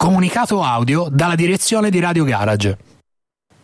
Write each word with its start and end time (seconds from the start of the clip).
Comunicato 0.00 0.62
audio 0.62 1.08
dalla 1.12 1.34
direzione 1.34 1.90
di 1.90 2.00
Radio 2.00 2.24
Garage. 2.24 2.78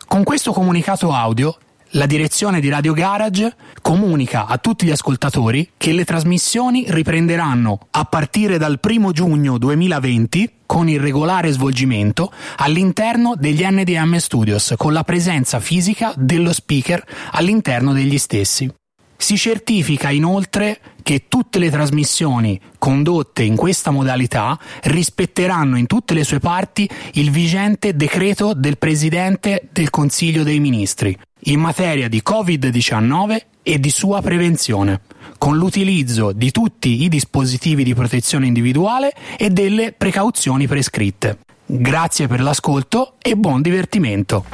Con 0.06 0.23
questo 0.23 0.52
comunicato 0.52 1.10
audio 1.15 1.56
la 1.93 2.05
direzione 2.05 2.60
di 2.60 2.69
Radio 2.69 2.93
Garage 2.93 3.56
comunica 3.81 4.45
a 4.45 4.59
tutti 4.59 4.85
gli 4.85 4.91
ascoltatori 4.91 5.71
che 5.79 5.93
le 5.93 6.04
trasmissioni 6.04 6.85
riprenderanno 6.88 7.87
a 7.91 8.04
partire 8.04 8.59
dal 8.59 8.79
1 8.87 9.12
giugno 9.12 9.57
2020 9.57 10.53
con 10.67 10.91
il 10.91 11.01
regolare 11.01 11.51
svolgimento 11.53 12.30
all'interno 12.57 13.34
degli 13.34 13.64
NDM 13.64 14.18
Studios 14.18 14.75
con 14.77 14.93
la 14.93 15.05
presenza 15.05 15.59
fisica 15.59 16.12
dello 16.18 16.53
speaker 16.53 17.03
all'interno 17.30 17.95
degli 17.95 18.18
stessi. 18.18 18.71
Si 19.17 19.37
certifica 19.37 20.11
inoltre 20.11 20.80
che 21.03 21.25
tutte 21.29 21.59
le 21.59 21.71
trasmissioni 21.71 22.61
condotte 22.79 23.43
in 23.43 23.57
questa 23.57 23.91
modalità 23.91 24.59
rispetteranno 24.85 25.79
in 25.79 25.87
tutte 25.87 26.15
le 26.15 26.25
sue 26.25 26.39
parti 26.39 26.89
il 27.15 27.30
vigente 27.30 27.95
decreto 27.97 28.55
del 28.55 28.79
Presidente 28.79 29.69
del 29.73 29.91
Consiglio 29.91 30.43
dei 30.43 30.60
Ministri 30.60 31.16
in 31.45 31.60
materia 31.60 32.09
di 32.09 32.23
Covid-19 32.24 33.41
e 33.62 33.80
di 33.80 33.91
sua 33.91 34.21
prevenzione, 34.23 35.01
con 35.38 35.57
l'utilizzo 35.57 36.33
di 36.33 36.51
tutti 36.51 37.02
i 37.02 37.09
dispositivi 37.09 37.85
di 37.85 37.95
protezione 37.95 38.46
individuale 38.46 39.12
e 39.37 39.51
delle 39.51 39.93
precauzioni 39.93 40.66
prescritte. 40.66 41.38
Grazie 41.66 42.29
per 42.29 42.41
l'ascolto 42.41 43.15
e 43.21 43.37
buon 43.37 43.62
divertimento! 43.62 44.45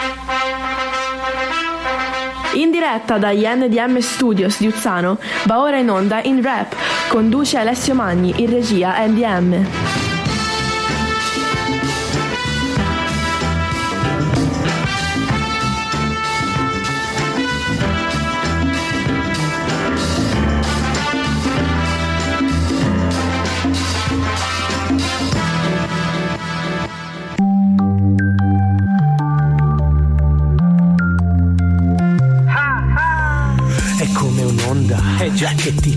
In 2.54 2.70
diretta 2.70 3.16
dagli 3.16 3.46
NDM 3.46 3.98
Studios 3.98 4.58
di 4.58 4.66
Uzzano 4.66 5.18
va 5.44 5.60
ora 5.60 5.78
in 5.78 5.88
onda 5.88 6.22
in 6.22 6.42
rap. 6.42 6.76
Conduce 7.08 7.56
Alessio 7.56 7.94
Magni 7.94 8.34
in 8.42 8.50
regia 8.50 8.94
NDM. 9.06 10.01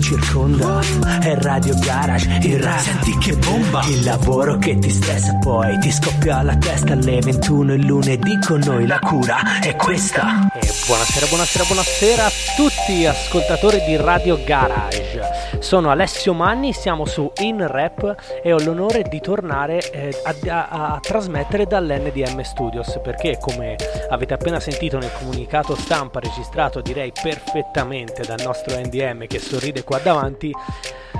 Circonda. 0.06 0.78
È 1.20 1.34
Radio 1.40 1.74
Garage, 1.80 2.38
il 2.42 2.62
rap. 2.62 2.78
Senti 2.78 3.18
che 3.18 3.36
bomba! 3.38 3.82
Il 3.88 4.04
lavoro 4.04 4.56
che 4.56 4.78
ti 4.78 4.88
stressa 4.88 5.34
poi 5.42 5.76
ti 5.80 5.90
scoppia 5.90 6.42
la 6.42 6.56
testa 6.56 6.92
alle 6.92 7.18
21 7.20 7.74
il 7.74 7.84
lunedì 7.84 8.38
con 8.46 8.60
noi. 8.64 8.86
La 8.86 9.00
cura 9.00 9.58
è 9.60 9.74
questa. 9.74 10.48
E 10.54 10.70
buonasera, 10.86 11.26
buonasera, 11.26 11.64
buonasera 11.64 12.24
a 12.24 12.30
tutti 12.54 13.04
ascoltatori 13.04 13.82
di 13.84 13.96
Radio 13.96 14.38
Garage. 14.44 15.56
Sono 15.58 15.90
Alessio 15.90 16.32
Manni, 16.34 16.72
siamo 16.72 17.04
su 17.06 17.32
In 17.40 17.66
Rap 17.66 18.14
e 18.42 18.52
ho 18.52 18.58
l'onore 18.62 19.02
di 19.02 19.20
tornare 19.20 19.90
eh, 19.90 20.14
a, 20.22 20.34
a- 20.48 20.68
a 20.68 20.98
trasmettere 21.00 21.66
dall'NDM 21.66 22.42
Studios 22.42 23.00
perché 23.02 23.38
come 23.40 23.74
avete 24.10 24.34
appena 24.34 24.60
sentito 24.60 24.98
nel 24.98 25.10
comunicato 25.18 25.74
stampa 25.74 26.20
registrato 26.20 26.80
direi 26.80 27.10
perfettamente 27.10 28.22
dal 28.22 28.40
nostro 28.44 28.78
NDM 28.78 29.26
che 29.26 29.38
sorride 29.40 29.82
qua 29.82 29.95
davanti, 29.98 30.52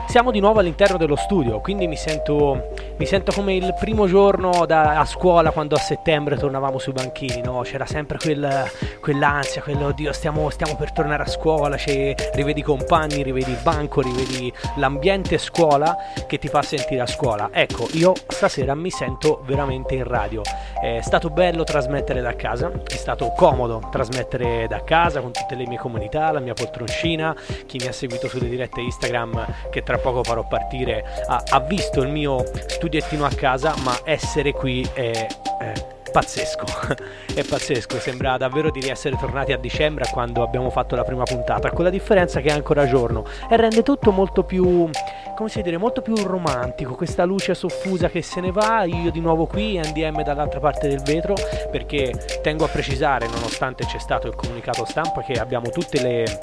siamo 0.06 0.30
di 0.30 0.40
nuovo 0.40 0.60
all'interno 0.60 0.96
dello 0.96 1.16
studio, 1.16 1.60
quindi 1.60 1.86
mi 1.86 1.96
sento, 1.96 2.70
mi 2.96 3.06
sento 3.06 3.32
come 3.32 3.54
il 3.54 3.74
primo 3.78 4.06
giorno 4.06 4.64
da, 4.66 4.98
a 4.98 5.04
scuola 5.04 5.50
quando 5.50 5.74
a 5.74 5.78
settembre 5.78 6.36
tornavamo 6.36 6.78
sui 6.78 6.92
banchini, 6.92 7.42
no? 7.42 7.60
C'era 7.62 7.86
sempre 7.86 8.18
quel, 8.18 8.70
quell'ansia, 9.00 9.62
quello, 9.62 9.86
oddio, 9.86 10.12
stiamo, 10.12 10.48
stiamo 10.50 10.76
per 10.76 10.92
tornare 10.92 11.24
a 11.24 11.26
scuola, 11.26 11.76
c'è- 11.76 12.14
rivedi 12.34 12.60
i 12.60 12.62
compagni, 12.62 13.22
rivedi 13.22 13.50
il 13.50 13.58
banco, 13.62 14.00
rivedi 14.00 14.52
l'ambiente 14.76 15.38
scuola 15.38 15.96
che 16.26 16.38
ti 16.38 16.48
fa 16.48 16.62
sentire 16.62 17.00
a 17.00 17.06
scuola. 17.06 17.50
Ecco, 17.52 17.88
io 17.92 18.12
stasera 18.28 18.74
mi 18.74 18.90
sento 18.90 19.42
veramente 19.44 19.94
in 19.94 20.04
radio. 20.04 20.42
È 20.80 21.00
stato 21.02 21.30
bello 21.30 21.64
trasmettere 21.64 22.20
da 22.20 22.34
casa, 22.36 22.70
è 22.86 22.96
stato 22.96 23.32
comodo 23.36 23.88
trasmettere 23.90 24.66
da 24.68 24.82
casa 24.84 25.20
con 25.20 25.32
tutte 25.32 25.54
le 25.54 25.66
mie 25.66 25.78
comunità, 25.78 26.30
la 26.30 26.40
mia 26.40 26.54
poltroncina, 26.54 27.34
chi 27.66 27.78
mi 27.78 27.86
ha 27.86 27.92
seguito 27.92 28.28
sulle 28.28 28.48
dirette 28.48 28.80
Instagram 28.80 29.46
che 29.70 29.82
tra 29.82 29.95
poco 29.98 30.22
farò 30.22 30.46
partire. 30.46 31.04
Ha, 31.26 31.60
visto 31.60 32.02
il 32.02 32.08
mio 32.08 32.44
studiettino 32.66 33.24
a 33.24 33.30
casa, 33.30 33.74
ma 33.82 33.98
essere 34.04 34.52
qui 34.52 34.88
è... 34.92 35.26
è 35.58 35.94
pazzesco, 36.16 36.64
è 37.34 37.44
pazzesco, 37.44 37.98
sembra 37.98 38.38
davvero 38.38 38.70
di 38.70 38.88
essere 38.88 39.18
tornati 39.18 39.52
a 39.52 39.58
dicembre 39.58 40.06
quando 40.10 40.42
abbiamo 40.42 40.70
fatto 40.70 40.96
la 40.96 41.04
prima 41.04 41.24
puntata, 41.24 41.70
con 41.70 41.84
la 41.84 41.90
differenza 41.90 42.40
che 42.40 42.48
è 42.48 42.52
ancora 42.52 42.86
giorno. 42.86 43.24
E 43.50 43.56
rende 43.56 43.82
tutto 43.82 44.12
molto 44.12 44.42
più, 44.42 44.88
come 45.36 45.48
si 45.50 45.60
dire, 45.60 45.76
molto 45.76 46.00
più 46.00 46.14
romantico, 46.16 46.94
questa 46.94 47.24
luce 47.24 47.54
soffusa 47.54 48.08
che 48.08 48.22
se 48.22 48.40
ne 48.40 48.50
va, 48.50 48.84
io 48.84 49.10
di 49.10 49.20
nuovo 49.20 49.44
qui, 49.44 49.78
NDM 49.78 50.22
dall'altra 50.22 50.58
parte 50.58 50.88
del 50.88 51.02
vetro, 51.02 51.34
perché 51.70 52.14
tengo 52.40 52.64
a 52.64 52.68
precisare, 52.68 53.26
nonostante 53.26 53.84
c'è 53.84 53.98
stato 53.98 54.26
il 54.26 54.34
comunicato 54.34 54.86
stampa, 54.86 55.20
che 55.20 55.34
abbiamo 55.34 55.68
tutte 55.68 56.00
le 56.00 56.38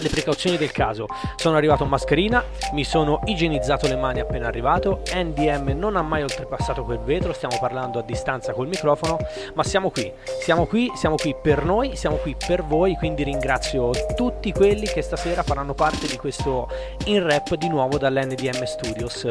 le 0.00 0.08
precauzioni 0.08 0.56
del 0.56 0.72
caso. 0.72 1.06
Sono 1.36 1.56
arrivato 1.56 1.84
in 1.84 1.88
mascherina, 1.88 2.44
mi 2.72 2.84
sono 2.84 3.20
igienizzato 3.24 3.86
le 3.86 3.96
mani 3.96 4.20
appena 4.20 4.46
arrivato, 4.46 5.02
NDM 5.12 5.76
non 5.76 5.96
ha 5.96 6.02
mai 6.02 6.22
oltrepassato 6.22 6.84
quel 6.84 6.98
vetro, 6.98 7.32
stiamo 7.32 7.56
parlando 7.58 7.98
a 7.98 8.02
distanza 8.02 8.52
col 8.52 8.68
microfono, 8.68 9.18
ma 9.54 9.62
siamo 9.62 9.90
qui, 9.90 10.12
siamo 10.40 10.66
qui, 10.66 10.90
siamo 10.94 11.16
qui 11.16 11.34
per 11.40 11.64
noi, 11.64 11.96
siamo 11.96 12.16
qui 12.16 12.36
per 12.46 12.64
voi, 12.64 12.94
quindi 12.96 13.22
ringrazio 13.24 13.90
tutti 14.14 14.52
quelli 14.52 14.86
che 14.86 15.02
stasera 15.02 15.42
faranno 15.42 15.74
parte 15.74 16.06
di 16.06 16.16
questo 16.16 16.68
in 17.06 17.26
rap 17.26 17.54
di 17.54 17.68
nuovo 17.68 17.98
dall'NDM 17.98 18.64
Studios. 18.64 19.26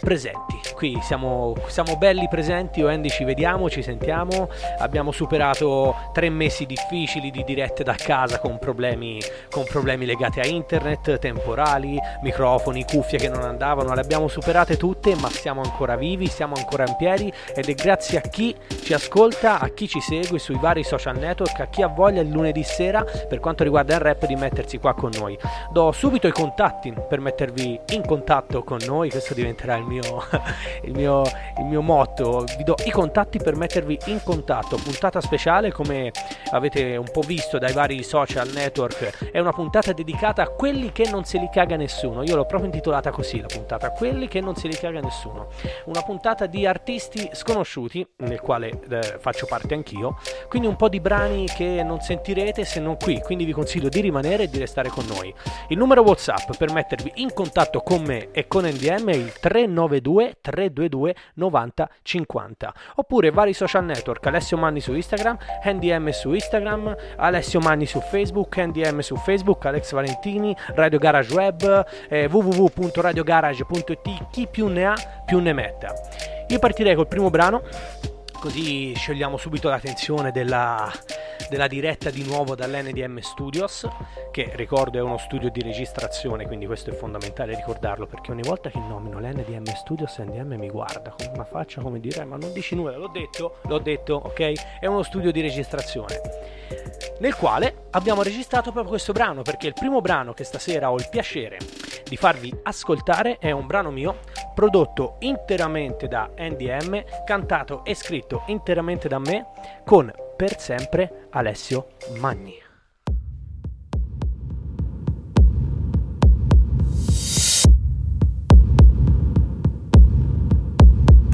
Presenti. 0.00 0.58
Qui 0.74 0.98
siamo, 1.02 1.54
siamo 1.66 1.96
belli 1.96 2.26
presenti 2.28 2.80
Andy 2.82 3.08
ci 3.10 3.24
vediamo 3.24 3.68
ci 3.68 3.82
sentiamo. 3.82 4.48
Abbiamo 4.78 5.12
superato 5.12 5.94
tre 6.12 6.30
mesi 6.30 6.66
difficili 6.66 7.30
di 7.30 7.44
dirette 7.44 7.84
da 7.84 7.94
casa 7.94 8.40
con 8.40 8.58
problemi, 8.58 9.20
con 9.50 9.64
problemi 9.64 10.06
legati 10.06 10.40
a 10.40 10.46
internet 10.46 11.18
temporali 11.18 11.98
microfoni 12.22 12.84
cuffie 12.84 13.18
che 13.18 13.28
non 13.28 13.42
andavano. 13.42 13.94
Le 13.94 14.00
abbiamo 14.00 14.28
superate 14.28 14.76
tutte 14.76 15.14
ma 15.16 15.28
siamo 15.28 15.60
ancora 15.62 15.96
vivi 15.96 16.26
siamo 16.26 16.54
ancora 16.56 16.84
in 16.86 16.96
piedi 16.96 17.32
ed 17.54 17.68
è 17.68 17.74
grazie 17.74 18.18
a 18.18 18.22
chi 18.22 18.56
ci 18.82 18.94
ascolta 18.94 19.60
a 19.60 19.68
chi 19.68 19.86
ci 19.86 20.00
segue 20.00 20.38
sui 20.38 20.58
vari 20.58 20.82
social 20.82 21.18
network 21.18 21.60
a 21.60 21.66
chi 21.66 21.82
ha 21.82 21.88
voglia 21.88 22.22
il 22.22 22.28
lunedì 22.28 22.62
sera 22.62 23.04
per 23.28 23.40
quanto 23.40 23.64
riguarda 23.64 23.94
il 23.94 24.00
rap 24.00 24.26
di 24.26 24.36
mettersi 24.36 24.78
qua 24.78 24.94
con 24.94 25.10
noi. 25.18 25.38
Do 25.70 25.92
subito 25.92 26.26
i 26.26 26.32
contatti 26.32 26.94
per 27.08 27.20
mettervi 27.20 27.78
in 27.90 28.06
contatto 28.06 28.62
con 28.64 28.78
noi 28.86 29.10
questo 29.10 29.34
diventerà 29.34 29.76
il 29.76 29.84
mio, 29.90 30.24
il 30.84 30.94
mio, 30.94 31.22
il 31.58 31.64
mio 31.64 31.82
motto. 31.82 32.44
Vi 32.56 32.62
do 32.62 32.76
i 32.84 32.90
contatti 32.90 33.38
per 33.38 33.56
mettervi 33.56 33.98
in 34.06 34.22
contatto. 34.22 34.76
Puntata 34.76 35.20
speciale 35.20 35.72
come 35.72 36.12
avete 36.52 36.96
un 36.96 37.08
po' 37.10 37.22
visto 37.22 37.58
dai 37.58 37.72
vari 37.72 38.02
social 38.02 38.48
network 38.52 39.30
è 39.32 39.38
una 39.40 39.52
puntata 39.52 39.92
dedicata 39.92 40.42
a 40.42 40.48
quelli 40.48 40.92
che 40.92 41.08
non 41.10 41.24
se 41.24 41.38
li 41.38 41.48
caga 41.52 41.76
nessuno. 41.76 42.22
Io 42.22 42.36
l'ho 42.36 42.46
proprio 42.46 42.70
intitolata 42.70 43.10
così 43.10 43.40
la 43.40 43.48
puntata 43.48 43.90
quelli 43.90 44.28
che 44.28 44.40
non 44.40 44.54
se 44.54 44.68
li 44.68 44.76
caga 44.76 45.00
nessuno. 45.00 45.48
Una 45.86 46.02
puntata 46.02 46.46
di 46.46 46.66
artisti 46.66 47.28
sconosciuti 47.32 48.06
nel 48.18 48.40
quale 48.40 48.80
eh, 48.88 49.16
faccio 49.18 49.46
parte 49.46 49.74
anch'io. 49.74 50.18
Quindi 50.48 50.68
un 50.68 50.76
po' 50.76 50.88
di 50.88 51.00
brani 51.00 51.46
che 51.46 51.82
non 51.82 52.00
sentirete 52.00 52.64
se 52.64 52.80
non 52.80 52.96
qui. 52.96 53.20
Quindi 53.20 53.44
vi 53.44 53.52
consiglio 53.52 53.88
di 53.88 54.00
rimanere 54.00 54.44
e 54.44 54.48
di 54.48 54.58
restare 54.58 54.88
con 54.88 55.04
noi. 55.06 55.34
Il 55.68 55.78
numero 55.78 56.02
whatsapp 56.02 56.56
per 56.56 56.72
mettervi 56.72 57.12
in 57.16 57.32
contatto 57.32 57.80
con 57.80 58.02
me 58.02 58.30
e 58.32 58.46
con 58.46 58.64
NDM 58.64 59.08
è 59.08 59.14
il 59.14 59.32
392 59.88 60.36
322 60.40 61.14
90 61.34 61.90
50 62.02 62.72
oppure 62.96 63.30
vari 63.30 63.52
social 63.52 63.84
network 63.84 64.26
Alessio 64.26 64.56
Manni 64.56 64.80
su 64.80 64.94
Instagram 64.94 65.36
NDM 65.64 66.08
su 66.10 66.32
Instagram 66.32 66.94
Alessio 67.16 67.60
Manni 67.60 67.86
su 67.86 68.00
Facebook 68.00 68.60
NDM 68.60 68.98
su 68.98 69.16
Facebook 69.16 69.64
Alex 69.66 69.92
Valentini 69.92 70.54
Radio 70.74 70.98
Garage 70.98 71.34
Web 71.34 71.86
eh, 72.08 72.28
www.radiogarage.it 72.30 74.28
chi 74.30 74.48
più 74.50 74.66
ne 74.66 74.84
ha 74.84 74.94
più 75.24 75.38
ne 75.38 75.52
metta. 75.52 75.92
Io 76.48 76.58
partirei 76.58 76.94
col 76.94 77.06
primo 77.06 77.30
brano 77.30 77.62
così 78.40 78.94
sciogliamo 78.94 79.36
subito 79.36 79.68
la 79.68 79.78
tensione 79.78 80.32
della, 80.32 80.90
della 81.50 81.68
diretta 81.68 82.10
di 82.10 82.24
nuovo 82.24 82.54
dall'NDM 82.56 83.18
Studios, 83.18 83.86
che 84.32 84.50
ricordo 84.54 84.98
è 84.98 85.02
uno 85.02 85.18
studio 85.18 85.50
di 85.50 85.60
registrazione, 85.60 86.46
quindi 86.46 86.64
questo 86.66 86.90
è 86.90 86.94
fondamentale 86.94 87.54
ricordarlo, 87.54 88.06
perché 88.06 88.32
ogni 88.32 88.42
volta 88.42 88.70
che 88.70 88.78
nomino 88.78 89.20
l'NDM 89.20 89.64
Studios, 89.74 90.18
NDM 90.18 90.54
mi 90.54 90.70
guarda 90.70 91.10
con 91.10 91.30
una 91.34 91.44
faccia 91.44 91.82
come 91.82 92.00
dire, 92.00 92.22
"Eh, 92.22 92.24
ma 92.24 92.36
non 92.36 92.52
dici 92.52 92.74
nulla, 92.74 92.96
l'ho 92.96 93.08
detto, 93.12 93.58
l'ho 93.62 93.78
detto, 93.78 94.14
ok? 94.24 94.78
È 94.80 94.86
uno 94.86 95.02
studio 95.02 95.30
di 95.30 95.42
registrazione 95.42 96.20
nel 97.20 97.36
quale 97.36 97.86
abbiamo 97.90 98.22
registrato 98.22 98.70
proprio 98.70 98.90
questo 98.90 99.12
brano, 99.12 99.42
perché 99.42 99.66
il 99.66 99.74
primo 99.74 100.00
brano 100.00 100.32
che 100.32 100.44
stasera 100.44 100.90
ho 100.90 100.96
il 100.96 101.08
piacere 101.10 101.58
di 102.08 102.16
farvi 102.16 102.52
ascoltare 102.64 103.38
è 103.38 103.52
un 103.52 103.66
brano 103.66 103.90
mio 103.90 104.18
prodotto 104.54 105.16
interamente 105.20 106.08
da 106.08 106.28
NDM, 106.36 107.04
cantato 107.24 107.84
e 107.84 107.94
scritto 107.94 108.42
interamente 108.46 109.08
da 109.08 109.18
me 109.18 109.46
con 109.84 110.12
per 110.36 110.58
sempre 110.58 111.28
Alessio 111.30 111.88
Magni. 112.18 112.59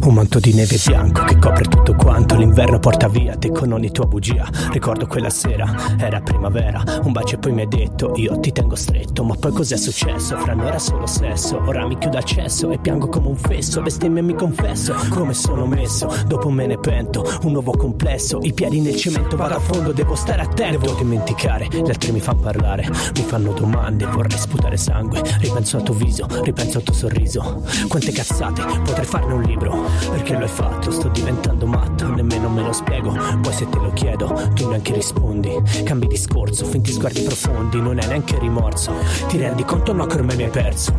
Un 0.07 0.15
manto 0.15 0.39
di 0.39 0.55
neve 0.55 0.81
bianco 0.87 1.25
che 1.25 1.37
copre 1.37 1.65
tutto 1.65 1.93
quanto 1.95 2.37
L'inverno 2.37 2.79
porta 2.79 3.09
via 3.09 3.37
te 3.37 3.51
con 3.51 3.73
ogni 3.73 3.91
tua 3.91 4.07
bugia. 4.07 4.49
Ricordo 4.71 5.09
quella 5.09 5.31
sera, 5.31 5.97
era 5.99 6.21
primavera 6.21 6.81
Un 7.03 7.11
bacio 7.11 7.35
e 7.35 7.39
poi 7.39 7.51
mi 7.51 7.63
hai 7.63 7.67
detto 7.67 8.13
io 8.15 8.39
ti 8.39 8.53
tengo 8.53 8.77
stretto 8.77 9.25
Ma 9.25 9.35
poi 9.35 9.51
cos'è 9.51 9.77
successo? 9.77 10.37
Fra 10.37 10.55
noi 10.55 10.69
era 10.69 10.79
solo 10.79 11.09
sesso 11.09 11.61
Ora 11.67 11.85
mi 11.89 11.99
chiudo 11.99 12.19
al 12.19 12.23
cesso 12.23 12.71
e 12.71 12.79
piango 12.79 13.09
come 13.09 13.27
un 13.27 13.37
fesso 13.37 13.83
Bestemmia 13.83 14.23
mi 14.23 14.35
confesso 14.35 14.95
come 15.11 15.35
sono 15.35 15.67
messo 15.67 16.09
Dopo 16.25 16.51
me 16.51 16.67
ne 16.67 16.79
pento, 16.79 17.29
un 17.43 17.51
nuovo 17.51 17.73
complesso 17.73 18.39
I 18.43 18.53
piedi 18.53 18.81
nel 18.81 18.95
cemento, 18.95 19.37
vado 19.37 19.57
a 19.57 19.61
fondo, 19.61 19.91
devo 19.91 20.15
stare 20.15 20.43
attento. 20.43 20.79
Devo 20.79 20.95
dimenticare, 20.99 21.67
gli 21.69 21.89
altri 21.89 22.13
mi 22.13 22.21
fanno 22.21 22.43
parlare 22.43 22.89
Mi 22.89 23.23
fanno 23.23 23.53
domande, 23.53 24.07
vorrei 24.07 24.39
sputare 24.39 24.77
sangue 24.77 25.21
Ripenso 25.41 25.79
al 25.79 25.83
tuo 25.83 25.95
viso, 25.95 26.29
ripenso 26.45 26.79
al 26.79 26.85
tuo 26.85 26.95
sorriso. 26.95 27.65
Quante 27.89 28.13
cazzate, 28.13 28.63
potrei 28.85 29.05
farne 29.05 29.35
un 29.35 29.43
libro 29.43 29.95
perché 30.11 30.35
lo 30.35 30.43
hai 30.43 30.49
fatto? 30.49 30.91
Sto 30.91 31.09
diventando 31.09 31.67
matto, 31.67 32.09
nemmeno 32.09 32.49
me 32.49 32.63
lo 32.63 32.73
spiego. 32.73 33.13
Poi 33.13 33.53
se 33.53 33.69
te 33.69 33.79
lo 33.79 33.93
chiedo, 33.93 34.51
tu 34.55 34.69
neanche 34.69 34.93
rispondi. 34.93 35.51
Cambi 35.85 36.07
discorso, 36.07 36.65
finti 36.65 36.93
sguardi 36.93 37.23
profondi, 37.23 37.81
non 37.81 37.99
è 37.99 38.07
neanche 38.07 38.39
rimorso. 38.39 38.93
Ti 39.29 39.37
rendi 39.39 39.65
conto 39.65 39.93
no 39.93 40.07
che 40.07 40.17
ormai 40.17 40.37
mi 40.37 40.45
hai 40.45 40.51
perso? 40.51 40.95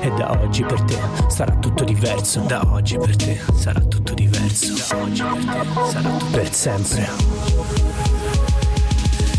E 0.00 0.10
da 0.10 0.38
oggi 0.40 0.62
per 0.62 0.80
te 0.82 0.96
sarà 1.28 1.54
tutto 1.56 1.84
diverso. 1.84 2.40
Da 2.40 2.62
oggi 2.70 2.96
per 2.98 3.16
te 3.16 3.40
sarà 3.54 3.80
tutto 3.80 4.14
diverso. 4.14 4.74
Da 4.74 5.02
oggi 5.02 5.22
per 5.22 5.44
te 5.44 5.66
sarà 5.90 6.08
tutto 6.10 6.30
per 6.30 6.52
sempre. 6.52 8.07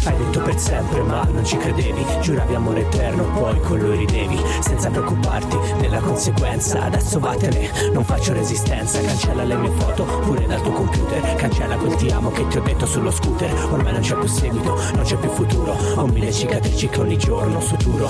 Hai 0.05 0.15
detto 0.17 0.41
per 0.41 0.57
sempre 0.57 1.01
ma 1.01 1.23
non 1.31 1.45
ci 1.45 1.57
credevi. 1.57 2.05
Giuravi 2.21 2.55
amore 2.55 2.81
eterno 2.81 3.23
poi 3.33 3.59
con 3.61 3.79
lui 3.79 3.97
ridevi. 3.97 4.39
Senza 4.61 4.89
preoccuparti 4.89 5.57
della 5.79 5.99
conseguenza. 5.99 6.83
Adesso 6.83 7.19
vattene, 7.19 7.69
non 7.91 8.03
faccio 8.03 8.33
resistenza. 8.33 9.01
Cancella 9.01 9.43
le 9.43 9.55
mie 9.55 9.71
foto 9.71 10.03
pure 10.03 10.45
dal 10.45 10.61
tuo 10.61 10.71
computer. 10.71 11.35
Cancella 11.35 11.75
quel 11.75 11.95
ti 11.95 12.09
amo 12.09 12.31
che 12.31 12.47
ti 12.47 12.57
ho 12.57 12.61
detto 12.61 12.85
sullo 12.85 13.11
scooter. 13.11 13.51
Ormai 13.71 13.93
non 13.93 14.01
c'è 14.01 14.15
più 14.15 14.27
seguito, 14.27 14.75
non 14.95 15.03
c'è 15.03 15.15
più 15.17 15.29
futuro. 15.29 15.75
Ho 15.95 16.05
mille 16.07 16.31
cicatrici 16.31 16.87
che 16.89 16.99
ogni 16.99 17.17
giorno 17.17 17.59
suturo 17.59 18.07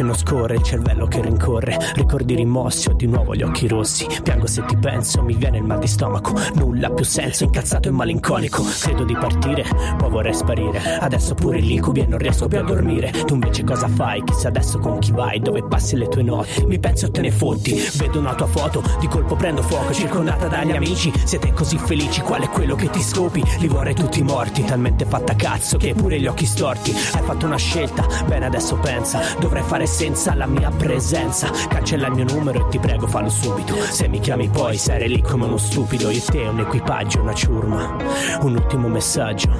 che 0.00 0.06
non 0.06 0.16
scorre, 0.16 0.54
il 0.54 0.62
cervello 0.62 1.06
che 1.06 1.20
rincorre. 1.20 1.78
Ricordi 1.94 2.34
rimossi, 2.34 2.88
ho 2.88 2.94
di 2.94 3.06
nuovo 3.06 3.34
gli 3.34 3.42
occhi 3.42 3.68
rossi. 3.68 4.06
Piango 4.22 4.46
se 4.46 4.64
ti 4.64 4.76
penso, 4.78 5.22
mi 5.22 5.34
viene 5.34 5.58
il 5.58 5.64
mal 5.64 5.78
di 5.78 5.86
stomaco. 5.86 6.32
Nulla 6.54 6.88
più 6.88 7.04
senso, 7.04 7.44
incazzato 7.44 7.88
e 7.88 7.90
malinconico. 7.90 8.64
Credo 8.80 9.04
di 9.04 9.12
partire, 9.12 9.64
poi 9.98 10.08
vorrei 10.08 10.32
sparire. 10.32 10.98
Adesso 11.00 11.34
pure 11.34 11.60
gli 11.60 11.72
incubi 11.72 12.00
e 12.00 12.06
non 12.06 12.18
riesco 12.18 12.48
più 12.48 12.58
a 12.58 12.62
dormire. 12.62 13.10
Tu 13.10 13.34
invece 13.34 13.62
cosa 13.62 13.88
fai? 13.88 14.24
Chissà 14.24 14.48
adesso 14.48 14.78
con 14.78 14.98
chi 15.00 15.12
vai, 15.12 15.38
dove 15.40 15.62
passi 15.64 15.96
le 15.96 16.08
tue 16.08 16.22
notti. 16.22 16.64
Mi 16.64 16.78
penso 16.78 17.06
e 17.06 17.10
te 17.10 17.20
ne 17.20 17.30
fotti. 17.30 17.78
Vedo 17.96 18.20
una 18.20 18.34
tua 18.34 18.46
foto, 18.46 18.82
di 19.00 19.06
colpo 19.06 19.36
prendo 19.36 19.62
fuoco, 19.62 19.92
circondata 19.92 20.46
dagli 20.46 20.72
amici. 20.72 21.12
Siete 21.24 21.52
così 21.52 21.76
felici, 21.76 22.22
qual 22.22 22.40
è 22.40 22.48
quello 22.48 22.74
che 22.74 22.88
ti 22.88 23.02
scopi? 23.02 23.42
Li 23.58 23.68
vorrei 23.68 23.94
tutti 23.94 24.22
morti, 24.22 24.64
talmente 24.64 25.04
fatta 25.04 25.34
cazzo 25.36 25.76
che 25.76 25.92
pure 25.92 26.18
gli 26.18 26.26
occhi 26.26 26.46
storti. 26.46 26.90
Hai 27.12 27.22
fatto 27.22 27.44
una 27.44 27.58
scelta, 27.58 28.06
bene 28.26 28.46
adesso 28.46 28.76
pensa. 28.76 29.20
Dovrei 29.38 29.62
fare 29.62 29.88
senza 29.90 30.34
la 30.34 30.46
mia 30.46 30.70
presenza. 30.70 31.50
Cancella 31.68 32.06
il 32.06 32.14
mio 32.14 32.24
numero 32.24 32.66
e 32.66 32.70
ti 32.70 32.78
prego 32.78 33.08
fallo 33.08 33.28
subito. 33.28 33.74
Se 33.74 34.06
mi 34.06 34.20
chiami 34.20 34.48
poi 34.48 34.78
sarai 34.78 35.08
lì 35.08 35.20
come 35.20 35.46
uno 35.46 35.56
stupido. 35.58 36.10
Io 36.10 36.18
e 36.18 36.24
te 36.24 36.38
un 36.46 36.60
equipaggio, 36.60 37.20
una 37.20 37.34
ciurma. 37.34 37.96
Un 38.42 38.54
ultimo 38.54 38.88
messaggio, 38.88 39.50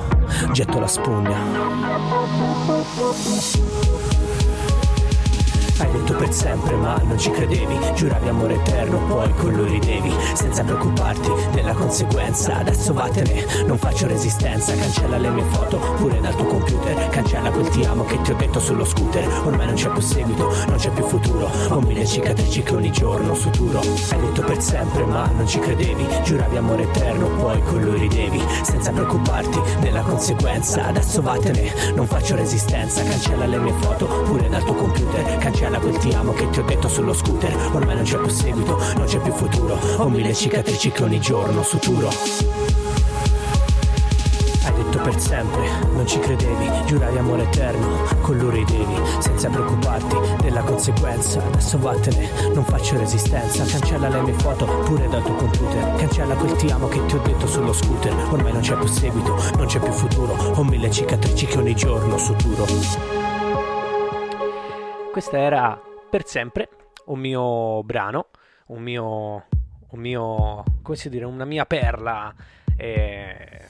getto 0.53 0.79
la 0.79 0.87
spugna. 0.87 1.39
Hai 5.81 5.91
detto 5.93 6.15
per 6.15 6.31
sempre 6.31 6.77
ma 6.77 7.01
non 7.05 7.19
ci 7.19 7.31
credevi. 7.31 7.79
Giuravi 7.95 8.29
amore 8.29 8.55
eterno 8.57 8.99
poi 9.07 9.33
con 9.35 9.51
lui 9.55 9.71
ridevi. 9.71 10.13
Senza 10.35 10.63
preoccuparti 10.63 11.31
della 11.55 11.73
conseguenza 11.73 12.59
Adesso 12.59 12.93
vattene, 12.93 13.47
non 13.67 13.79
faccio 13.79 14.07
resistenza 14.07 14.75
Cancella 14.75 15.17
le 15.17 15.31
mie 15.31 15.45
foto. 15.45 15.79
Pure 15.97 16.21
dal 16.21 16.37
tuo 16.37 16.45
computer 16.45 17.09
Cancella 17.09 17.51
quel 17.51 17.69
ti 17.71 17.83
amo 17.85 18.05
che 18.05 18.21
ti 18.21 18.31
ho 18.31 18.37
detto 18.37 18.61
sullo 18.61 18.85
scooter. 18.85 19.27
Ormai 19.45 19.67
non 19.67 19.75
c'è 19.75 19.89
più 19.89 20.03
seguito, 20.03 20.55
non 20.67 20.77
c'è 20.77 20.91
più 20.91 21.05
futuro. 21.05 21.51
Ho 21.71 21.81
mille 21.81 22.05
cicatrici 22.05 22.63
che 22.63 22.75
ogni 22.75 22.93
giorno 22.93 23.35
suturo 23.35 23.81
Hai 23.81 24.21
detto 24.21 24.43
per 24.43 24.61
sempre 24.61 25.05
ma 25.07 25.31
non 25.35 25.47
ci 25.47 25.59
credevi. 25.61 26.07
Giuravi 26.23 26.57
amore 26.59 26.83
eterno 26.83 27.27
poi 27.39 27.63
con 27.63 27.81
lui 27.81 28.01
ridevi. 28.01 28.43
Senza 28.63 28.93
preoccuparti 28.93 29.59
della 29.81 30.03
conseguenza 30.03 30.89
Adesso 30.89 31.23
vattene, 31.23 31.73
non 31.95 32.07
faccio 32.07 32.37
resistenza 32.37 33.03
Cancella 33.03 33.47
le 33.47 33.59
mie 33.59 33.73
foto. 33.81 34.05
Pure 34.25 34.47
dal 34.51 34.63
tuo 34.63 34.75
computer 34.75 35.39
Cancella 35.39 35.70
ti 36.01 36.11
amo 36.13 36.33
che 36.33 36.49
ti 36.51 36.59
ho 36.59 36.63
detto 36.63 36.89
sullo 36.89 37.13
scooter. 37.13 37.55
Ormai 37.73 37.95
non 37.95 38.05
c'è 38.05 38.19
più 38.19 38.31
seguito, 38.31 38.79
non 38.97 39.05
c'è 39.05 39.19
più 39.21 39.33
futuro. 39.33 39.79
Ho 39.97 40.09
mille 40.09 40.35
cicatrici 40.35 40.91
che 40.91 41.03
ogni 41.05 41.21
giorno 41.21 41.63
suturo. 41.63 42.09
Hai 44.63 44.73
detto 44.75 44.99
per 44.99 45.19
sempre, 45.19 45.69
non 45.95 46.07
ci 46.07 46.19
credevi, 46.19 46.69
giuravi 46.87 47.19
amore 47.19 47.43
eterno, 47.43 48.05
con 48.21 48.37
lui 48.37 48.51
ridevi, 48.51 48.95
senza 49.19 49.49
preoccuparti 49.49 50.17
della 50.43 50.63
conseguenza. 50.63 51.43
Adesso 51.45 51.79
vattene, 51.79 52.31
non 52.53 52.65
faccio 52.65 52.99
resistenza, 52.99 53.65
cancella 53.65 54.09
le 54.09 54.21
mie 54.23 54.35
foto 54.35 54.67
pure 54.85 55.09
dal 55.09 55.23
tuo 55.23 55.35
computer, 55.35 55.95
cancella 55.97 56.35
quel 56.35 56.57
ti 56.57 56.69
amo 56.69 56.89
che 56.89 57.05
ti 57.07 57.15
ho 57.15 57.21
detto 57.21 57.47
sullo 57.47 57.73
scooter. 57.73 58.15
Ormai 58.31 58.53
non 58.53 58.63
c'è 58.63 58.77
più 58.77 58.89
seguito, 58.89 59.37
non 59.57 59.67
c'è 59.67 59.79
più 59.79 59.93
futuro, 59.93 60.35
ho 60.55 60.65
mille 60.65 60.91
cicatrici 60.91 61.47
che 61.47 61.59
ogni 61.59 61.75
giorno 61.75 62.19
suturo. 62.19 63.20
Questa 65.11 65.39
era 65.39 65.81
per 66.09 66.25
sempre 66.25 66.69
un 67.07 67.19
mio 67.19 67.83
brano, 67.83 68.29
un 68.67 68.81
mio, 68.81 69.47
un 69.89 70.01
mio 70.01 70.65
come 70.83 70.97
si 70.97 71.09
dire, 71.09 71.25
una 71.25 71.45
mia 71.45 71.67
perla. 71.67 72.33
Eh, 72.77 73.61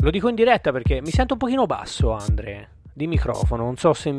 lo 0.00 0.10
dico 0.10 0.28
in 0.28 0.34
diretta 0.34 0.72
perché 0.72 1.00
mi 1.00 1.10
sento 1.10 1.32
un 1.32 1.38
pochino 1.38 1.64
basso, 1.64 2.12
Andre 2.12 2.68
di 2.92 3.06
microfono. 3.06 3.64
Non 3.64 3.76
so 3.76 3.94
se 3.94 4.12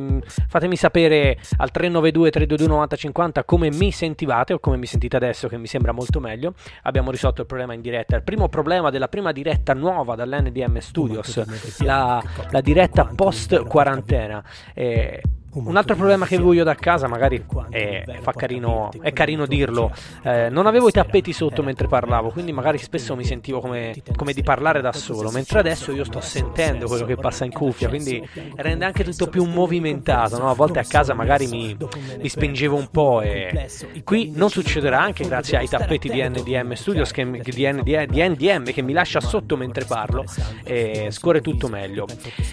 fatemi 0.47 0.75
sapere 0.75 1.37
al 1.57 1.69
392 1.69 2.31
322 2.31 2.67
9050 2.67 3.43
come 3.43 3.69
mi 3.71 3.91
sentivate 3.91 4.53
o 4.53 4.59
come 4.59 4.77
mi 4.77 4.87
sentite 4.87 5.15
adesso, 5.15 5.47
che 5.47 5.57
mi 5.57 5.67
sembra 5.67 5.91
molto 5.91 6.19
meglio. 6.19 6.55
Abbiamo 6.83 7.11
risolto 7.11 7.41
il 7.41 7.47
problema 7.47 7.73
in 7.73 7.81
diretta. 7.81 8.15
Il 8.15 8.23
primo 8.23 8.49
problema 8.49 8.89
della 8.89 9.07
prima 9.07 9.31
diretta 9.31 9.73
nuova 9.73 10.15
dall'NDM 10.15 10.79
Studios, 10.79 11.79
la, 11.83 12.21
la 12.49 12.61
diretta 12.61 13.05
post 13.15 13.63
quarantena. 13.65 14.43
Eh, 14.73 15.21
un 15.53 15.75
altro 15.75 15.95
problema 15.95 16.25
che 16.25 16.35
avevo 16.35 16.53
io 16.53 16.63
da 16.63 16.75
casa, 16.75 17.07
magari 17.07 17.43
è, 17.69 18.03
fa 18.21 18.31
carino, 18.31 18.89
è 19.01 19.11
carino 19.11 19.45
dirlo, 19.45 19.91
eh, 20.23 20.47
non 20.49 20.65
avevo 20.65 20.87
i 20.87 20.91
tappeti 20.91 21.33
sotto 21.33 21.61
mentre 21.61 21.87
parlavo, 21.87 22.29
quindi 22.29 22.53
magari 22.53 22.77
spesso 22.77 23.17
mi 23.17 23.25
sentivo 23.25 23.59
come, 23.59 23.95
come, 24.15 24.31
di 24.31 24.43
parlare 24.43 24.79
da 24.79 24.93
solo, 24.93 25.29
mentre 25.29 25.59
adesso 25.59 25.91
io 25.91 26.05
sto 26.05 26.21
sentendo 26.21 26.87
quello 26.87 27.05
che 27.05 27.17
passa 27.17 27.43
in 27.43 27.51
cuffia, 27.51 27.89
quindi 27.89 28.25
rende 28.55 28.85
anche 28.85 29.03
tutto 29.03 29.27
più 29.27 29.43
movimentato, 29.43 30.37
no? 30.37 30.49
a 30.49 30.53
volte 30.53 30.79
a 30.79 30.85
casa 30.85 31.13
magari 31.13 31.47
mi, 31.47 31.75
mi, 32.19 32.29
spingevo 32.29 32.75
un 32.77 32.87
po' 32.89 33.19
e 33.21 33.67
qui 34.05 34.31
non 34.33 34.49
succederà 34.49 35.01
anche 35.01 35.27
grazie 35.27 35.57
ai 35.57 35.67
tappeti 35.67 36.09
di 36.09 36.21
NDM 36.21 36.73
Studios, 36.73 37.11
che, 37.11 37.29
di, 37.43 37.69
NDM, 37.69 38.05
di 38.05 38.29
NDM 38.29 38.63
che 38.71 38.81
mi 38.81 38.93
lascia 38.93 39.19
sotto 39.19 39.57
mentre 39.57 39.83
parlo 39.83 40.23
e 40.63 41.09
scorre 41.11 41.41
tutto 41.41 41.67
meglio. 41.67 42.07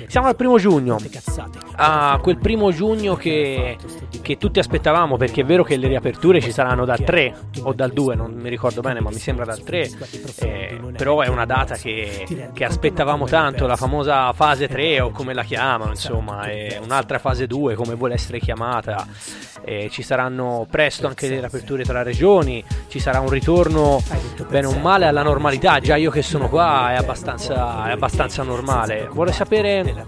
Siamo 0.09 0.26
al 0.26 0.35
primo 0.35 0.59
giugno, 0.59 0.99
a 1.76 2.19
quel 2.21 2.38
primo 2.38 2.73
giugno 2.73 2.88
giugno 2.88 3.16
che, 3.16 3.76
che, 4.23 4.38
tutti 4.38 4.59
aspettavamo 4.59 5.18
perché 5.18 5.42
è 5.42 5.45
vero 5.45 5.62
che 5.62 5.76
le 5.76 5.88
riaperture 5.88 6.40
ci 6.40 6.50
saranno 6.50 6.87
dal 6.87 7.04
3 7.04 7.35
o 7.62 7.75
dal 7.75 7.92
2, 7.92 8.14
non 8.14 8.33
mi 8.33 8.49
ricordo 8.49 8.80
bene 8.80 9.00
ma 9.00 9.11
mi 9.11 9.18
sembra 9.18 9.45
dal 9.45 9.62
3, 9.62 9.90
eh, 10.40 10.80
però 10.97 11.21
è 11.21 11.28
una 11.28 11.45
data 11.45 11.76
che, 11.76 12.49
che, 12.54 12.64
aspettavamo 12.64 13.26
tanto, 13.26 13.66
la 13.66 13.76
famosa 13.76 14.33
fase 14.33 14.68
3 14.68 15.00
o 15.00 15.11
come 15.11 15.35
la 15.35 15.42
chiamano, 15.42 15.90
insomma, 15.90 16.45
è 16.45 16.80
un'altra 16.83 17.18
fase 17.18 17.47
2 17.47 17.75
come 17.75 17.95
vuole 17.95 18.14
essere 18.14 18.38
chiamata, 18.38 19.07
eh, 19.64 19.88
ci 19.90 20.02
saranno 20.02 20.66
presto 20.71 21.07
anche 21.07 21.28
le 21.28 21.40
riaperture 21.40 21.85
tra 21.85 22.02
regioni, 22.02 22.64
ci 22.88 23.00
sarà 23.00 23.21
un 23.21 23.28
ritorno 23.28 24.02
bene 24.49 24.66
o 24.66 24.78
male 24.78 25.07
alla 25.07 25.23
normalità, 25.23 25.78
già 25.78 25.97
io 25.97 26.11
che 26.11 26.23
sono 26.23 26.49
qua 26.49 26.92
è 26.92 26.97
abbastanza, 26.97 27.87
è 27.88 27.92
abbastanza 27.92 28.42
normale, 28.42 29.09
vorrei 29.12 29.35
sapere 29.35 30.07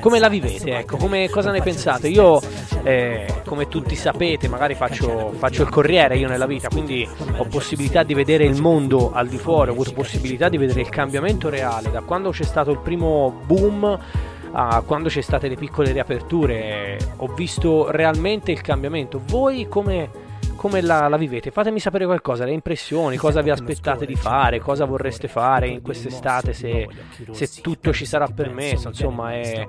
come 0.00 0.18
la 0.18 0.30
vivete, 0.30 0.78
ecco, 0.78 0.96
come, 0.96 1.28
cosa 1.28 1.50
ne 1.50 1.60
pensate, 1.60 2.08
io 2.08 2.21
io 2.22 2.40
eh, 2.84 3.42
come 3.44 3.68
tutti 3.68 3.96
sapete 3.96 4.48
magari 4.48 4.74
faccio, 4.74 5.32
faccio, 5.36 5.62
il 5.62 5.68
corriere 5.68 6.16
io 6.16 6.28
nella 6.28 6.46
vita, 6.46 6.68
quindi 6.68 7.08
ho 7.36 7.44
possibilità 7.44 8.02
di 8.04 8.14
vedere 8.14 8.44
il 8.44 8.60
mondo 8.60 9.12
al 9.12 9.28
di 9.28 9.38
fuori, 9.38 9.70
ho 9.70 9.72
avuto 9.72 9.92
possibilità 9.92 10.48
di 10.48 10.56
vedere 10.56 10.80
il 10.80 10.88
cambiamento 10.88 11.48
reale 11.48 11.90
da 11.90 12.00
quando 12.02 12.30
c'è 12.30 12.44
stato 12.44 12.70
il 12.70 12.78
primo 12.78 13.42
boom 13.44 13.98
a 14.54 14.82
quando 14.82 15.08
c'è 15.08 15.22
state 15.22 15.48
le 15.48 15.56
piccole 15.56 15.92
riaperture, 15.92 16.98
ho 17.16 17.26
visto 17.28 17.90
realmente 17.90 18.52
il 18.52 18.60
cambiamento. 18.60 19.20
Voi 19.24 19.66
come 19.66 20.30
come 20.62 20.80
la, 20.80 21.08
la, 21.08 21.16
vivete? 21.16 21.50
Fatemi 21.50 21.80
sapere 21.80 22.04
qualcosa, 22.04 22.44
le 22.44 22.52
impressioni, 22.52 23.16
cosa 23.16 23.40
vi 23.40 23.50
aspettate 23.50 24.06
di 24.06 24.14
fare, 24.14 24.60
cosa 24.60 24.84
vorreste 24.84 25.26
fare 25.26 25.66
in 25.66 25.82
quest'estate 25.82 26.52
se, 26.52 26.88
se 27.32 27.48
tutto 27.60 27.92
ci 27.92 28.04
sarà 28.04 28.28
permesso. 28.28 28.86
Insomma, 28.86 29.32
è, 29.32 29.66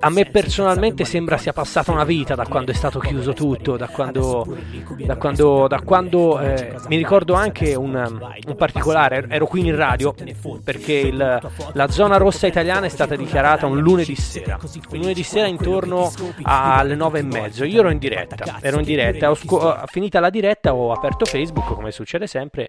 a 0.00 0.10
me 0.10 0.26
personalmente 0.26 1.04
sembra 1.04 1.36
sia 1.36 1.52
passata 1.52 1.90
una 1.90 2.04
vita 2.04 2.36
da 2.36 2.46
quando 2.46 2.70
è 2.70 2.74
stato 2.74 3.00
chiuso 3.00 3.32
tutto, 3.32 3.76
da 3.76 3.88
quando, 3.88 4.56
da 4.98 5.16
quando, 5.16 5.66
da 5.66 5.80
quando 5.80 6.38
eh, 6.38 6.76
mi 6.88 6.96
ricordo 6.96 7.34
anche 7.34 7.74
un, 7.74 7.94
un, 7.94 8.56
particolare, 8.56 9.26
ero 9.28 9.46
qui 9.46 9.66
in 9.66 9.74
radio 9.74 10.14
perché 10.62 10.92
il, 10.92 11.40
la 11.72 11.88
zona 11.88 12.16
rossa 12.16 12.46
italiana 12.46 12.86
è 12.86 12.88
stata 12.88 13.16
dichiarata 13.16 13.66
un 13.66 13.80
lunedì 13.80 14.14
sera, 14.14 14.58
un 14.62 14.98
lunedì 14.98 15.24
sera 15.24 15.48
intorno 15.48 16.12
alle 16.42 16.94
nove 16.94 17.18
e 17.18 17.22
mezzo, 17.22 17.64
io 17.64 17.80
ero 17.80 17.90
in 17.90 17.98
diretta, 17.98 18.58
ero 18.60 18.78
in 18.78 18.84
diretta, 18.84 19.30
ho, 19.30 19.34
scu- 19.34 19.84
finita 19.86 20.20
la 20.20 20.30
diretta 20.30 20.72
ho 20.72 20.92
aperto 20.92 21.24
Facebook 21.24 21.74
come 21.74 21.90
succede 21.90 22.28
sempre 22.28 22.68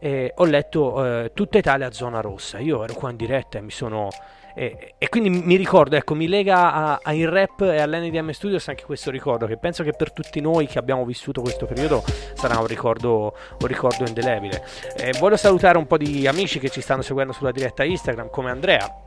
e 0.00 0.32
ho 0.34 0.44
letto 0.44 1.04
eh, 1.04 1.30
tutta 1.32 1.58
Italia 1.58 1.92
zona 1.92 2.20
rossa, 2.20 2.58
io 2.58 2.82
ero 2.82 2.94
qua 2.94 3.10
in 3.10 3.16
diretta 3.16 3.58
e 3.58 3.60
mi 3.60 3.70
sono 3.70 4.08
e, 4.54 4.94
e, 4.98 5.08
quindi 5.08 5.30
mi 5.30 5.56
ricordo, 5.56 5.96
ecco, 5.96 6.14
mi 6.14 6.28
lega 6.28 6.72
a, 6.72 7.00
a 7.02 7.12
in 7.12 7.28
rap 7.28 7.62
e 7.62 7.80
all'NDM 7.80 8.30
Studios 8.30 8.68
anche 8.68 8.84
questo 8.84 9.10
ricordo, 9.10 9.46
che 9.46 9.56
penso 9.56 9.82
che 9.82 9.92
per 9.92 10.12
tutti 10.12 10.40
noi 10.40 10.66
che 10.66 10.78
abbiamo 10.78 11.04
vissuto 11.04 11.40
questo 11.40 11.66
periodo 11.66 12.04
sarà 12.34 12.58
un 12.58 12.66
ricordo, 12.66 13.34
un 13.60 13.66
ricordo 13.66 14.04
indelebile. 14.06 14.64
Eh, 14.96 15.12
voglio 15.18 15.36
salutare 15.36 15.76
un 15.76 15.86
po' 15.86 15.96
di 15.96 16.26
amici 16.26 16.58
che 16.60 16.70
ci 16.70 16.80
stanno 16.80 17.02
seguendo 17.02 17.32
sulla 17.32 17.50
diretta 17.50 17.84
Instagram, 17.84 18.30
come 18.30 18.50
Andrea, 18.50 19.03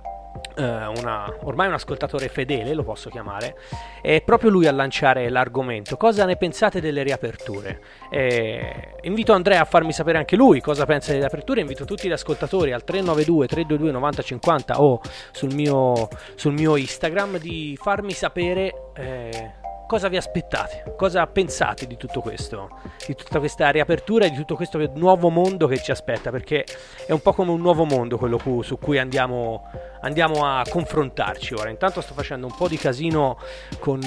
una, 0.57 1.31
ormai 1.43 1.67
un 1.67 1.73
ascoltatore 1.73 2.29
fedele, 2.29 2.73
lo 2.73 2.83
posso 2.83 3.09
chiamare, 3.09 3.55
è 4.01 4.21
proprio 4.21 4.49
lui 4.49 4.67
a 4.67 4.71
lanciare 4.71 5.29
l'argomento. 5.29 5.97
Cosa 5.97 6.25
ne 6.25 6.35
pensate 6.35 6.81
delle 6.81 7.03
riaperture? 7.03 7.79
Eh, 8.09 8.95
invito 9.01 9.33
Andrea 9.33 9.61
a 9.61 9.65
farmi 9.65 9.93
sapere 9.93 10.17
anche 10.17 10.35
lui 10.35 10.61
cosa 10.61 10.85
pensa 10.85 11.07
delle 11.07 11.21
riaperture. 11.21 11.61
Invito 11.61 11.85
tutti 11.85 12.07
gli 12.07 12.11
ascoltatori 12.11 12.71
al 12.71 12.83
392 12.83 13.47
322 13.47 13.91
9050 13.91 14.81
o 14.81 15.01
sul 15.31 15.53
mio, 15.53 16.07
sul 16.35 16.53
mio 16.53 16.75
Instagram 16.75 17.37
di 17.37 17.77
farmi 17.79 18.13
sapere. 18.13 18.91
Eh, 18.95 19.56
cosa 19.87 20.09
vi 20.09 20.17
aspettate? 20.17 20.93
Cosa 20.95 21.25
pensate 21.25 21.87
di 21.87 21.97
tutto 21.97 22.21
questo? 22.21 22.69
Di 23.07 23.15
tutta 23.15 23.39
questa 23.39 23.69
riapertura 23.69 24.25
e 24.25 24.29
di 24.29 24.35
tutto 24.35 24.55
questo 24.55 24.77
nuovo 24.93 25.29
mondo 25.29 25.65
che 25.65 25.81
ci 25.81 25.91
aspetta? 25.91 26.29
Perché 26.29 26.65
è 27.07 27.13
un 27.13 27.21
po' 27.21 27.33
come 27.33 27.51
un 27.51 27.61
nuovo 27.61 27.85
mondo 27.85 28.17
quello 28.17 28.37
cu- 28.37 28.63
su 28.63 28.77
cui 28.77 28.99
andiamo, 28.99 29.63
andiamo, 30.01 30.45
a 30.45 30.63
confrontarci 30.69 31.53
ora. 31.55 31.69
Intanto 31.69 32.01
sto 32.01 32.13
facendo 32.13 32.45
un 32.45 32.53
po' 32.55 32.67
di 32.67 32.77
casino 32.77 33.37
con, 33.79 34.01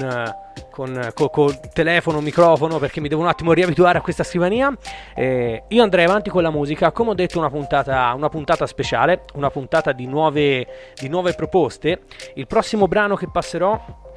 con, 0.71 1.11
con, 1.15 1.31
con 1.31 1.59
telefono, 1.73 2.21
microfono, 2.21 2.79
perché 2.79 3.01
mi 3.01 3.09
devo 3.09 3.23
un 3.23 3.29
attimo 3.29 3.53
riabituare 3.53 3.99
a 3.99 4.03
questa 4.03 4.23
scrivania. 4.23 4.73
Eh, 5.15 5.65
io 5.67 5.83
andrei 5.83 6.05
avanti 6.05 6.29
con 6.29 6.43
la 6.43 6.51
musica, 6.51 6.93
come 6.93 7.11
ho 7.11 7.15
detto 7.15 7.39
una 7.39 7.51
puntata, 7.51 8.13
una 8.15 8.29
puntata 8.29 8.67
speciale, 8.67 9.23
una 9.35 9.51
puntata 9.51 9.93
di 9.93 10.07
nuove, 10.07 10.93
di 11.01 11.09
nuove 11.09 11.33
proposte. 11.33 12.03
Il 12.35 12.47
prossimo 12.47 12.87
brano 12.87 13.17
che 13.17 13.29
passerò 13.31 14.09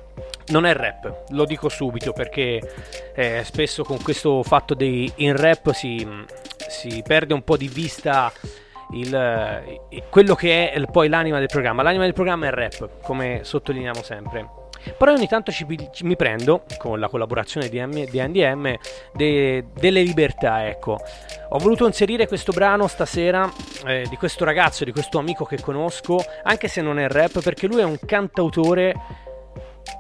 non 0.48 0.66
è 0.66 0.74
rap, 0.74 1.26
lo 1.30 1.46
dico 1.46 1.70
subito 1.70 2.12
perché 2.12 2.62
eh, 3.16 3.42
spesso 3.44 3.84
con 3.84 4.02
questo 4.02 4.44
fatto 4.44 4.74
dei 4.74 5.12
in 5.18 5.36
rap 5.36 5.72
si, 5.72 6.08
si 6.68 7.02
perde 7.06 7.34
un 7.34 7.44
po' 7.44 7.58
di 7.58 7.68
vista 7.68 8.32
il, 8.92 9.82
quello 10.10 10.36
che 10.36 10.72
è 10.72 10.86
poi 10.86 11.08
l'anima 11.08 11.40
del 11.40 11.48
programma. 11.48 11.84
L'anima 11.84 12.04
del 12.04 12.14
programma 12.14 12.46
è 12.46 12.50
il 12.50 12.56
rap, 12.56 13.02
come 13.02 13.40
sottolineiamo 13.44 14.04
sempre. 14.04 14.62
Però 14.98 15.14
ogni 15.14 15.28
tanto 15.28 15.52
ci, 15.52 15.66
ci, 15.92 16.04
mi 16.04 16.18
prendo, 16.18 16.64
con 16.78 17.00
la 17.00 17.08
collaborazione 17.08 17.70
di, 17.70 17.80
M, 17.80 18.04
di 18.06 18.22
NDM, 18.22 18.76
de, 19.14 19.66
delle 19.74 20.02
libertà, 20.02 20.68
ecco. 20.68 21.00
Ho 21.50 21.58
voluto 21.58 21.86
inserire 21.86 22.28
questo 22.28 22.52
brano 22.52 22.88
stasera 22.88 23.50
eh, 23.86 24.06
di 24.10 24.18
questo 24.18 24.44
ragazzo, 24.44 24.84
di 24.84 24.92
questo 24.92 25.20
amico 25.20 25.46
che 25.46 25.62
conosco, 25.62 26.20
anche 26.44 26.68
se 26.68 26.82
non 26.82 27.00
è 27.00 27.08
rap, 27.08 27.42
perché 27.42 27.68
lui 27.68 27.80
è 27.80 27.86
un 27.86 27.98
cantautore 28.06 28.94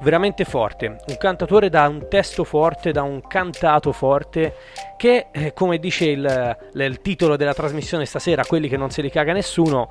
veramente 0.02 0.46
forte, 0.46 0.98
un 1.08 1.18
cantatore 1.18 1.70
da 1.70 1.88
un 1.88 2.08
testo 2.10 2.44
forte, 2.44 2.92
da 2.92 3.04
un 3.04 3.22
cantato 3.22 3.92
forte 3.92 4.56
che, 5.04 5.28
eh, 5.32 5.52
come 5.52 5.80
dice 5.80 6.06
il, 6.06 6.58
il, 6.76 7.02
titolo 7.02 7.36
della 7.36 7.54
trasmissione 7.54 8.06
stasera, 8.06 8.46
quelli 8.46 8.70
che 8.70 8.78
non 8.78 8.90
se 8.90 9.02
li 9.02 9.10
caga 9.10 9.34
nessuno, 9.34 9.90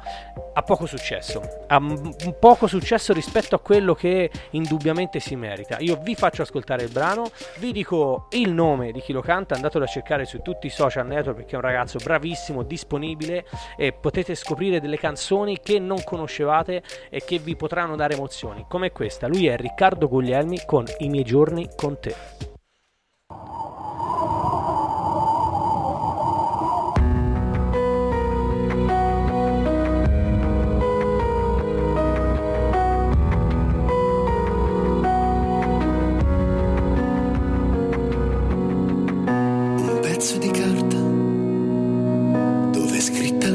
ha 0.54 0.62
poco 0.62 0.86
successo, 0.86 1.42
ha 1.66 1.78
m- 1.78 2.14
poco 2.40 2.66
successo 2.66 3.12
rispetto 3.12 3.54
a 3.54 3.58
quello 3.58 3.94
che 3.94 4.30
indubbiamente 4.52 5.20
si 5.20 5.36
merita. 5.36 5.76
Io 5.80 5.98
vi 6.00 6.14
faccio 6.14 6.40
ascoltare 6.40 6.84
il 6.84 6.90
brano, 6.90 7.30
vi 7.58 7.72
dico 7.72 8.28
il 8.30 8.54
nome 8.54 8.90
di 8.90 9.02
chi 9.02 9.12
lo 9.12 9.20
canta, 9.20 9.54
andatelo 9.54 9.84
a 9.84 9.86
cercare 9.86 10.24
su 10.24 10.40
tutti 10.40 10.68
i 10.68 10.70
social 10.70 11.06
network 11.06 11.40
perché 11.40 11.52
è 11.52 11.56
un 11.56 11.60
ragazzo 11.60 11.98
bravissimo, 12.02 12.62
disponibile 12.62 13.44
e 13.76 13.92
potete 13.92 14.34
scoprire 14.34 14.80
delle 14.80 14.96
canzoni 14.96 15.60
che 15.60 15.78
non 15.78 16.02
conoscevate 16.04 16.82
e 17.10 17.22
che 17.22 17.36
vi 17.36 17.54
potranno 17.54 17.96
dare 17.96 18.14
emozioni, 18.14 18.64
come 18.66 18.92
questa. 18.92 19.26
Lui 19.26 19.46
è 19.46 19.58
Riccardo 19.58 20.08
Guglielmi 20.08 20.62
con 20.64 20.86
I 21.00 21.10
miei 21.10 21.24
giorni 21.24 21.68
con 21.76 22.00
te. 22.00 22.50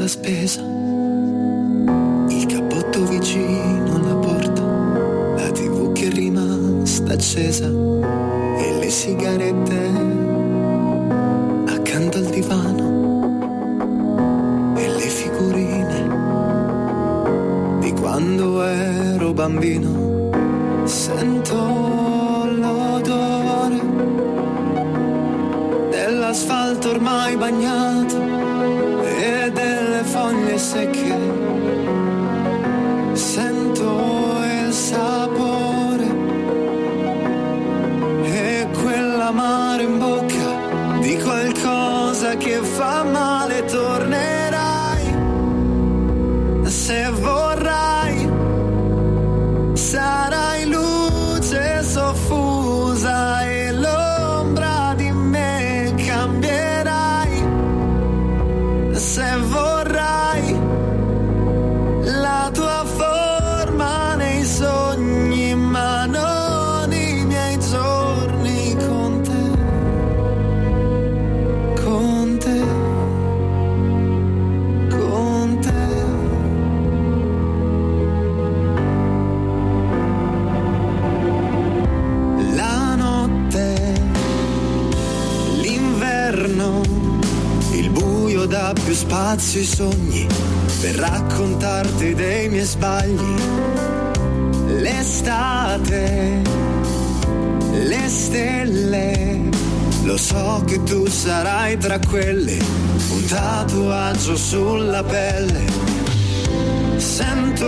Spesa, 0.08 0.62
il 2.28 2.46
cappotto 2.46 3.04
vicino 3.04 3.94
alla 3.94 4.14
porta, 4.14 4.62
la 5.36 5.50
tv 5.50 5.92
che 5.92 6.06
è 6.06 6.10
rimasta 6.10 7.12
accesa 7.12 7.66
e 7.66 8.78
le 8.80 8.88
sigarette 8.88 9.90
accanto 11.66 12.16
al 12.16 12.24
divano 12.24 12.86
e 14.76 14.88
le 14.88 15.08
figurine 15.20 16.08
di 17.80 17.92
quando 17.92 18.62
ero 18.62 19.34
bambino. 19.34 20.06
Sento 20.84 22.07
ormai 26.90 27.36
bagnato 27.42 27.87
spazio 88.98 89.60
i 89.60 89.64
sogni 89.64 90.26
per 90.80 90.94
raccontarti 90.96 92.14
dei 92.14 92.48
miei 92.48 92.64
sbagli. 92.64 93.34
L'estate 94.80 96.38
so 100.18 100.62
che 100.66 100.82
tu 100.82 101.06
sarai 101.06 101.78
tra 101.78 101.98
quelle, 102.00 102.58
un 103.10 103.24
tatuaggio 103.26 104.36
sulla 104.36 105.02
pelle. 105.04 105.64
Sento 106.96 107.66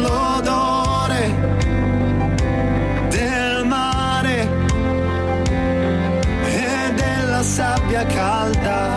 l'odore 0.00 1.34
del 3.08 3.66
mare 3.66 4.48
e 6.44 6.92
della 6.94 7.42
sabbia 7.42 8.06
calda. 8.06 8.89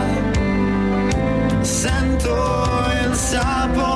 Il 3.34 3.93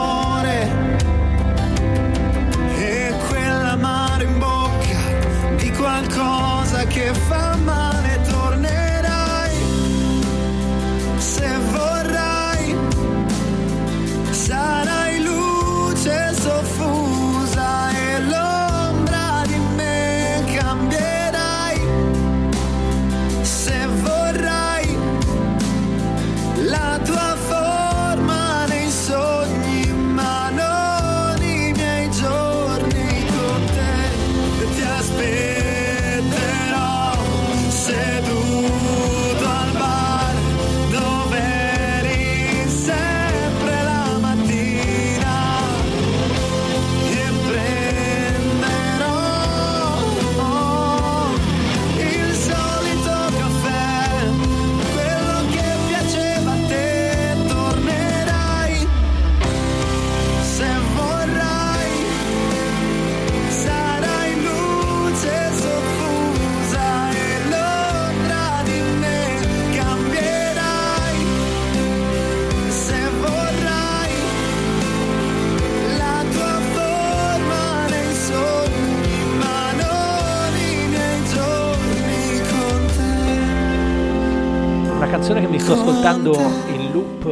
Una 85.09 85.17
canzone 85.17 85.41
che 85.41 85.49
mi 85.49 85.59
sto 85.59 85.73
ascoltando 85.73 86.35
in 86.35 86.93
loop 86.93 87.25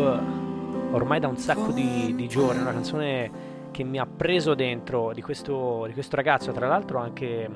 ormai 0.92 1.20
da 1.20 1.28
un 1.28 1.36
sacco 1.36 1.72
di, 1.72 2.14
di 2.16 2.26
giorni, 2.26 2.62
una 2.62 2.72
canzone 2.72 3.30
che 3.70 3.84
mi 3.84 3.98
ha 3.98 4.06
preso 4.06 4.54
dentro 4.54 5.12
di 5.12 5.20
questo, 5.20 5.84
di 5.86 5.92
questo 5.92 6.16
ragazzo, 6.16 6.52
tra 6.52 6.68
l'altro 6.68 6.98
anche 6.98 7.46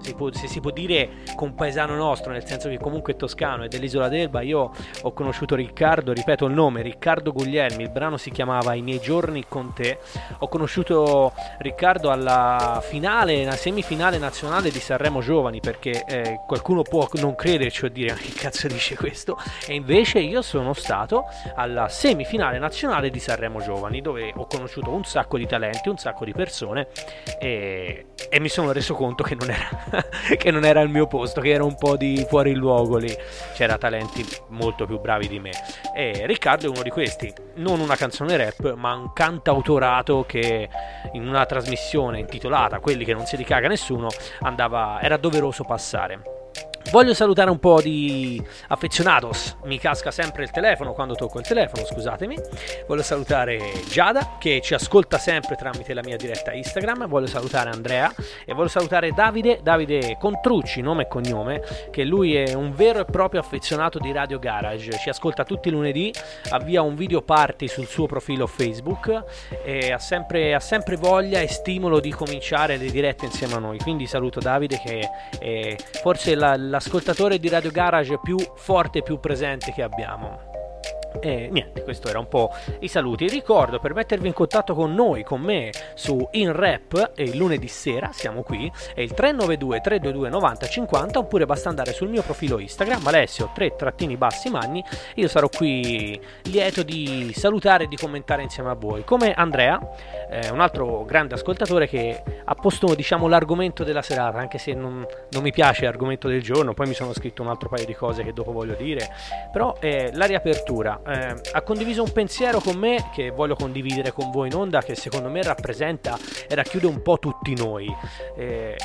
si 0.00 0.14
può- 0.14 0.32
se 0.32 0.46
si 0.46 0.60
può 0.60 0.70
dire 0.70 1.22
compaesano 1.34 1.94
nostro, 1.94 2.32
nel 2.32 2.46
senso 2.46 2.68
che 2.68 2.78
comunque 2.78 3.14
è 3.14 3.16
toscano 3.16 3.64
è 3.64 3.68
dell'isola 3.68 4.08
d'Elba. 4.08 4.42
Io 4.42 4.70
ho 5.02 5.12
conosciuto 5.12 5.54
Riccardo, 5.54 6.12
ripeto 6.12 6.46
il 6.46 6.54
nome, 6.54 6.82
Riccardo 6.82 7.32
Guglielmi, 7.32 7.82
il 7.82 7.90
brano 7.90 8.16
si 8.16 8.30
chiamava 8.30 8.74
I 8.74 8.82
miei 8.82 9.00
giorni 9.00 9.44
con 9.48 9.72
te. 9.72 9.98
Ho 10.38 10.48
conosciuto 10.48 11.32
Riccardo 11.58 12.10
alla 12.10 12.80
finale, 12.82 13.42
una 13.42 13.56
semifinale 13.56 14.18
nazionale 14.18 14.70
di 14.70 14.80
Sanremo 14.80 15.20
Giovani, 15.20 15.60
perché 15.60 16.04
eh, 16.06 16.40
qualcuno 16.46 16.82
può 16.82 17.08
non 17.14 17.34
crederci 17.34 17.84
o 17.84 17.88
dire 17.88 18.12
ma 18.12 18.18
che 18.18 18.32
cazzo 18.32 18.66
dice 18.68 18.96
questo, 18.96 19.38
e 19.66 19.74
invece 19.74 20.18
io 20.18 20.42
sono 20.42 20.72
stato 20.72 21.24
alla 21.54 21.88
semifinale 21.88 22.58
nazionale 22.58 23.10
di 23.10 23.18
Sanremo 23.18 23.60
Giovani, 23.60 24.00
dove 24.00 24.32
ho 24.34 24.46
conosciuto 24.46 24.90
un 24.90 25.04
sacco 25.04 25.38
di 25.38 25.46
talenti, 25.46 25.88
un 25.88 25.96
sacco 25.96 26.24
di 26.24 26.32
persone 26.32 26.88
e, 27.38 28.06
e 28.28 28.40
mi 28.40 28.48
sono 28.48 28.72
reso 28.72 28.94
conto 28.94 29.22
che 29.22 29.34
non, 29.34 29.50
era, 29.50 29.68
che 30.36 30.50
non 30.50 30.64
era 30.64 30.80
il 30.80 30.88
mio 30.88 31.06
posto, 31.06 31.40
che 31.40 31.50
era 31.50 31.64
un 31.64 31.76
po' 31.76 31.96
di 31.96 32.24
fuori 32.28 32.54
luogo 32.54 32.96
lì, 32.96 33.14
c'era 33.54 33.78
talenti 33.78 34.24
molto 34.48 34.86
più 34.86 35.00
bravi 35.00 35.28
di 35.28 35.38
me. 35.38 35.50
E 35.94 36.26
Riccardo 36.26 36.66
è 36.66 36.68
uno 36.68 36.82
di 36.82 36.90
questi, 36.90 37.32
non 37.54 37.80
una 37.80 37.96
canzone 37.96 38.36
rap, 38.36 38.74
ma 38.74 38.94
un 38.94 39.12
cantautorato 39.12 40.24
che 40.26 40.68
in 41.12 41.26
una 41.26 41.46
trasmissione 41.46 42.18
intitolata 42.18 42.80
Quelli 42.80 43.04
che 43.04 43.14
non 43.14 43.26
si 43.26 43.36
ricaga 43.36 43.68
nessuno 43.68 44.08
andava, 44.40 44.98
era 45.00 45.16
doveroso 45.16 45.64
passare. 45.64 46.33
Voglio 46.90 47.14
salutare 47.14 47.50
un 47.50 47.58
po' 47.58 47.80
di 47.80 48.40
affezionatos, 48.68 49.56
mi 49.64 49.78
casca 49.78 50.12
sempre 50.12 50.44
il 50.44 50.50
telefono 50.50 50.92
quando 50.92 51.14
tocco 51.14 51.40
il 51.40 51.46
telefono, 51.46 51.84
scusatemi. 51.84 52.36
Voglio 52.86 53.02
salutare 53.02 53.58
Giada 53.88 54.36
che 54.38 54.60
ci 54.62 54.74
ascolta 54.74 55.18
sempre 55.18 55.56
tramite 55.56 55.92
la 55.92 56.02
mia 56.04 56.16
diretta 56.16 56.52
Instagram, 56.52 57.08
voglio 57.08 57.26
salutare 57.26 57.70
Andrea 57.70 58.12
e 58.44 58.52
voglio 58.54 58.68
salutare 58.68 59.10
Davide, 59.12 59.58
Davide 59.60 60.16
Contrucci, 60.20 60.82
nome 60.82 61.02
e 61.02 61.08
cognome, 61.08 61.62
che 61.90 62.04
lui 62.04 62.36
è 62.36 62.54
un 62.54 62.72
vero 62.72 63.00
e 63.00 63.04
proprio 63.06 63.40
affezionato 63.40 63.98
di 63.98 64.12
Radio 64.12 64.38
Garage, 64.38 64.96
ci 64.98 65.08
ascolta 65.08 65.42
tutti 65.42 65.68
i 65.68 65.72
lunedì, 65.72 66.12
avvia 66.50 66.82
un 66.82 66.94
video 66.94 67.22
party 67.22 67.66
sul 67.66 67.86
suo 67.86 68.06
profilo 68.06 68.46
Facebook 68.46 69.24
e 69.64 69.90
ha 69.90 69.98
sempre, 69.98 70.54
ha 70.54 70.60
sempre 70.60 70.94
voglia 70.96 71.40
e 71.40 71.48
stimolo 71.48 71.98
di 71.98 72.12
cominciare 72.12 72.76
le 72.76 72.90
dirette 72.90 73.24
insieme 73.24 73.54
a 73.54 73.58
noi. 73.58 73.78
Quindi 73.78 74.06
saluto 74.06 74.38
Davide 74.38 74.78
che 74.78 75.08
è 75.40 75.76
forse 76.00 76.36
la- 76.36 76.73
l'ascoltatore 76.74 77.38
di 77.38 77.48
Radio 77.48 77.70
Garage 77.70 78.18
più 78.20 78.36
forte 78.56 78.98
e 78.98 79.02
più 79.02 79.20
presente 79.20 79.72
che 79.72 79.82
abbiamo. 79.82 80.53
E 81.20 81.48
niente, 81.50 81.82
questo 81.82 82.08
era 82.08 82.18
un 82.18 82.28
po' 82.28 82.50
i 82.80 82.88
saluti. 82.88 83.28
Ricordo 83.28 83.78
per 83.78 83.94
mettervi 83.94 84.26
in 84.26 84.32
contatto 84.32 84.74
con 84.74 84.94
noi, 84.94 85.22
con 85.22 85.40
me 85.40 85.70
su 85.94 86.28
InRap 86.32 87.12
e 87.14 87.24
il 87.24 87.36
lunedì 87.36 87.68
sera 87.68 88.10
siamo 88.12 88.42
qui. 88.42 88.70
È 88.94 89.00
il 89.00 89.14
392 89.14 89.80
322 89.80 90.28
9050 90.28 91.18
oppure 91.18 91.46
basta 91.46 91.68
andare 91.68 91.92
sul 91.92 92.08
mio 92.08 92.22
profilo 92.22 92.58
Instagram 92.58 93.06
Alessio 93.06 93.50
3 93.54 93.76
trattini 93.76 94.16
bassi 94.16 94.50
manni. 94.50 94.84
Io 95.16 95.28
sarò 95.28 95.48
qui 95.48 96.20
lieto 96.44 96.82
di 96.82 97.32
salutare 97.34 97.84
e 97.84 97.88
di 97.88 97.96
commentare 97.96 98.42
insieme 98.42 98.70
a 98.70 98.74
voi. 98.74 99.04
Come 99.04 99.32
Andrea, 99.32 99.80
eh, 100.30 100.50
un 100.50 100.60
altro 100.60 101.04
grande 101.04 101.34
ascoltatore 101.34 101.86
che 101.86 102.22
ha 102.44 102.54
posto 102.54 102.94
diciamo 102.94 103.28
l'argomento 103.28 103.84
della 103.84 104.02
serata, 104.02 104.38
anche 104.38 104.58
se 104.58 104.74
non, 104.74 105.06
non 105.30 105.42
mi 105.42 105.52
piace 105.52 105.84
l'argomento 105.84 106.28
del 106.28 106.42
giorno, 106.42 106.74
poi 106.74 106.88
mi 106.88 106.94
sono 106.94 107.12
scritto 107.12 107.42
un 107.42 107.48
altro 107.48 107.68
paio 107.68 107.86
di 107.86 107.94
cose 107.94 108.22
che 108.22 108.32
dopo 108.32 108.52
voglio 108.52 108.74
dire, 108.74 109.08
però 109.52 109.76
eh, 109.80 110.10
la 110.12 110.26
riapertura 110.26 111.00
eh, 111.06 111.34
ha 111.52 111.62
condiviso 111.62 112.02
un 112.02 112.12
pensiero 112.12 112.60
con 112.60 112.76
me 112.76 113.10
che 113.14 113.30
voglio 113.30 113.54
condividere 113.54 114.12
con 114.12 114.30
voi 114.30 114.48
in 114.48 114.54
onda, 114.54 114.82
che 114.82 114.94
secondo 114.94 115.28
me 115.28 115.42
rappresenta 115.42 116.16
e 116.48 116.54
racchiude 116.54 116.86
un 116.86 117.02
po' 117.02 117.18
tutti 117.18 117.54
noi. 117.54 117.94
Eh, 118.36 118.76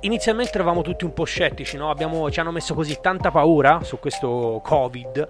Inizialmente 0.00 0.54
eravamo 0.54 0.82
tutti 0.82 1.04
un 1.04 1.12
po' 1.12 1.22
scettici, 1.24 1.76
no? 1.76 1.90
Abbiamo- 1.90 2.28
ci 2.30 2.40
hanno 2.40 2.50
messo 2.50 2.74
così 2.74 2.98
tanta 3.00 3.30
paura 3.30 3.80
su 3.84 4.00
questo 4.00 4.60
Covid 4.64 5.28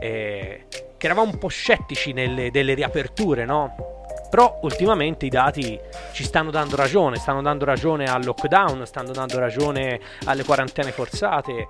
eh, 0.00 0.64
che 0.96 1.06
eravamo 1.06 1.30
un 1.30 1.38
po' 1.38 1.46
scettici 1.48 2.12
nelle 2.12 2.50
delle 2.50 2.74
riaperture, 2.74 3.44
no? 3.44 4.01
Però 4.32 4.60
ultimamente 4.62 5.26
i 5.26 5.28
dati 5.28 5.78
ci 6.12 6.24
stanno 6.24 6.50
dando 6.50 6.74
ragione, 6.74 7.16
stanno 7.16 7.42
dando 7.42 7.66
ragione 7.66 8.06
al 8.06 8.24
lockdown, 8.24 8.86
stanno 8.86 9.12
dando 9.12 9.38
ragione 9.38 10.00
alle 10.24 10.42
quarantene 10.42 10.90
forzate. 10.90 11.68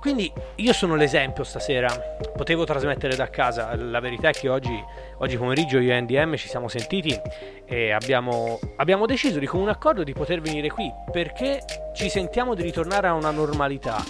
Quindi 0.00 0.32
io 0.56 0.72
sono 0.72 0.96
l'esempio 0.96 1.44
stasera, 1.44 1.88
potevo 2.34 2.64
trasmettere 2.64 3.14
da 3.14 3.30
casa, 3.30 3.76
la 3.76 4.00
verità 4.00 4.30
è 4.30 4.32
che 4.32 4.48
oggi, 4.48 4.84
oggi 5.18 5.38
pomeriggio 5.38 5.78
io 5.78 5.92
e 5.92 6.00
NDM 6.00 6.34
ci 6.34 6.48
siamo 6.48 6.66
sentiti 6.66 7.16
e 7.64 7.92
abbiamo, 7.92 8.58
abbiamo 8.78 9.06
deciso 9.06 9.38
di 9.38 9.46
comune 9.46 9.70
accordo 9.70 10.02
di 10.02 10.12
poter 10.12 10.40
venire 10.40 10.70
qui 10.70 10.92
perché 11.08 11.60
ci 11.94 12.08
sentiamo 12.08 12.56
di 12.56 12.62
ritornare 12.62 13.06
a 13.06 13.14
una 13.14 13.30
normalità. 13.30 14.02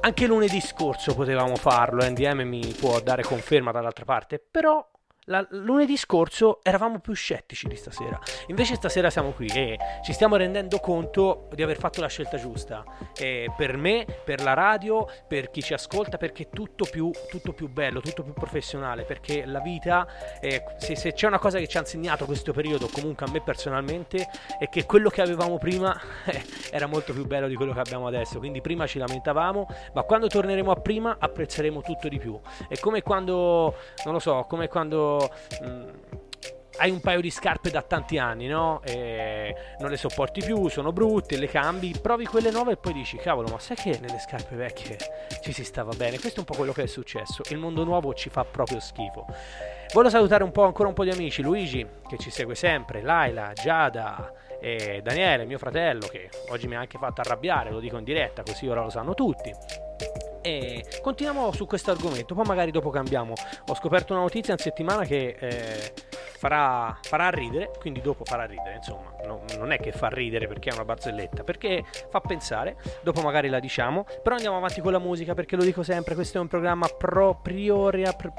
Anche 0.00 0.26
lunedì 0.26 0.60
scorso 0.60 1.14
potevamo 1.14 1.54
farlo, 1.54 2.04
NDM 2.04 2.40
mi 2.40 2.74
può 2.76 2.98
dare 2.98 3.22
conferma 3.22 3.70
dall'altra 3.70 4.04
parte, 4.04 4.42
però 4.50 4.84
la- 5.26 5.46
lunedì 5.50 5.96
scorso 5.96 6.60
eravamo 6.62 6.98
più 6.98 7.14
scettici 7.14 7.68
di 7.68 7.76
stasera. 7.76 8.18
Invece 8.48 8.74
stasera 8.74 9.10
siamo 9.10 9.30
qui 9.30 9.46
e 9.46 9.78
ci 10.02 10.12
stiamo 10.12 10.36
rendendo 10.36 10.78
conto 10.78 11.48
di 11.54 11.62
aver 11.62 11.78
fatto 11.78 12.00
la 12.00 12.08
scelta 12.08 12.36
giusta. 12.36 12.84
E 13.16 13.52
per 13.56 13.76
me, 13.76 14.06
per 14.24 14.42
la 14.42 14.54
radio, 14.54 15.06
per 15.26 15.50
chi 15.50 15.62
ci 15.62 15.72
ascolta, 15.72 16.16
perché 16.16 16.44
è 16.44 16.48
tutto 16.50 16.86
più, 16.90 17.10
tutto 17.30 17.52
più 17.52 17.68
bello, 17.68 18.00
tutto 18.00 18.22
più 18.22 18.32
professionale. 18.32 19.04
Perché 19.04 19.44
la 19.46 19.60
vita, 19.60 20.06
eh, 20.40 20.64
se, 20.78 20.96
se 20.96 21.12
c'è 21.12 21.26
una 21.26 21.38
cosa 21.38 21.58
che 21.58 21.68
ci 21.68 21.76
ha 21.76 21.80
insegnato 21.80 22.24
questo 22.24 22.52
periodo, 22.52 22.88
comunque 22.92 23.26
a 23.26 23.30
me 23.30 23.40
personalmente, 23.40 24.28
è 24.58 24.68
che 24.68 24.84
quello 24.84 25.08
che 25.08 25.22
avevamo 25.22 25.58
prima 25.58 25.98
eh, 26.26 26.42
era 26.70 26.86
molto 26.86 27.12
più 27.12 27.26
bello 27.26 27.48
di 27.48 27.54
quello 27.54 27.72
che 27.72 27.80
abbiamo 27.80 28.06
adesso. 28.06 28.38
Quindi 28.38 28.60
prima 28.60 28.86
ci 28.86 28.98
lamentavamo, 28.98 29.66
ma 29.94 30.02
quando 30.02 30.26
torneremo 30.26 30.70
a 30.70 30.76
prima 30.76 31.16
apprezzeremo 31.18 31.80
tutto 31.80 32.08
di 32.08 32.18
più. 32.18 32.38
È 32.68 32.78
come 32.78 33.02
quando, 33.02 33.74
non 34.04 34.14
lo 34.14 34.18
so, 34.18 34.44
come 34.48 34.68
quando 34.68 35.13
mh, 35.62 35.90
hai 36.78 36.90
un 36.90 37.00
paio 37.00 37.20
di 37.20 37.30
scarpe 37.30 37.70
da 37.70 37.82
tanti 37.82 38.18
anni, 38.18 38.46
no? 38.46 38.80
E 38.84 39.54
non 39.78 39.90
le 39.90 39.96
sopporti 39.96 40.42
più, 40.44 40.68
sono 40.68 40.92
brutte, 40.92 41.36
le 41.36 41.46
cambi, 41.46 41.94
provi 42.00 42.26
quelle 42.26 42.50
nuove 42.50 42.72
e 42.72 42.76
poi 42.76 42.92
dici, 42.92 43.16
cavolo, 43.16 43.48
ma 43.48 43.58
sai 43.58 43.76
che 43.76 43.98
nelle 44.00 44.18
scarpe 44.18 44.56
vecchie 44.56 44.96
ci 45.40 45.52
si 45.52 45.64
stava 45.64 45.92
bene? 45.94 46.18
Questo 46.18 46.36
è 46.36 46.40
un 46.40 46.46
po' 46.46 46.54
quello 46.54 46.72
che 46.72 46.82
è 46.82 46.86
successo. 46.86 47.42
Il 47.50 47.58
mondo 47.58 47.84
nuovo 47.84 48.12
ci 48.14 48.28
fa 48.28 48.44
proprio 48.44 48.80
schifo. 48.80 49.26
Voglio 49.92 50.10
salutare 50.10 50.42
un 50.42 50.50
po', 50.50 50.64
ancora 50.64 50.88
un 50.88 50.94
po' 50.94 51.04
di 51.04 51.10
amici, 51.10 51.42
Luigi, 51.42 51.86
che 52.08 52.18
ci 52.18 52.30
segue 52.30 52.56
sempre, 52.56 53.02
Laila, 53.02 53.52
Giada, 53.52 54.32
e 54.60 55.00
Daniele, 55.02 55.44
mio 55.44 55.58
fratello, 55.58 56.08
che 56.08 56.28
oggi 56.48 56.66
mi 56.66 56.74
ha 56.74 56.80
anche 56.80 56.98
fatto 56.98 57.20
arrabbiare, 57.20 57.70
lo 57.70 57.78
dico 57.78 57.98
in 57.98 58.04
diretta, 58.04 58.42
così 58.42 58.66
ora 58.66 58.82
lo 58.82 58.90
sanno 58.90 59.14
tutti. 59.14 59.52
E 60.46 60.84
continuiamo 61.00 61.52
su 61.52 61.64
questo 61.64 61.90
argomento, 61.90 62.34
poi 62.34 62.44
magari 62.44 62.70
dopo 62.70 62.90
cambiamo. 62.90 63.32
Ho 63.68 63.74
scoperto 63.74 64.12
una 64.12 64.20
notizia 64.20 64.52
in 64.52 64.58
settimana 64.58 65.06
che 65.06 65.36
eh, 65.40 65.92
farà, 66.36 66.98
farà 67.00 67.30
ridere, 67.30 67.70
quindi 67.80 68.02
dopo 68.02 68.26
farà 68.26 68.44
ridere, 68.44 68.76
insomma, 68.76 69.14
no, 69.24 69.42
non 69.56 69.72
è 69.72 69.78
che 69.78 69.92
fa 69.92 70.08
ridere 70.08 70.46
perché 70.46 70.68
è 70.68 70.74
una 70.74 70.84
barzelletta, 70.84 71.44
perché 71.44 71.82
fa 72.10 72.20
pensare, 72.20 72.76
dopo 73.02 73.22
magari 73.22 73.48
la 73.48 73.58
diciamo, 73.58 74.04
però 74.22 74.34
andiamo 74.34 74.58
avanti 74.58 74.82
con 74.82 74.92
la 74.92 74.98
musica 74.98 75.32
perché 75.32 75.56
lo 75.56 75.64
dico 75.64 75.82
sempre, 75.82 76.14
questo 76.14 76.36
è 76.36 76.40
un 76.42 76.48
programma 76.48 76.88
proprio... 76.88 77.88
Pre, 77.88 78.12
pre, 78.14 78.34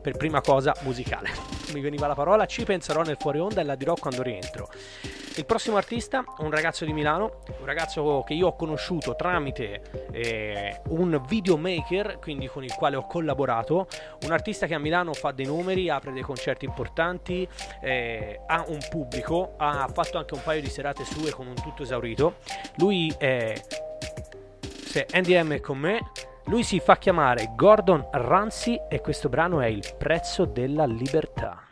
per 0.00 0.16
prima 0.16 0.40
cosa 0.40 0.74
musicale. 0.80 1.28
Mi 1.74 1.82
veniva 1.82 2.06
la 2.06 2.14
parola, 2.14 2.46
ci 2.46 2.64
penserò 2.64 3.02
nel 3.02 3.18
fuori 3.18 3.38
onda 3.40 3.60
e 3.60 3.64
la 3.64 3.74
dirò 3.74 3.92
quando 3.92 4.22
rientro. 4.22 4.70
Il 5.40 5.46
prossimo 5.46 5.78
artista, 5.78 6.22
un 6.40 6.50
ragazzo 6.50 6.84
di 6.84 6.92
Milano, 6.92 7.40
un 7.60 7.64
ragazzo 7.64 8.22
che 8.26 8.34
io 8.34 8.48
ho 8.48 8.56
conosciuto 8.56 9.16
tramite 9.16 9.80
eh, 10.12 10.82
un 10.88 11.18
videomaker, 11.26 12.18
quindi 12.18 12.46
con 12.46 12.62
il 12.62 12.74
quale 12.74 12.96
ho 12.96 13.06
collaborato, 13.06 13.88
un 14.24 14.32
artista 14.32 14.66
che 14.66 14.74
a 14.74 14.78
Milano 14.78 15.14
fa 15.14 15.30
dei 15.30 15.46
numeri, 15.46 15.88
apre 15.88 16.12
dei 16.12 16.20
concerti 16.20 16.66
importanti, 16.66 17.48
eh, 17.80 18.42
ha 18.46 18.66
un 18.68 18.80
pubblico, 18.90 19.54
ha 19.56 19.88
fatto 19.90 20.18
anche 20.18 20.34
un 20.34 20.42
paio 20.42 20.60
di 20.60 20.68
serate 20.68 21.04
sue 21.04 21.30
con 21.30 21.46
un 21.46 21.54
tutto 21.54 21.84
esaurito. 21.84 22.34
Lui 22.76 23.10
è... 23.16 23.54
Se 24.60 25.06
NDM 25.10 25.54
è 25.54 25.60
con 25.60 25.78
me, 25.78 26.00
lui 26.44 26.64
si 26.64 26.80
fa 26.80 26.98
chiamare 26.98 27.52
Gordon 27.56 28.06
Ramsay 28.12 28.78
e 28.90 29.00
questo 29.00 29.30
brano 29.30 29.62
è 29.62 29.68
Il 29.68 29.94
prezzo 29.96 30.44
della 30.44 30.84
libertà. 30.84 31.69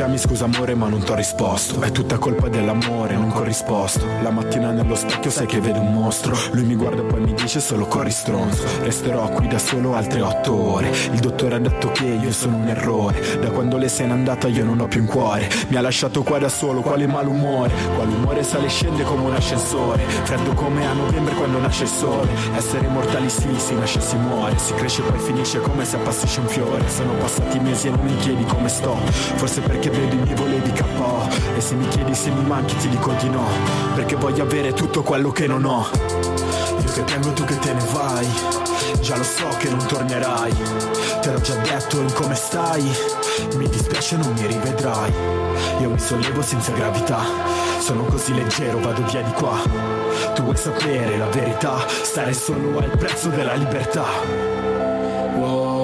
Chiami 0.00 0.16
scusa 0.16 0.46
amore 0.46 0.74
ma 0.74 0.88
non 0.88 1.02
t'ho 1.02 1.14
risposto. 1.14 1.78
È 1.82 1.90
tutta 1.92 2.16
colpa 2.16 2.48
dell'amore, 2.48 3.16
non 3.16 3.28
corrisposto 3.28 4.06
La 4.22 4.30
mattina 4.30 4.70
nello 4.70 4.94
specchio 4.94 5.30
sai 5.30 5.44
che 5.44 5.60
vedo 5.60 5.80
un 5.80 5.92
mostro. 5.92 6.34
Lui 6.52 6.64
mi 6.64 6.74
guarda 6.74 7.02
e 7.02 7.04
poi 7.04 7.20
mi 7.20 7.34
dice 7.34 7.60
solo 7.60 7.84
corri 7.84 8.10
stronzo. 8.10 8.64
Resterò 8.80 9.28
qui 9.28 9.46
da 9.46 9.58
solo 9.58 9.94
altre 9.94 10.22
otto 10.22 10.54
ore. 10.54 10.88
Il 10.88 11.20
dottore 11.20 11.56
ha 11.56 11.58
detto 11.58 11.90
che 11.90 12.06
io 12.06 12.32
sono 12.32 12.56
un 12.56 12.68
errore. 12.68 13.20
Da 13.42 13.50
quando 13.50 13.76
lei 13.76 13.90
se 13.90 14.06
n'è 14.06 14.12
andata 14.12 14.48
io 14.48 14.64
non 14.64 14.80
ho 14.80 14.88
più 14.88 15.02
un 15.02 15.06
cuore. 15.06 15.50
Mi 15.68 15.76
ha 15.76 15.82
lasciato 15.82 16.22
qua 16.22 16.38
da 16.38 16.48
solo, 16.48 16.80
quale 16.80 17.06
malumore. 17.06 17.70
Qual'umore 17.94 18.42
sale 18.42 18.66
e 18.66 18.70
scende 18.70 19.02
come 19.02 19.24
un 19.24 19.34
ascensore. 19.34 20.00
Freddo 20.22 20.54
come 20.54 20.86
a 20.86 20.94
novembre 20.94 21.34
quando 21.34 21.58
nasce 21.58 21.82
il 21.82 21.90
sole. 21.90 22.30
Essere 22.56 22.88
mortali 22.88 23.28
sì, 23.28 23.48
si 23.58 23.74
nasce 23.74 23.98
e 23.98 24.02
si 24.02 24.16
muore. 24.16 24.56
Si 24.56 24.72
cresce 24.72 25.02
e 25.02 25.10
poi 25.10 25.18
finisce 25.18 25.60
come 25.60 25.84
se 25.84 25.96
appassisce 25.96 26.40
un 26.40 26.46
fiore. 26.46 26.88
Sono 26.88 27.12
passati 27.18 27.58
mesi 27.58 27.88
e 27.88 27.90
non 27.90 28.00
mi 28.02 28.16
chiedi 28.16 28.44
come 28.44 28.70
sto. 28.70 28.96
Forse 29.34 29.60
perché 29.60 29.88
vedo 29.90 30.14
i 30.14 30.18
miei 30.18 30.34
volevi 30.34 30.72
KO 30.72 31.28
E 31.56 31.60
se 31.60 31.74
mi 31.74 31.86
chiedi 31.88 32.14
se 32.14 32.30
mi 32.30 32.44
manchi 32.44 32.76
ti 32.76 32.88
dico 32.88 33.12
di 33.12 33.28
no. 33.28 33.44
Perché 33.94 34.16
voglio 34.16 34.42
avere 34.42 34.72
tutto 34.72 35.02
quello 35.02 35.30
che 35.30 35.46
non 35.46 35.64
ho. 35.64 35.86
Io 36.82 36.92
che 36.92 37.04
tengo 37.04 37.32
tu 37.32 37.44
che 37.44 37.58
te 37.58 37.72
ne 37.72 37.84
vai. 37.92 38.26
Già 39.00 39.16
lo 39.16 39.22
so 39.22 39.48
che 39.58 39.68
non 39.68 39.84
tornerai. 39.86 40.52
Te 41.20 41.32
l'ho 41.32 41.40
già 41.40 41.54
detto 41.56 42.00
in 42.00 42.12
come 42.12 42.34
stai. 42.34 42.90
Mi 43.56 43.68
dispiace 43.68 44.16
non 44.16 44.32
mi 44.32 44.46
rivedrai. 44.46 45.12
Io 45.80 45.90
mi 45.90 45.98
sollevo 45.98 46.42
senza 46.42 46.72
gravità. 46.72 47.18
Sono 47.78 48.04
così 48.04 48.34
leggero 48.34 48.78
vado 48.80 49.02
via 49.04 49.22
di 49.22 49.32
qua. 49.32 49.56
Tu 50.34 50.42
vuoi 50.42 50.56
sapere 50.56 51.16
la 51.16 51.26
verità? 51.26 51.76
Stare 51.88 52.32
solo 52.32 52.78
al 52.78 52.96
prezzo 52.96 53.28
della 53.28 53.54
libertà. 53.54 54.04
Wow, 55.36 55.79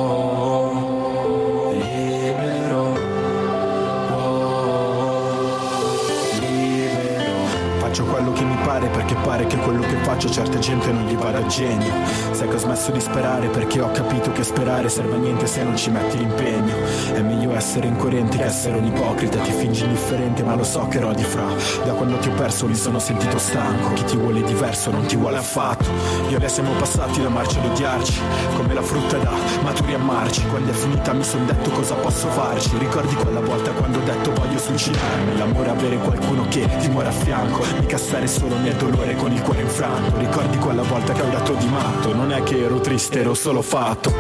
faccio 10.17 10.29
a 10.29 10.31
certe 10.31 10.59
gente 10.61 10.91
non 10.91 11.05
gli 11.05 11.15
vada 11.15 11.39
a 11.39 11.47
genio. 11.47 11.93
Sai 12.31 12.49
che 12.49 12.55
ho 12.55 12.59
smesso 12.59 12.91
di 12.91 13.01
sperare 13.01 13.49
perché 13.49 13.81
ho 13.83 13.91
capito 13.91 14.33
che 14.33 14.43
sperare 14.43 14.89
serve 14.89 15.15
a 15.15 15.19
niente 15.19 15.47
se 15.47 15.63
non 15.63 15.77
ci 15.77 15.91
metti 15.91 16.17
l'impegno. 16.17 16.75
È 17.13 17.21
meglio 17.21 17.55
essere 17.55 17.87
incoerente 17.87 18.39
che 18.39 18.45
essere 18.45 18.79
un 18.79 18.87
ipocrita. 18.87 19.39
Ti 19.39 19.53
fingi 19.53 19.85
indifferente 19.85 20.43
ma 20.43 20.55
lo 20.55 20.65
so 20.65 20.87
che 20.89 21.01
rodi 21.01 21.23
fra. 21.23 21.47
Da 21.85 21.93
quando 21.93 22.17
ti 22.17 22.29
ho 22.29 22.33
perso 22.33 22.67
mi 22.67 22.75
sono 22.75 22.99
sentito 22.99 23.37
stanco. 23.39 23.93
Chi 23.93 24.05
ti 24.05 24.17
vuole 24.17 24.43
diverso 24.43 24.91
non 24.91 25.05
ti 25.05 25.17
vuole 25.17 25.37
affatto. 25.37 25.85
Io 26.31 26.37
e 26.37 26.41
lei 26.41 26.49
siamo 26.49 26.73
passati 26.73 27.21
da 27.21 27.29
marcia 27.29 27.61
ad 27.61 27.67
odiarci 27.67 28.21
Come 28.57 28.73
la 28.75 28.83
frutta 28.83 29.19
da 29.19 29.33
maturi 29.63 29.95
a 29.95 29.99
marci. 29.99 30.47
Quando 30.47 30.71
è 30.71 30.75
finita 30.75 31.13
mi 31.13 31.25
son 31.25 31.45
detto 31.45 31.71
cosa 31.71 31.95
posso 31.95 32.29
farci. 32.29 32.71
Ricordi 32.79 33.15
quella 33.17 33.41
volta 33.41 33.71
quando 33.73 33.99
ho 33.99 34.03
detto 34.03 34.33
voglio 34.33 34.59
suicidarmi. 34.59 35.37
L'amore 35.37 35.69
avere 35.69 35.97
qualcuno 35.99 36.47
che 36.49 36.67
ti 36.79 36.89
muore 36.89 37.09
a 37.09 37.13
fianco. 37.13 37.65
Mica 37.81 37.99
stare 37.99 38.27
solo 38.27 38.57
nel 38.57 38.77
dolore 38.77 39.15
con 39.15 39.31
il 39.31 39.43
cuore 39.43 39.61
infranto 39.61 40.06
Ricordi 40.15 40.57
quella 40.59 40.83
volta 40.83 41.13
che 41.13 41.23
ho 41.23 41.29
dato 41.29 41.53
di 41.55 41.67
matto 41.69 42.15
Non 42.15 42.33
è 42.33 42.43
che 42.43 42.63
ero 42.63 42.81
triste, 42.81 43.21
ero 43.21 43.35
solo 43.35 43.63
fatto. 43.63 44.11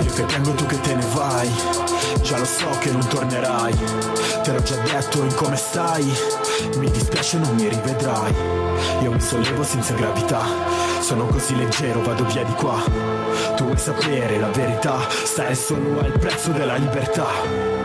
Io 0.00 0.12
che 0.12 0.26
tengo 0.26 0.52
tu 0.52 0.66
che 0.66 0.80
te 0.80 0.94
ne 0.94 1.04
vai 1.14 1.50
Già 2.22 2.38
lo 2.38 2.44
so 2.44 2.68
che 2.80 2.90
non 2.90 3.06
tornerai. 3.06 3.74
Te 4.42 4.52
l'ho 4.52 4.62
già 4.62 4.76
detto 4.76 5.22
in 5.22 5.34
come 5.34 5.56
stai 5.56 6.12
Mi 6.76 6.90
dispiace 6.90 7.38
non 7.38 7.54
mi 7.54 7.68
rivedrai. 7.68 8.34
Io 9.02 9.12
mi 9.12 9.20
sollevo 9.20 9.62
senza 9.62 9.94
gravità 9.94 10.42
Sono 11.00 11.26
così 11.26 11.56
leggero, 11.56 12.02
vado 12.02 12.24
via 12.24 12.44
di 12.44 12.52
qua. 12.52 12.82
Tu 13.56 13.64
vuoi 13.64 13.78
sapere 13.78 14.38
la 14.38 14.48
verità 14.48 14.98
Stare 15.08 15.54
solo 15.54 16.00
al 16.00 16.18
prezzo 16.18 16.50
della 16.50 16.76
libertà 16.76 17.83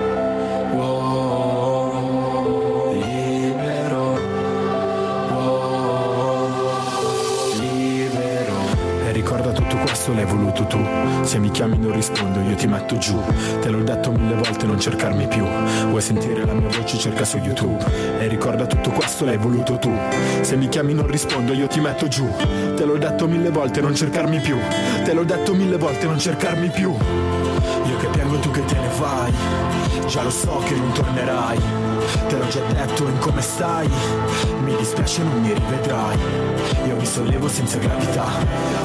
questo 10.10 10.14
l'hai 10.14 10.26
voluto 10.26 10.66
tu. 10.66 10.80
Se 11.24 11.40
mi 11.40 11.52
chiami 11.52 11.78
non 11.78 11.94
rispondo 11.94 12.40
io 12.42 12.56
ti 12.56 12.68
metto 12.68 12.98
giù. 12.98 13.20
Te 13.62 13.70
l'ho 13.70 13.84
detto 13.84 14.12
mille 14.12 14.36
volte 14.36 14.66
non 14.66 14.80
cercarmi 14.80 15.28
più. 15.28 15.46
Vuoi 15.88 16.02
sentire 16.02 16.46
la 16.46 16.54
mia 16.54 16.70
voce? 16.70 16.98
Cerca 16.98 17.26
su 17.26 17.38
YouTube. 17.38 17.84
E 18.20 18.28
ricorda 18.28 18.66
tutto 18.66 18.90
questo 18.92 19.26
l'hai 19.26 19.38
voluto 19.38 19.78
tu. 19.78 19.92
Se 20.42 20.56
mi 20.56 20.68
chiami 20.70 20.94
non 20.94 21.08
rispondo 21.08 21.54
io 21.54 21.68
ti 21.68 21.80
metto 21.80 22.08
giù. 22.08 22.28
Te 22.76 22.86
l'ho 22.86 22.98
detto 22.98 23.28
mille 23.28 23.50
volte 23.50 23.82
non 23.82 23.96
cercarmi 23.96 24.40
più. 24.40 24.58
Te 25.04 25.14
l'ho 25.14 25.24
detto 25.24 25.54
mille 25.54 25.78
volte 25.78 26.06
non 26.06 26.20
cercarmi 26.20 26.70
più. 26.70 26.92
Io 27.86 27.98
che 27.98 28.08
piango 28.08 28.38
tu 28.40 28.52
che 28.52 28.66
te 28.66 28.76
ne 28.76 28.90
vai. 29.00 29.34
Già 30.08 30.24
lo 30.24 30.32
so 30.32 30.62
che 30.66 30.76
non 30.76 30.92
tornerai 30.92 31.89
Te 32.28 32.38
l'ho 32.38 32.48
già 32.48 32.62
detto 32.74 33.04
in 33.08 33.18
come 33.20 33.42
stai. 33.42 33.90
Mi 34.64 34.76
dispiace 34.76 35.24
non 35.24 35.42
mi 35.42 35.54
rivedrai. 35.54 36.18
Io 36.88 36.96
mi 36.96 37.06
sollevo 37.06 37.48
senza 37.48 37.78
gravità. 37.78 38.26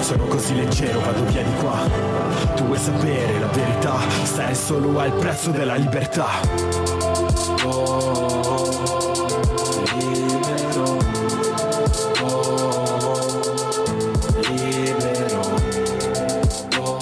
Sono 0.01 0.25
così 0.27 0.55
leggero, 0.55 1.01
vado 1.01 1.25
via 1.25 1.43
di 1.43 1.55
qua. 1.61 1.79
Tu 2.55 2.65
vuoi 2.65 2.79
sapere 2.79 3.39
la 3.39 3.47
verità? 3.49 3.99
Stare 4.25 4.55
solo 4.55 4.99
al 4.99 5.13
prezzo 5.13 5.51
della 5.51 5.75
libertà. 5.75 6.27
Oh. 7.65 8.35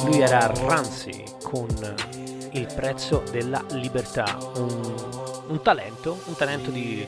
Lui 0.04 0.20
era 0.20 0.52
Ranzi 0.66 1.24
con 1.42 1.68
il 2.50 2.66
prezzo 2.74 3.22
della 3.30 3.62
libertà, 3.70 4.37
un 4.56 5.12
un 5.52 5.60
talento, 5.60 6.18
un 6.26 6.34
talento 6.34 6.70
di, 6.70 7.06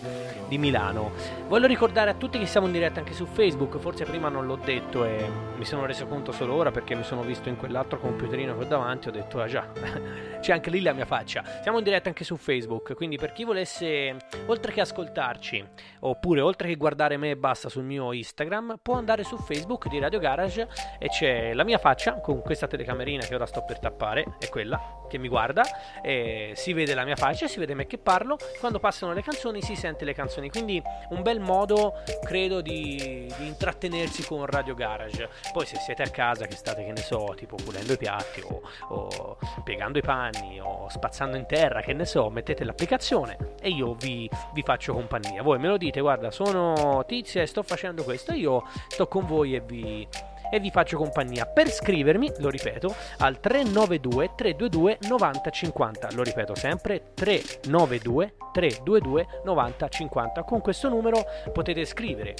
di 0.48 0.58
Milano. 0.58 1.12
Voglio 1.48 1.66
ricordare 1.66 2.10
a 2.10 2.14
tutti 2.14 2.38
che 2.38 2.44
siamo 2.46 2.66
in 2.66 2.72
diretta 2.72 3.00
anche 3.00 3.14
su 3.14 3.24
Facebook, 3.24 3.78
forse 3.78 4.04
prima 4.04 4.28
non 4.28 4.44
l'ho 4.44 4.56
detto 4.62 5.04
e 5.04 5.26
mi 5.56 5.64
sono 5.64 5.86
reso 5.86 6.06
conto 6.06 6.30
solo 6.30 6.54
ora 6.54 6.70
perché 6.70 6.94
mi 6.94 7.04
sono 7.04 7.22
visto 7.22 7.48
in 7.48 7.56
quell'altro 7.56 7.98
computerino 7.98 8.56
che 8.58 8.66
davanti, 8.66 9.08
ho 9.08 9.10
detto 9.10 9.40
ah 9.40 9.46
già, 9.46 9.66
c'è 10.40 10.52
anche 10.52 10.68
lì 10.68 10.82
la 10.82 10.92
mia 10.92 11.06
faccia. 11.06 11.42
Siamo 11.62 11.78
in 11.78 11.84
diretta 11.84 12.08
anche 12.08 12.24
su 12.24 12.36
Facebook, 12.36 12.94
quindi 12.94 13.16
per 13.16 13.32
chi 13.32 13.44
volesse, 13.44 14.16
oltre 14.46 14.72
che 14.72 14.82
ascoltarci, 14.82 15.64
oppure 16.00 16.42
oltre 16.42 16.68
che 16.68 16.76
guardare 16.76 17.16
me 17.16 17.30
e 17.30 17.36
basta 17.36 17.70
sul 17.70 17.84
mio 17.84 18.12
Instagram, 18.12 18.76
può 18.82 18.94
andare 18.94 19.24
su 19.24 19.38
Facebook 19.38 19.88
di 19.88 19.98
Radio 19.98 20.18
Garage 20.18 20.68
e 20.98 21.08
c'è 21.08 21.54
la 21.54 21.64
mia 21.64 21.78
faccia 21.78 22.20
con 22.20 22.42
questa 22.42 22.66
telecamerina 22.66 23.24
che 23.24 23.34
ora 23.34 23.46
sto 23.46 23.64
per 23.64 23.78
tappare, 23.78 24.36
è 24.38 24.48
quella 24.50 25.03
che 25.14 25.18
mi 25.18 25.28
guarda, 25.28 25.62
e 26.02 26.52
si 26.56 26.72
vede 26.72 26.92
la 26.94 27.04
mia 27.04 27.14
faccia, 27.14 27.46
si 27.46 27.60
vede 27.60 27.74
me 27.74 27.86
che 27.86 27.98
parlo, 27.98 28.36
quando 28.58 28.80
passano 28.80 29.12
le 29.12 29.22
canzoni 29.22 29.62
si 29.62 29.76
sente 29.76 30.04
le 30.04 30.12
canzoni, 30.12 30.50
quindi 30.50 30.82
un 31.10 31.22
bel 31.22 31.38
modo 31.38 32.02
credo 32.24 32.60
di, 32.60 33.32
di 33.36 33.46
intrattenersi 33.46 34.26
con 34.26 34.44
Radio 34.44 34.74
Garage. 34.74 35.28
Poi 35.52 35.64
se 35.66 35.76
siete 35.76 36.02
a 36.02 36.10
casa 36.10 36.46
che 36.46 36.56
state, 36.56 36.84
che 36.84 36.90
ne 36.90 37.00
so, 37.00 37.32
tipo 37.36 37.54
pulendo 37.54 37.92
i 37.92 37.96
piatti 37.96 38.40
o, 38.40 38.60
o 38.88 39.38
piegando 39.62 39.98
i 39.98 40.02
panni 40.02 40.58
o 40.60 40.88
spazzando 40.88 41.36
in 41.36 41.46
terra, 41.46 41.80
che 41.80 41.92
ne 41.92 42.04
so, 42.04 42.28
mettete 42.28 42.64
l'applicazione 42.64 43.36
e 43.60 43.68
io 43.68 43.94
vi, 43.94 44.28
vi 44.52 44.62
faccio 44.62 44.94
compagnia. 44.94 45.42
Voi 45.42 45.60
me 45.60 45.68
lo 45.68 45.76
dite, 45.76 46.00
guarda, 46.00 46.32
sono 46.32 47.04
Tizia 47.06 47.42
e 47.42 47.46
sto 47.46 47.62
facendo 47.62 48.02
questo, 48.02 48.32
io 48.32 48.64
sto 48.88 49.06
con 49.06 49.26
voi 49.26 49.54
e 49.54 49.60
vi 49.60 50.08
e 50.54 50.60
vi 50.60 50.70
faccio 50.70 50.96
compagnia. 50.96 51.46
Per 51.46 51.68
scrivermi, 51.68 52.34
lo 52.38 52.48
ripeto, 52.48 52.94
al 53.18 53.40
392 53.40 54.34
322 54.36 54.98
9050. 55.08 56.08
Lo 56.12 56.22
ripeto 56.22 56.54
sempre, 56.54 57.10
392 57.14 58.34
322 58.52 59.26
9050. 59.42 60.44
Con 60.44 60.60
questo 60.60 60.88
numero 60.88 61.24
potete 61.52 61.84
scrivere 61.84 62.34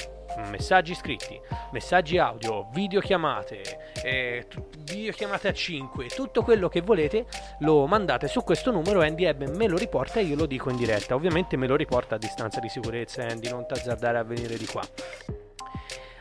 messaggi 0.48 0.94
scritti, 0.94 1.40
messaggi 1.72 2.18
audio, 2.18 2.68
videochiamate, 2.72 3.62
eh, 4.03 4.46
videochiamate 4.79 5.48
a 5.48 5.53
5, 5.53 6.07
tutto 6.07 6.42
quello 6.42 6.68
che 6.68 6.81
volete 6.81 7.27
lo 7.61 7.87
mandate 7.87 8.27
su 8.27 8.42
questo 8.42 8.70
numero 8.72 9.00
Andy 9.00 9.24
Ebbe 9.24 9.46
me 9.48 9.68
lo 9.68 9.77
riporta 9.77 10.20
e 10.20 10.24
io 10.24 10.37
lo 10.37 10.46
dico 10.46 10.70
in 10.70 10.77
diretta. 10.77 11.14
Ovviamente 11.14 11.57
me 11.57 11.66
lo 11.66 11.77
riporta 11.77 12.16
a 12.16 12.18
distanza 12.18 12.61
di 12.61 12.68
sicurezza 12.68 13.24
Andy, 13.24 13.48
non 13.48 13.66
t'azzardare 13.66 14.18
a 14.18 14.24
venire 14.24 14.57
di 14.57 14.66
qua. 14.66 14.83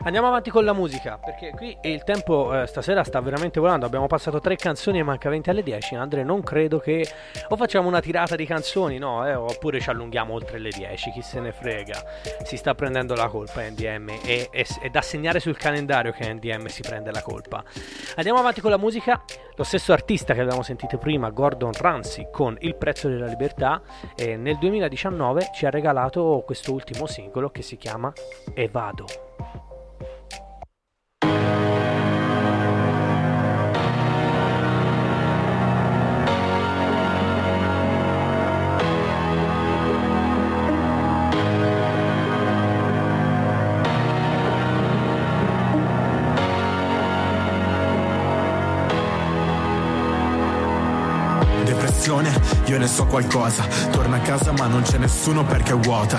Andiamo 0.04 0.26
avanti 0.26 0.50
con 0.50 0.66
la 0.66 0.74
musica, 0.74 1.18
perché 1.18 1.52
qui 1.52 1.74
il 1.80 2.04
tempo 2.04 2.60
eh, 2.60 2.66
stasera 2.66 3.02
sta 3.04 3.20
veramente 3.20 3.58
volando. 3.58 3.86
Abbiamo 3.86 4.06
passato 4.06 4.38
tre 4.38 4.54
canzoni 4.54 4.98
e 4.98 5.02
manca 5.02 5.30
20 5.30 5.48
alle 5.48 5.62
10. 5.62 5.94
Andre, 5.94 6.22
non 6.22 6.42
credo 6.42 6.78
che 6.78 7.06
o 7.48 7.56
facciamo 7.56 7.88
una 7.88 8.00
tirata 8.00 8.36
di 8.36 8.44
canzoni, 8.44 8.98
no, 8.98 9.26
eh, 9.26 9.34
oppure 9.34 9.80
ci 9.80 9.88
allunghiamo 9.88 10.34
oltre 10.34 10.58
le 10.58 10.68
10. 10.68 11.10
Chi 11.10 11.22
se 11.22 11.40
ne 11.40 11.52
frega. 11.52 12.04
Si 12.44 12.58
sta 12.58 12.74
prendendo 12.74 13.14
la 13.14 13.28
colpa 13.28 13.62
NDM 13.62 14.10
e 14.26 14.50
è 14.50 14.90
da 14.90 15.00
segnare 15.00 15.40
sul 15.40 15.56
calendario 15.56 16.12
che 16.12 16.30
NDM 16.30 16.66
si 16.66 16.82
prende 16.82 17.10
la 17.10 17.22
colpa. 17.22 17.64
Andiamo 18.16 18.38
avanti 18.38 18.60
con 18.60 18.70
la 18.70 18.78
musica. 18.78 19.24
Lo 19.56 19.64
stesso 19.64 19.94
artista 19.94 20.34
che 20.34 20.40
avevamo 20.40 20.62
sentito 20.62 20.98
prima, 20.98 21.30
Gordon 21.30 21.72
Ramsay, 21.72 22.28
con 22.30 22.58
Il 22.60 22.76
prezzo 22.76 23.08
della 23.08 23.26
libertà, 23.26 23.80
eh, 24.16 24.36
nel 24.36 24.58
2019 24.58 25.48
ci 25.54 25.64
ha 25.64 25.70
regalato 25.70 26.42
questo 26.44 26.74
ultimo 26.74 27.06
singolo 27.06 27.48
che 27.48 27.62
si 27.62 27.78
chiama 27.78 28.12
Evado. 28.52 29.33
Depressione, 51.64 52.33
io 52.66 52.78
ne 52.78 52.86
so 52.86 53.06
qualcosa. 53.06 53.64
Torna 53.90 54.16
a 54.16 54.20
casa 54.20 54.52
ma 54.52 54.66
non 54.66 54.82
c'è 54.82 54.98
nessuno 54.98 55.44
perché 55.44 55.72
è 55.72 55.76
vuota. 55.76 56.18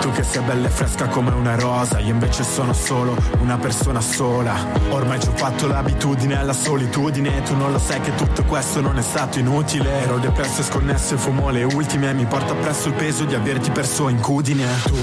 Tu 0.00 0.10
che 0.12 0.22
sei 0.22 0.42
bella 0.42 0.66
e 0.66 0.70
fresca 0.70 1.06
come 1.06 1.30
una 1.30 1.54
rosa, 1.54 1.98
io 1.98 2.12
invece 2.12 2.44
sono 2.44 2.72
solo 2.72 3.16
una 3.40 3.56
persona 3.58 4.00
sola. 4.00 4.54
Ormai 4.90 5.20
ci 5.20 5.28
ho 5.28 5.32
fatto 5.34 5.66
l'abitudine 5.66 6.38
alla 6.38 6.52
solitudine, 6.52 7.42
tu 7.42 7.56
non 7.56 7.72
lo 7.72 7.78
sai 7.78 8.00
che 8.00 8.14
tutto 8.14 8.44
questo 8.44 8.80
non 8.80 8.98
è 8.98 9.02
stato 9.02 9.38
inutile. 9.38 10.02
Ero 10.02 10.18
depresso 10.18 10.60
e 10.60 10.64
sconnesso 10.64 11.14
e 11.14 11.18
fumo 11.18 11.50
le 11.50 11.64
ultime, 11.64 12.12
mi 12.14 12.24
porta 12.24 12.52
appresso 12.52 12.88
il 12.88 12.94
peso 12.94 13.24
di 13.24 13.34
averti 13.34 13.70
perso 13.70 14.08
incudine. 14.08 14.66
Tu 14.84 14.96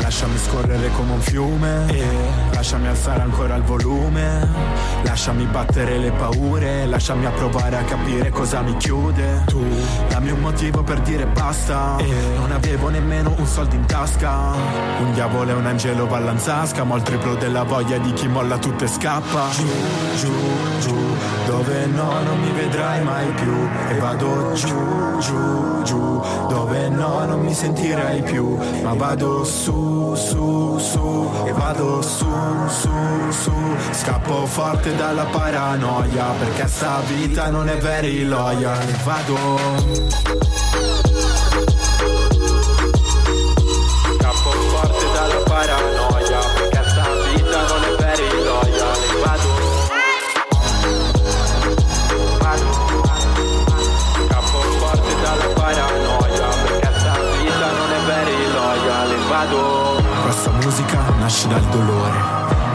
lasciami 0.00 0.38
scorrere 0.38 0.90
come 0.92 1.12
un 1.12 1.20
fiume 1.20 1.86
e 1.88 2.04
lasciami 2.52 2.86
alzare 2.86 3.22
ancora 3.22 3.54
il 3.54 3.62
volume. 3.62 4.48
Lasciami 5.02 5.44
battere 5.46 5.98
le 5.98 6.12
paure, 6.12 6.86
lasciami 6.86 7.26
provare 7.30 7.76
a 7.76 7.82
capire 7.82 8.30
cosa 8.30 8.60
mi 8.60 8.76
chiude. 8.76 9.44
Tu 9.46 9.62
dammi 10.10 10.30
un 10.32 10.40
motivo 10.40 10.82
per 10.82 11.00
dire 11.00 11.26
basta. 11.26 11.96
E 11.98 12.12
non 12.36 12.50
avevo 12.50 12.88
nemmeno 12.88 13.32
un 13.36 13.46
soldo 13.46 13.74
in 13.74 13.86
tasca. 13.86 14.52
Un 15.00 15.12
diavolo 15.14 15.50
e 15.50 15.54
un 15.54 15.64
angelo 15.64 16.06
ballanzasca 16.06 16.84
Ma 16.84 16.96
il 16.96 17.02
triplo 17.02 17.34
della 17.36 17.62
voglia 17.62 17.96
di 17.98 18.12
chi 18.12 18.28
molla 18.28 18.58
tutto 18.58 18.84
e 18.84 18.88
scappa. 18.88 19.48
Giù, 19.50 19.66
giù, 20.18 20.32
giù 20.80 20.96
Dove 21.46 21.86
no 21.86 22.22
non 22.22 22.40
mi 22.40 22.50
vedrai 22.50 23.02
mai 23.02 23.26
più. 23.32 23.68
E 23.88 23.98
vado 23.98 24.52
giù, 24.54 25.18
giù, 25.18 25.82
giù 25.84 26.22
Dove 26.48 26.88
no 26.88 27.24
non 27.24 27.40
mi 27.40 27.54
sentirai 27.54 28.22
più. 28.22 28.58
Ma 28.82 28.92
vado 28.94 29.44
su, 29.44 30.14
su, 30.16 30.78
su 30.78 31.30
E 31.46 31.52
vado 31.52 32.02
su, 32.02 32.26
su, 32.68 32.90
su. 33.30 33.52
Scappo 33.92 34.46
forte 34.46 34.94
dalla 34.94 35.24
paranoia 35.24 36.26
Perché 36.38 36.66
sta 36.68 37.00
vita 37.06 37.50
non 37.50 37.68
è 37.68 37.76
very 37.78 38.24
loyal 38.24 38.78
Vado 39.04 39.99
Scappo 44.16 44.50
forte 44.50 45.06
dalla 45.12 45.42
paranoia 45.44 46.38
Perché 46.54 46.82
sta 46.88 47.04
vita 47.34 47.60
non 47.66 47.82
è 47.84 47.94
per 47.96 48.18
i 48.20 48.42
loyal 48.42 49.00
Vado. 49.22 49.48
Vado. 52.38 52.70
Scappo 54.26 54.58
forte 54.78 55.12
dalla 55.22 55.48
paranoia 55.54 56.48
Perché 56.64 56.90
sta 56.98 57.14
vita 57.38 57.68
non 57.72 57.90
è 57.92 58.00
per 58.06 58.28
i 58.28 58.52
loyal 58.52 59.10
Vado. 59.28 60.02
Questa 60.22 60.50
musica 60.50 60.98
nasce 61.18 61.48
dal 61.48 61.64
dolore 61.64 62.18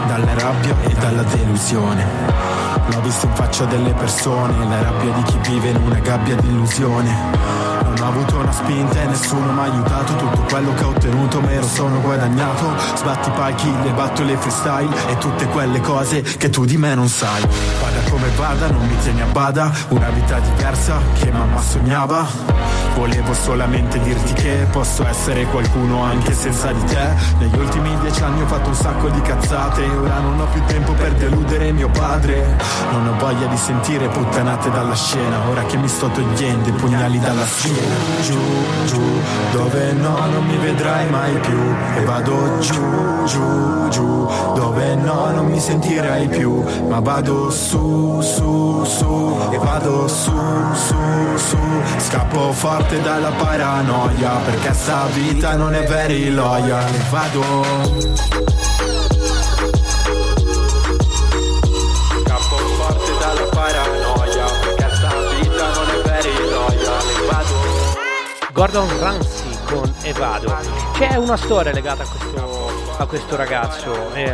Dalla 0.08 0.34
rabbia 0.36 0.76
e 0.82 0.94
dalla 0.94 1.24
delusione 1.24 2.55
L'ho 2.92 3.02
visto 3.02 3.26
in 3.26 3.34
faccia 3.34 3.66
delle 3.66 3.94
persone, 3.94 4.68
la 4.68 4.82
rabbia 4.82 5.12
di 5.14 5.24
chi 5.24 5.38
vive 5.50 5.70
in 5.70 5.78
una 5.78 6.00
gabbia 6.00 6.36
di 6.36 6.48
illusione. 6.48 7.75
Non 7.96 8.08
ho 8.08 8.10
avuto 8.10 8.38
una 8.40 8.52
spinta 8.52 9.02
e 9.02 9.06
nessuno 9.06 9.54
mi 9.54 9.60
ha 9.60 9.64
aiutato. 9.64 10.16
Tutto 10.16 10.42
quello 10.50 10.74
che 10.74 10.84
ho 10.84 10.90
ottenuto 10.90 11.40
me 11.40 11.56
lo 11.56 11.66
sono 11.66 12.02
guadagnato. 12.02 12.74
Sbatti 12.96 13.30
palchi, 13.30 13.72
le 13.84 13.92
battole 13.92 14.36
freestyle 14.36 14.94
E 15.12 15.18
tutte 15.18 15.46
quelle 15.48 15.80
cose 15.80 16.22
che 16.22 16.50
tu 16.50 16.66
di 16.66 16.76
me 16.76 16.94
non 16.94 17.08
sai. 17.08 17.42
Vada 17.42 18.10
come 18.10 18.28
vada, 18.36 18.70
non 18.70 18.86
mi 18.86 18.98
tieni 18.98 19.22
a 19.22 19.26
bada. 19.28 19.72
Una 19.90 20.10
vita 20.10 20.40
diversa 20.40 21.00
che 21.14 21.32
mamma 21.32 21.62
sognava. 21.62 22.28
Volevo 22.96 23.34
solamente 23.34 24.00
dirti 24.00 24.34
che 24.34 24.68
posso 24.72 25.06
essere 25.06 25.46
qualcuno 25.46 26.04
anche 26.04 26.34
senza 26.34 26.72
di 26.72 26.84
te. 26.86 27.14
Negli 27.40 27.58
ultimi 27.58 27.98
dieci 28.00 28.22
anni 28.24 28.42
ho 28.42 28.48
fatto 28.48 28.70
un 28.70 28.76
sacco 28.76 29.10
di 29.10 29.22
cazzate. 29.22 29.84
Ora 29.84 30.20
non 30.20 30.40
ho 30.40 30.46
più 30.52 30.62
tempo 30.66 30.92
per 30.94 31.14
deludere 31.14 31.72
mio 31.72 31.90
padre. 31.90 32.58
Non 32.92 33.08
ho 33.08 33.18
voglia 33.18 33.48
di 33.48 33.58
sentire 33.58 34.08
puttanate 34.10 34.70
dalla 34.70 34.96
scena. 34.96 35.48
Ora 35.50 35.64
che 35.64 35.78
mi 35.78 35.88
sto 35.88 36.10
togliendo 36.10 36.70
i 36.70 36.74
pugnali 36.74 37.20
dalla 37.20 37.46
schiena 37.46 37.85
giù, 38.22 38.40
giù, 38.86 39.02
dove 39.52 39.94
no 39.94 40.26
non 40.26 40.46
mi 40.46 40.58
vedrai 40.58 41.10
mai 41.10 41.34
più. 41.40 41.60
E 41.98 42.04
vado 42.04 42.60
giù, 42.60 43.26
giù, 43.26 43.90
giù, 43.90 44.28
dove 44.56 44.96
no 44.96 45.32
non 45.32 45.46
mi 45.46 45.60
sentirai 45.60 46.28
più, 46.28 46.64
ma 46.88 47.00
vado 47.00 47.50
su, 47.50 48.20
su, 48.22 48.84
su 48.84 49.38
e 49.52 49.58
vado 49.58 50.08
su, 50.08 50.32
su, 50.74 50.96
su, 51.36 51.58
scappo 51.98 52.52
forte 52.52 53.02
dalla 53.02 53.32
paranoia 53.32 54.32
perché 54.46 54.74
sta 54.74 55.06
vita 55.14 55.56
non 55.56 55.74
è 55.74 55.84
very 55.86 56.30
loyal, 56.30 56.90
vado 57.10 58.45
Gordon 68.56 68.88
Ramsay 69.02 69.66
con 69.66 69.94
Evado. 70.04 70.48
C'è 70.94 71.18
una 71.18 71.36
storia 71.36 71.74
legata 71.74 72.04
a 72.04 72.08
questo 72.08 72.96
a 72.98 73.06
questo 73.06 73.36
ragazzo. 73.36 74.14
E, 74.14 74.30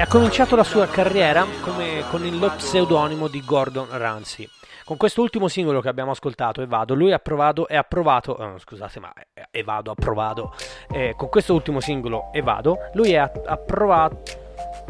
ha 0.00 0.06
cominciato 0.06 0.56
la 0.56 0.64
sua 0.64 0.86
carriera 0.86 1.44
come, 1.60 2.02
con 2.08 2.26
lo 2.26 2.50
pseudonimo 2.56 3.28
di 3.28 3.44
Gordon 3.44 3.86
Ramsay. 3.90 4.48
Con 4.86 4.96
questo 4.96 5.20
ultimo 5.20 5.48
singolo 5.48 5.82
che 5.82 5.90
abbiamo 5.90 6.12
ascoltato, 6.12 6.62
Evado, 6.62 6.94
lui 6.94 7.12
ha 7.12 7.18
provato 7.18 7.68
e 7.68 7.76
ha 7.76 7.82
provato, 7.82 8.32
oh, 8.32 8.58
scusate 8.58 8.98
ma 8.98 9.12
Evado 9.50 9.90
ha 9.90 9.94
provato, 9.94 10.54
eh, 10.90 11.12
con 11.14 11.28
questo 11.28 11.52
ultimo 11.52 11.80
singolo 11.80 12.30
Evado, 12.32 12.78
lui 12.94 13.14
ha, 13.14 13.30
ha 13.44 13.56
provato 13.58 14.22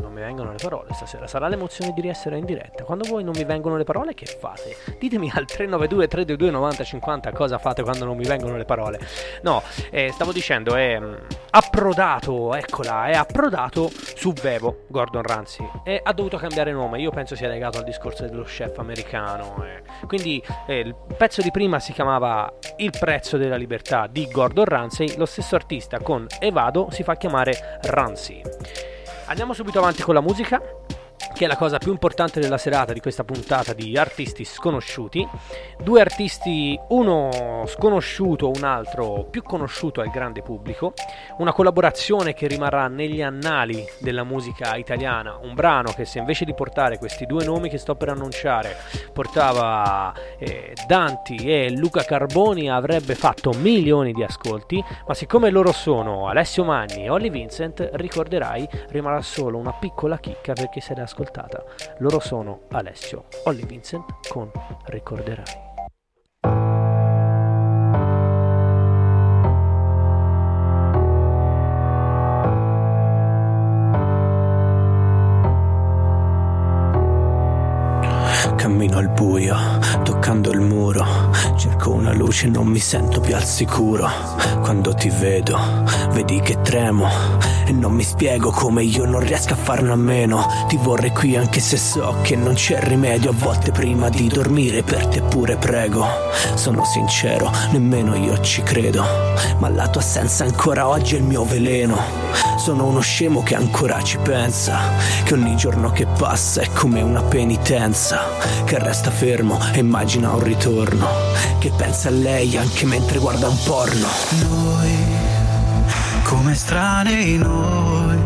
non 0.01 0.13
mi 0.13 0.21
vengono 0.21 0.51
le 0.51 0.59
parole 0.61 0.93
stasera. 0.95 1.27
Sarà 1.27 1.49
l'emozione 1.49 1.93
di 1.93 2.01
riessere 2.01 2.37
in 2.37 2.45
diretta. 2.45 2.85
Quando 2.85 3.09
voi 3.09 3.25
non 3.25 3.35
mi 3.37 3.45
vengono 3.45 3.77
le 3.77 3.85
parole, 3.85 4.15
che 4.15 4.27
fate? 4.27 4.77
Ditemi 4.99 5.31
al 5.35 5.45
392 5.45 6.09
322 6.09 6.51
90 6.51 6.85
50 6.85 7.33
cosa 7.33 7.59
fate 7.59 7.83
quando 7.83 8.05
non 8.05 8.17
mi 8.17 8.25
vengono 8.25 8.57
le 8.57 8.65
parole. 8.65 8.99
No, 9.43 9.63
eh, 9.91 10.11
stavo 10.13 10.33
dicendo, 10.33 10.75
è 10.75 10.99
mm, 10.99 11.15
approdato, 11.51 12.55
eccola, 12.55 13.07
è 13.07 13.15
approdato 13.15 13.91
su 13.91 14.33
Vevo, 14.33 14.85
Gordon 14.89 15.23
Ramsay. 15.23 15.69
E 15.85 16.01
ha 16.03 16.13
dovuto 16.13 16.37
cambiare 16.37 16.73
nome. 16.73 17.01
Io 17.01 17.11
penso 17.11 17.35
sia 17.35 17.49
legato 17.49 17.79
al 17.79 17.85
discorso 17.85 18.27
dello 18.27 18.45
chef 18.45 18.79
americano. 18.79 19.65
Eh. 19.65 20.07
Quindi 20.07 20.43
eh, 20.67 20.79
il 20.81 20.95
pezzo 21.17 21.43
di 21.43 21.51
prima 21.51 21.79
si 21.79 21.93
chiamava 21.93 22.53
Il 22.77 22.93
prezzo 22.99 23.37
della 23.37 23.57
libertà 23.57 24.07
di 24.07 24.29
Gordon 24.29 24.65
Ramsay. 24.65 25.17
Lo 25.17 25.27
stesso 25.27 25.55
artista 25.55 25.99
con 26.01 26.27
Evado 26.39 26.89
si 26.91 27.03
fa 27.03 27.17
chiamare 27.17 27.79
Ramsay. 27.83 29.00
Andiamo 29.31 29.53
subito 29.53 29.79
avanti 29.79 30.03
con 30.03 30.13
la 30.15 30.21
musica 30.21 30.61
che 31.35 31.45
è 31.45 31.49
la 31.49 31.57
cosa 31.57 31.79
più 31.79 31.91
importante 31.91 32.41
della 32.41 32.59
serata 32.59 32.93
di 32.93 33.01
questa 33.01 33.25
puntata 33.25 33.73
di 33.73 33.97
artisti 33.97 34.45
sconosciuti. 34.45 35.27
Due 35.83 36.01
artisti, 36.01 36.79
uno 36.89 37.65
sconosciuto, 37.67 38.51
un 38.51 38.65
altro 38.65 39.27
più 39.31 39.43
conosciuto 39.43 40.01
al 40.01 40.11
grande 40.11 40.43
pubblico. 40.43 40.93
Una 41.39 41.53
collaborazione 41.53 42.35
che 42.35 42.47
rimarrà 42.47 42.89
negli 42.89 43.23
annali 43.23 43.85
della 44.01 44.25
musica 44.25 44.77
italiana. 44.77 45.39
Un 45.43 45.55
brano 45.55 45.93
che 45.93 46.05
se 46.05 46.19
invece 46.19 46.45
di 46.45 46.55
portare 46.55 46.99
questi 46.99 47.27
due 47.27 47.45
nomi 47.45 47.69
che 47.69 47.79
sto 47.79 47.95
per 47.95 48.09
annunciare 48.11 48.77
portava 49.13 50.13
eh, 50.39 50.75
Danti 50.87 51.37
e 51.37 51.71
Luca 51.71 52.05
Carboni 52.05 52.71
avrebbe 52.71 53.15
fatto 53.15 53.53
milioni 53.53 54.13
di 54.13 54.23
ascolti. 54.23 54.83
Ma 55.07 55.15
siccome 55.15 55.51
loro 55.51 55.73
sono 55.73 56.29
Alessio 56.29 56.65
Manni 56.65 57.05
e 57.05 57.11
Olly 57.11 57.31
Vincent, 57.31 57.91
ricorderai, 57.95 58.69
rimarrà 58.89 59.23
solo 59.23 59.59
una 59.59 59.73
piccola 59.73 60.19
chicca 60.19 60.53
perché 60.53 60.81
ne 60.95 61.03
ascoltata. 61.11 61.65
Loro 61.99 62.21
sono 62.21 62.63
Alessio, 62.71 63.25
Olly 63.45 63.67
Vincent 63.67 64.29
con 64.29 64.51
Ricorderai. 64.87 65.70
Cammino 78.61 78.99
al 78.99 79.09
buio, 79.09 79.57
toccando 80.05 80.51
il 80.51 80.61
muro. 80.61 81.03
Cerco 81.57 81.93
una 81.93 82.13
luce, 82.13 82.47
non 82.47 82.67
mi 82.67 82.79
sento 82.79 83.19
più 83.19 83.35
al 83.35 83.43
sicuro. 83.43 84.07
Quando 84.61 84.93
ti 84.93 85.09
vedo, 85.09 85.59
vedi 86.11 86.41
che 86.41 86.61
tremo. 86.61 87.09
E 87.65 87.73
non 87.73 87.93
mi 87.93 88.03
spiego 88.03 88.51
come 88.51 88.83
io 88.83 89.07
non 89.07 89.21
riesco 89.21 89.55
a 89.55 89.57
farne 89.57 89.93
a 89.93 89.97
meno. 89.97 90.47
Ti 90.69 90.77
vorrei 90.77 91.11
qui 91.11 91.37
anche 91.37 91.59
se 91.59 91.79
so 91.79 92.17
che 92.21 92.37
non 92.37 92.53
c'è 92.53 92.79
rimedio. 92.83 93.31
A 93.31 93.35
volte 93.35 93.71
prima 93.71 94.11
di 94.11 94.29
dormire 94.29 94.83
per 94.83 95.07
te 95.07 95.23
pure 95.23 95.57
prego. 95.57 96.07
Sono 96.55 96.85
sincero, 96.85 97.51
nemmeno 97.71 98.15
io 98.15 98.39
ci 98.41 98.63
credo. 98.63 99.03
Ma 99.57 99.71
la 99.71 99.89
tua 99.89 100.03
assenza 100.03 100.45
ancora 100.45 100.87
oggi 100.87 101.15
è 101.15 101.19
il 101.19 101.25
mio 101.25 101.45
veleno. 101.45 101.99
Sono 102.59 102.85
uno 102.85 103.01
scemo 103.01 103.43
che 103.43 103.55
ancora 103.55 104.03
ci 104.03 104.19
pensa. 104.19 104.81
Che 105.25 105.33
ogni 105.33 105.57
giorno 105.57 105.91
che 105.93 106.05
passa 106.05 106.61
è 106.61 106.69
come 106.75 107.01
una 107.01 107.23
penitenza 107.23 108.50
che 108.65 108.79
resta 108.79 109.11
fermo 109.11 109.59
e 109.73 109.79
immagina 109.79 110.33
un 110.33 110.43
ritorno, 110.43 111.09
che 111.59 111.71
pensa 111.77 112.09
a 112.09 112.13
lei 112.13 112.57
anche 112.57 112.87
mentre 112.87 113.19
guarda 113.19 113.49
un 113.49 113.59
porno. 113.65 114.07
Noi, 114.49 114.97
come 116.25 116.55
strani 116.55 117.37
noi, 117.37 118.19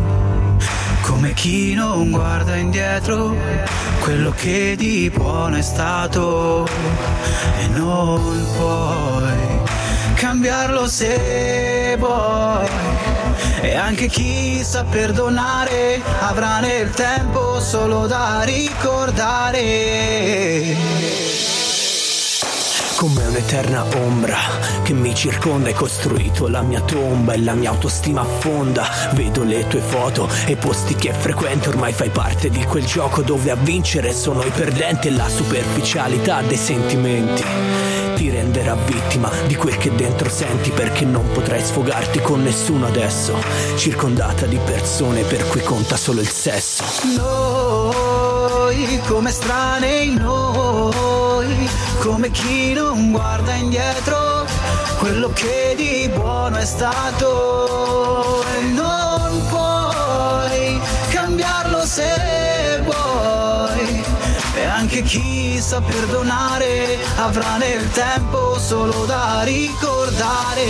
come 1.01 1.33
chi 1.33 1.73
non 1.73 2.11
guarda 2.11 2.55
indietro, 2.55 3.35
quello 3.99 4.31
che 4.31 4.75
di 4.77 5.11
buono 5.13 5.55
è 5.57 5.61
stato 5.61 6.67
e 7.59 7.67
non 7.67 8.45
puoi 8.55 9.63
cambiarlo 10.15 10.87
se 10.87 11.95
vuoi. 11.99 12.74
E 13.65 13.73
anche 13.73 14.05
chi 14.09 14.63
sa 14.63 14.83
perdonare 14.83 15.99
avrà 16.19 16.59
nel 16.59 16.91
tempo 16.91 17.59
solo 17.59 18.05
da 18.05 18.43
ricordare. 18.43 19.63
Come 22.97 23.25
un'eterna 23.25 23.85
ombra 23.97 24.37
che 24.83 24.93
mi 24.93 25.13
circonda, 25.13 25.67
hai 25.67 25.73
costruito 25.73 26.47
la 26.47 26.61
mia 26.61 26.79
tomba 26.81 27.33
e 27.33 27.41
la 27.41 27.53
mia 27.53 27.71
autostima 27.71 28.21
affonda. 28.21 28.87
Vedo 29.13 29.43
le 29.43 29.67
tue 29.67 29.81
foto 29.81 30.29
e 30.45 30.55
posti 30.55 30.95
che 30.95 31.11
frequento, 31.11 31.69
ormai 31.69 31.91
fai 31.91 32.09
parte 32.09 32.49
di 32.49 32.63
quel 32.63 32.85
gioco 32.85 33.21
dove 33.21 33.51
a 33.51 33.55
vincere 33.55 34.13
sono 34.13 34.43
i 34.43 34.49
perdenti 34.49 35.09
e 35.09 35.11
la 35.11 35.27
superficialità 35.27 36.41
dei 36.41 36.57
sentimenti 36.57 37.43
ti 38.15 38.29
renderà 38.29 38.75
vittima 38.75 39.29
di 39.45 39.55
quel 39.55 39.75
che 39.77 39.93
dentro 39.93 40.29
senti 40.29 40.71
perché 40.71 41.03
non 41.03 41.29
potrai 41.33 41.61
sfogarti 41.61 42.21
con 42.21 42.41
nessuno 42.41 42.87
adesso, 42.87 43.35
circondata 43.75 44.45
di 44.45 44.57
persone 44.63 45.23
per 45.23 45.45
cui 45.49 45.61
conta 45.61 45.97
solo 45.97 46.21
il 46.21 46.29
sesso. 46.29 46.83
Noi, 47.17 49.01
come 49.05 49.29
estranei 49.29 50.13
noi, 50.13 51.14
come 51.99 52.31
chi 52.31 52.73
non 52.73 53.11
guarda 53.11 53.53
indietro, 53.55 54.45
quello 54.99 55.29
che 55.33 55.73
di 55.75 56.09
buono 56.13 56.57
è 56.57 56.65
stato 56.65 58.43
e 58.43 58.61
non 58.71 59.41
puoi 59.49 60.79
cambiarlo 61.09 61.85
se 61.85 62.81
vuoi. 62.83 64.03
E 64.55 64.63
anche 64.63 65.01
chi 65.01 65.59
sa 65.59 65.81
perdonare 65.81 66.97
avrà 67.17 67.57
nel 67.57 67.89
tempo 67.91 68.57
solo 68.57 69.05
da 69.05 69.41
ricordare. 69.43 70.63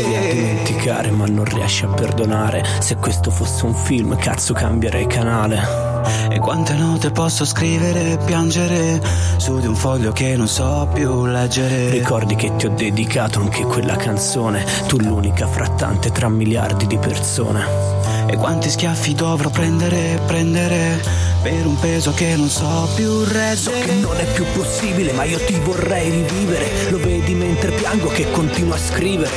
Provi 0.00 0.14
a 0.14 0.32
dimenticare 0.32 1.10
ma 1.10 1.26
non 1.26 1.44
riesci 1.44 1.84
a 1.84 1.88
perdonare. 1.88 2.64
Se 2.78 2.96
questo 2.96 3.30
fosse 3.30 3.64
un 3.64 3.74
film, 3.74 4.16
cazzo 4.16 4.54
cambierei 4.54 5.06
canale. 5.06 5.91
E 6.30 6.38
quante 6.38 6.74
note 6.74 7.10
posso 7.10 7.44
scrivere 7.44 8.12
e 8.12 8.18
piangere 8.18 9.00
su 9.36 9.58
di 9.58 9.66
un 9.66 9.74
foglio 9.74 10.12
che 10.12 10.36
non 10.36 10.48
so 10.48 10.88
più 10.92 11.26
leggere. 11.26 11.90
Ricordi 11.90 12.34
che 12.34 12.54
ti 12.56 12.66
ho 12.66 12.70
dedicato 12.70 13.40
anche 13.40 13.62
quella 13.64 13.96
canzone, 13.96 14.64
tu 14.86 14.98
l'unica 14.98 15.46
fra 15.46 15.68
tante 15.68 16.10
tra 16.10 16.28
miliardi 16.28 16.86
di 16.86 16.98
persone. 16.98 18.21
E 18.26 18.36
quanti 18.36 18.70
schiaffi 18.70 19.14
dovrò 19.14 19.50
prendere, 19.50 20.20
prendere 20.26 21.00
per 21.42 21.66
un 21.66 21.78
peso 21.78 22.12
che 22.14 22.36
non 22.36 22.48
so 22.48 22.88
più 22.94 23.24
reggere. 23.24 23.56
So 23.56 23.70
che 23.70 23.92
non 23.94 24.16
è 24.16 24.24
più 24.32 24.44
possibile, 24.54 25.12
ma 25.12 25.24
io 25.24 25.38
ti 25.44 25.58
vorrei 25.58 26.08
rivivere. 26.10 26.90
Lo 26.90 26.98
vedi 26.98 27.34
mentre 27.34 27.72
piango 27.72 28.08
che 28.08 28.30
continuo 28.30 28.74
a 28.74 28.78
scrivere. 28.78 29.30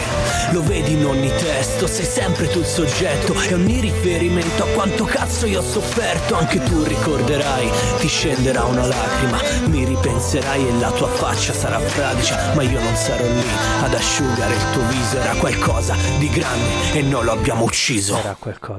Lo 0.52 0.62
vedi 0.62 0.94
in 0.94 1.06
ogni 1.06 1.30
testo, 1.30 1.88
sei 1.88 2.06
sempre 2.06 2.48
tu 2.48 2.60
il 2.60 2.66
soggetto. 2.66 3.34
E 3.42 3.54
ogni 3.54 3.80
riferimento 3.80 4.64
a 4.64 4.68
quanto 4.68 5.04
cazzo 5.06 5.48
io 5.48 5.60
ho 5.60 5.64
sofferto. 5.64 6.36
Anche 6.36 6.62
tu 6.64 6.84
ricorderai, 6.84 7.70
ti 8.00 8.08
scenderà 8.08 8.64
una 8.66 8.86
lacrima. 8.86 9.42
Mi 9.66 9.84
ripenserai 9.84 10.68
e 10.68 10.80
la 10.80 10.92
tua 10.92 11.08
faccia 11.08 11.54
sarà 11.54 11.80
fradicia. 11.80 12.54
Ma 12.54 12.62
io 12.62 12.80
non 12.80 12.96
sarò 12.96 13.26
lì 13.26 13.48
ad 13.82 13.94
asciugare 13.94 14.54
il 14.54 14.66
tuo 14.72 14.88
viso. 14.90 15.18
Era 15.20 15.34
qualcosa 15.36 15.96
di 16.20 16.30
grande 16.30 16.94
e 16.94 17.02
non 17.02 17.26
lo 17.26 17.32
abbiamo 17.32 17.64
ucciso. 17.64 18.18
Era 18.18 18.36
qualcosa 18.38 18.75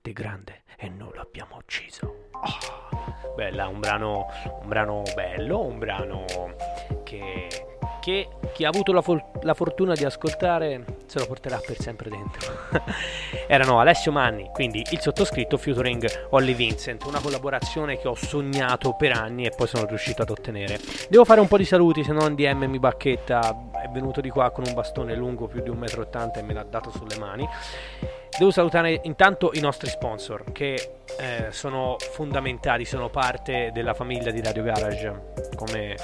di 0.00 0.12
grande 0.12 0.62
e 0.76 0.88
non 0.88 1.10
lo 1.12 1.20
abbiamo 1.20 1.56
ucciso. 1.56 2.28
Oh, 2.30 3.34
bella, 3.34 3.66
un 3.66 3.80
brano, 3.80 4.26
un 4.60 4.68
brano 4.68 5.02
bello, 5.14 5.64
un 5.64 5.78
brano 5.78 6.24
che, 7.02 7.78
che 8.00 8.28
chi 8.52 8.64
ha 8.64 8.68
avuto 8.68 8.92
la, 8.92 9.02
for- 9.02 9.22
la, 9.42 9.54
fortuna 9.54 9.94
di 9.94 10.04
ascoltare 10.04 10.84
se 11.06 11.18
lo 11.18 11.26
porterà 11.26 11.60
per 11.64 11.78
sempre 11.78 12.10
dentro. 12.10 12.50
Erano 13.46 13.78
Alessio 13.78 14.10
Manni, 14.10 14.50
quindi 14.52 14.84
il 14.90 15.00
sottoscritto 15.00 15.56
featuring 15.56 16.28
Olly 16.30 16.54
Vincent, 16.54 17.04
una 17.04 17.20
collaborazione 17.20 17.98
che 17.98 18.08
ho 18.08 18.14
sognato 18.14 18.94
per 18.94 19.12
anni 19.12 19.46
e 19.46 19.50
poi 19.50 19.66
sono 19.68 19.86
riuscito 19.86 20.22
ad 20.22 20.30
ottenere. 20.30 20.78
Devo 21.08 21.24
fare 21.24 21.40
un 21.40 21.48
po' 21.48 21.56
di 21.56 21.64
saluti, 21.64 22.02
se 22.02 22.12
no 22.12 22.28
DM 22.28 22.64
mi 22.64 22.78
bacchetta, 22.78 23.68
è 23.82 23.88
venuto 23.88 24.20
di 24.20 24.30
qua 24.30 24.50
con 24.50 24.64
un 24.66 24.74
bastone 24.74 25.14
lungo 25.14 25.46
più 25.46 25.62
di 25.62 25.70
1,80 25.70 26.26
m 26.26 26.38
e 26.38 26.42
me 26.42 26.54
l'ha 26.54 26.64
dato 26.64 26.90
sulle 26.90 27.16
mani. 27.18 27.48
Devo 28.38 28.52
salutare 28.52 29.00
intanto 29.04 29.50
i 29.54 29.60
nostri 29.60 29.90
sponsor 29.90 30.52
che 30.52 30.92
eh, 31.18 31.48
sono 31.50 31.96
fondamentali, 31.98 32.84
sono 32.84 33.10
parte 33.10 33.70
della 33.72 33.92
famiglia 33.92 34.30
di 34.30 34.40
Radio 34.40 34.62
Garage, 34.62 35.32
come, 35.56 35.96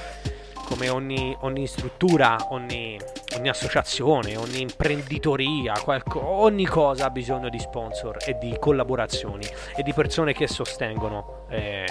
come 0.67 0.89
ogni, 0.89 1.35
ogni, 1.41 1.67
struttura, 1.67 2.37
ogni, 2.51 2.99
ogni 3.37 3.49
associazione, 3.49 4.37
ogni 4.37 4.61
imprenditoria, 4.63 5.75
qualco, 5.83 6.21
ogni 6.25 6.67
cosa 6.67 7.07
ha 7.07 7.11
bisogno 7.11 7.49
di 7.49 7.59
sponsor 7.59 8.17
e 8.27 8.37
di 8.39 8.57
collaborazioni 8.59 9.47
e 9.77 9.83
di 9.83 9.93
persone 9.93 10.33
che 10.33 10.49
sostengono. 10.49 11.47
Eh, 11.49 11.85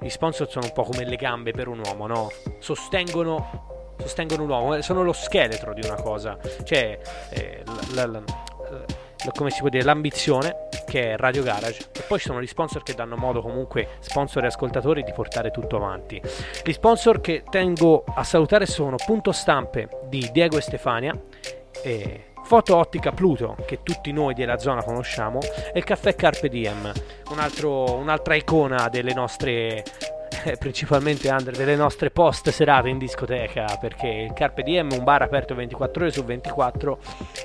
gli 0.00 0.08
sponsor 0.08 0.48
sono 0.48 0.66
un 0.66 0.72
po' 0.72 0.82
come 0.82 1.04
le 1.04 1.16
gambe 1.16 1.52
per 1.52 1.68
un 1.68 1.80
uomo, 1.84 2.06
no? 2.06 2.28
Sostengono, 2.58 3.94
sostengono 3.98 4.44
uomo, 4.44 4.80
sono 4.82 5.02
lo 5.02 5.12
scheletro 5.12 5.72
di 5.72 5.80
una 5.84 6.00
cosa. 6.00 6.36
Cioè, 6.64 7.00
eh, 7.30 7.62
la, 7.94 8.06
la, 8.06 8.22
come 9.34 9.50
si 9.50 9.60
può 9.60 9.68
dire, 9.68 9.84
l'ambizione 9.84 10.68
che 10.86 11.12
è 11.12 11.16
Radio 11.16 11.42
Garage. 11.42 11.88
E 11.92 12.02
poi 12.06 12.18
ci 12.18 12.26
sono 12.26 12.40
gli 12.40 12.46
sponsor 12.46 12.82
che 12.82 12.94
danno 12.94 13.16
modo 13.16 13.40
comunque 13.40 13.88
sponsor 14.00 14.44
e 14.44 14.46
ascoltatori 14.46 15.02
di 15.02 15.12
portare 15.12 15.50
tutto 15.50 15.76
avanti. 15.76 16.20
Gli 16.64 16.72
sponsor 16.72 17.20
che 17.20 17.44
tengo 17.48 18.04
a 18.06 18.24
salutare 18.24 18.66
sono 18.66 18.96
Punto 18.96 19.32
Stampe 19.32 19.88
di 20.08 20.28
Diego 20.32 20.56
e 20.56 20.60
Stefania 20.60 21.18
e 21.82 22.24
Foto 22.44 22.76
Ottica 22.76 23.12
Pluto, 23.12 23.56
che 23.66 23.82
tutti 23.82 24.10
noi 24.10 24.32
della 24.32 24.58
zona 24.58 24.82
conosciamo, 24.82 25.40
e 25.40 25.78
il 25.78 25.84
caffè 25.84 26.14
Carpe 26.14 26.48
Diem, 26.48 26.90
un 27.30 27.38
altro, 27.38 27.94
un'altra 27.96 28.34
icona 28.36 28.88
delle 28.88 29.12
nostre 29.12 29.84
principalmente 30.58 31.28
Andre, 31.28 31.56
delle 31.56 31.76
nostre 31.76 32.10
post 32.10 32.50
serate 32.50 32.88
in 32.88 32.98
discoteca 32.98 33.76
perché 33.80 34.08
il 34.08 34.32
Carpe 34.32 34.62
Diem 34.62 34.90
è 34.90 34.96
un 34.98 35.04
bar 35.04 35.22
aperto 35.22 35.54
24 35.54 36.02
ore 36.02 36.12
su 36.12 36.24
24 36.24 36.98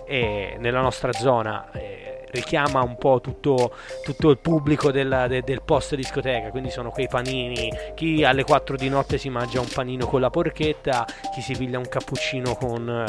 e 0.06 0.56
nella 0.60 0.82
nostra 0.82 1.12
zona 1.12 1.70
eh, 1.72 2.13
richiama 2.34 2.82
un 2.82 2.98
po' 2.98 3.22
tutto, 3.22 3.76
tutto 4.04 4.30
il 4.30 4.40
pubblico 4.40 4.92
della, 4.92 5.28
de, 5.28 5.42
del 5.42 5.62
post 5.62 5.96
discoteca, 5.96 6.50
quindi 6.50 6.72
sono 6.72 6.90
quei 6.90 7.08
panini, 7.08 7.72
chi 7.94 8.24
alle 8.24 8.44
4 8.44 8.76
di 8.76 8.90
notte 8.90 9.18
si 9.18 9.30
mangia 9.30 9.60
un 9.60 9.68
panino 9.72 10.06
con 10.06 10.20
la 10.20 10.30
porchetta, 10.30 11.06
chi 11.34 11.42
si 11.42 11.56
piglia 11.56 11.78
un 11.78 11.88
cappuccino 11.88 12.56
con, 12.56 13.06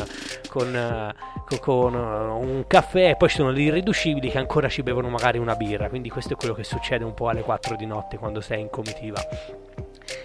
con, 0.49 1.15
con, 1.49 1.59
con 1.61 1.95
un 1.95 2.65
caffè, 2.67 3.11
e 3.11 3.17
poi 3.17 3.29
ci 3.29 3.37
sono 3.37 3.53
gli 3.53 3.63
irriducibili 3.63 4.31
che 4.31 4.39
ancora 4.39 4.69
ci 4.69 4.83
bevono 4.83 5.09
magari 5.09 5.39
una 5.39 5.55
birra, 5.55 5.89
quindi 5.89 6.11
questo 6.11 6.35
è 6.35 6.37
quello 6.37 6.55
che 6.55 6.65
succede 6.65 7.05
un 7.05 7.15
po' 7.15 7.29
alle 7.29 7.43
4 7.43 7.77
di 7.77 7.87
notte 7.87 8.19
quando 8.19 8.41
sei 8.41 8.61
in 8.61 8.71
comitiva. 8.71 9.21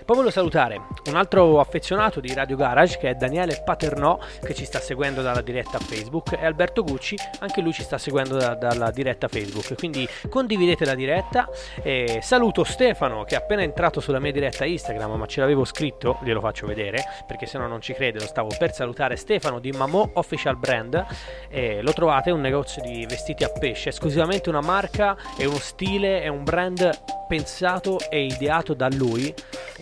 Poi 0.06 0.16
voglio 0.16 0.32
salutare 0.32 0.82
un 1.06 1.16
altro 1.16 1.60
affezionato 1.60 2.20
di 2.20 2.34
Radio 2.34 2.56
Garage 2.56 2.98
che 2.98 3.10
è 3.10 3.16
Daniele 3.16 3.62
Paternò 3.64 4.18
che 4.44 4.54
ci 4.54 4.66
sta 4.66 4.80
seguendo 4.80 5.22
dalla 5.22 5.42
diretta 5.42 5.78
Facebook 5.80 6.38
e 6.40 6.46
Alberto 6.46 6.84
Gucci, 6.84 7.16
anche 7.40 7.62
lui 7.62 7.74
ci 7.74 7.84
sta 7.84 7.98
seguendo 7.98 8.38
da, 8.38 8.56
dalla 8.56 8.92
diretta 8.92 9.28
Facebook. 9.28 9.76
Quindi 9.76 10.08
condividete 10.30 10.86
la 10.86 10.96
diretta. 10.96 11.48
E 11.82 12.20
saluto 12.22 12.64
Stefano 12.64 13.24
che 13.24 13.36
è 13.36 13.38
appena 13.38 13.62
entrato 13.62 14.00
sulla 14.00 14.20
mia 14.20 14.32
diretta 14.32 14.66
Instagram, 14.66 15.12
ma 15.12 15.26
ce 15.26 15.42
l'avevo 15.42 15.66
scritto, 15.66 16.20
glielo 16.24 16.40
faccio 16.40 16.66
vedere 16.66 17.04
perché 17.28 17.46
se 17.46 17.58
no 17.58 17.68
non 17.68 17.82
ci 17.82 17.94
crede. 17.94 18.20
Lo 18.20 18.26
stavo 18.26 18.50
per 18.58 18.74
salutare 18.74 19.16
Stefano 19.16 19.60
di 19.60 19.72
Mamò 19.72 20.10
Official 20.14 20.58
Brand. 20.58 21.06
E 21.50 21.82
lo 21.82 21.94
trovate, 21.94 22.30
è 22.30 22.34
un 22.34 22.42
negozio 22.42 22.82
di 22.82 23.06
vestiti 23.08 23.44
a 23.44 23.50
pesce, 23.50 23.90
esclusivamente 23.90 24.50
una 24.50 24.62
marca 24.62 25.16
e 25.38 25.46
uno 25.46 25.58
stile, 25.58 26.22
è 26.22 26.28
un 26.28 26.44
brand 26.44 26.90
pensato 27.28 28.00
e 28.10 28.26
ideato 28.26 28.74
da 28.74 28.88
lui 28.90 29.34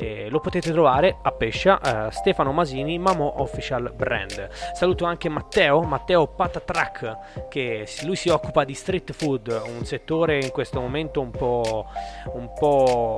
eh, 0.07 0.29
lo 0.29 0.39
potete 0.39 0.71
trovare 0.71 1.17
a 1.21 1.31
Pescia, 1.31 2.07
eh, 2.07 2.11
Stefano 2.11 2.51
Masini, 2.51 2.97
Mamo 2.97 3.41
Official 3.41 3.91
Brand. 3.93 4.49
Saluto 4.73 5.05
anche 5.05 5.29
Matteo, 5.29 5.81
Matteo 5.81 6.27
Patatrack, 6.27 7.47
che 7.49 7.87
lui 8.03 8.15
si 8.15 8.29
occupa 8.29 8.63
di 8.63 8.73
street 8.73 9.11
food, 9.11 9.61
un 9.77 9.85
settore 9.85 10.39
in 10.39 10.51
questo 10.51 10.79
momento 10.79 11.21
un 11.21 11.31
po', 11.31 11.85
un 12.33 12.53
po' 12.53 13.15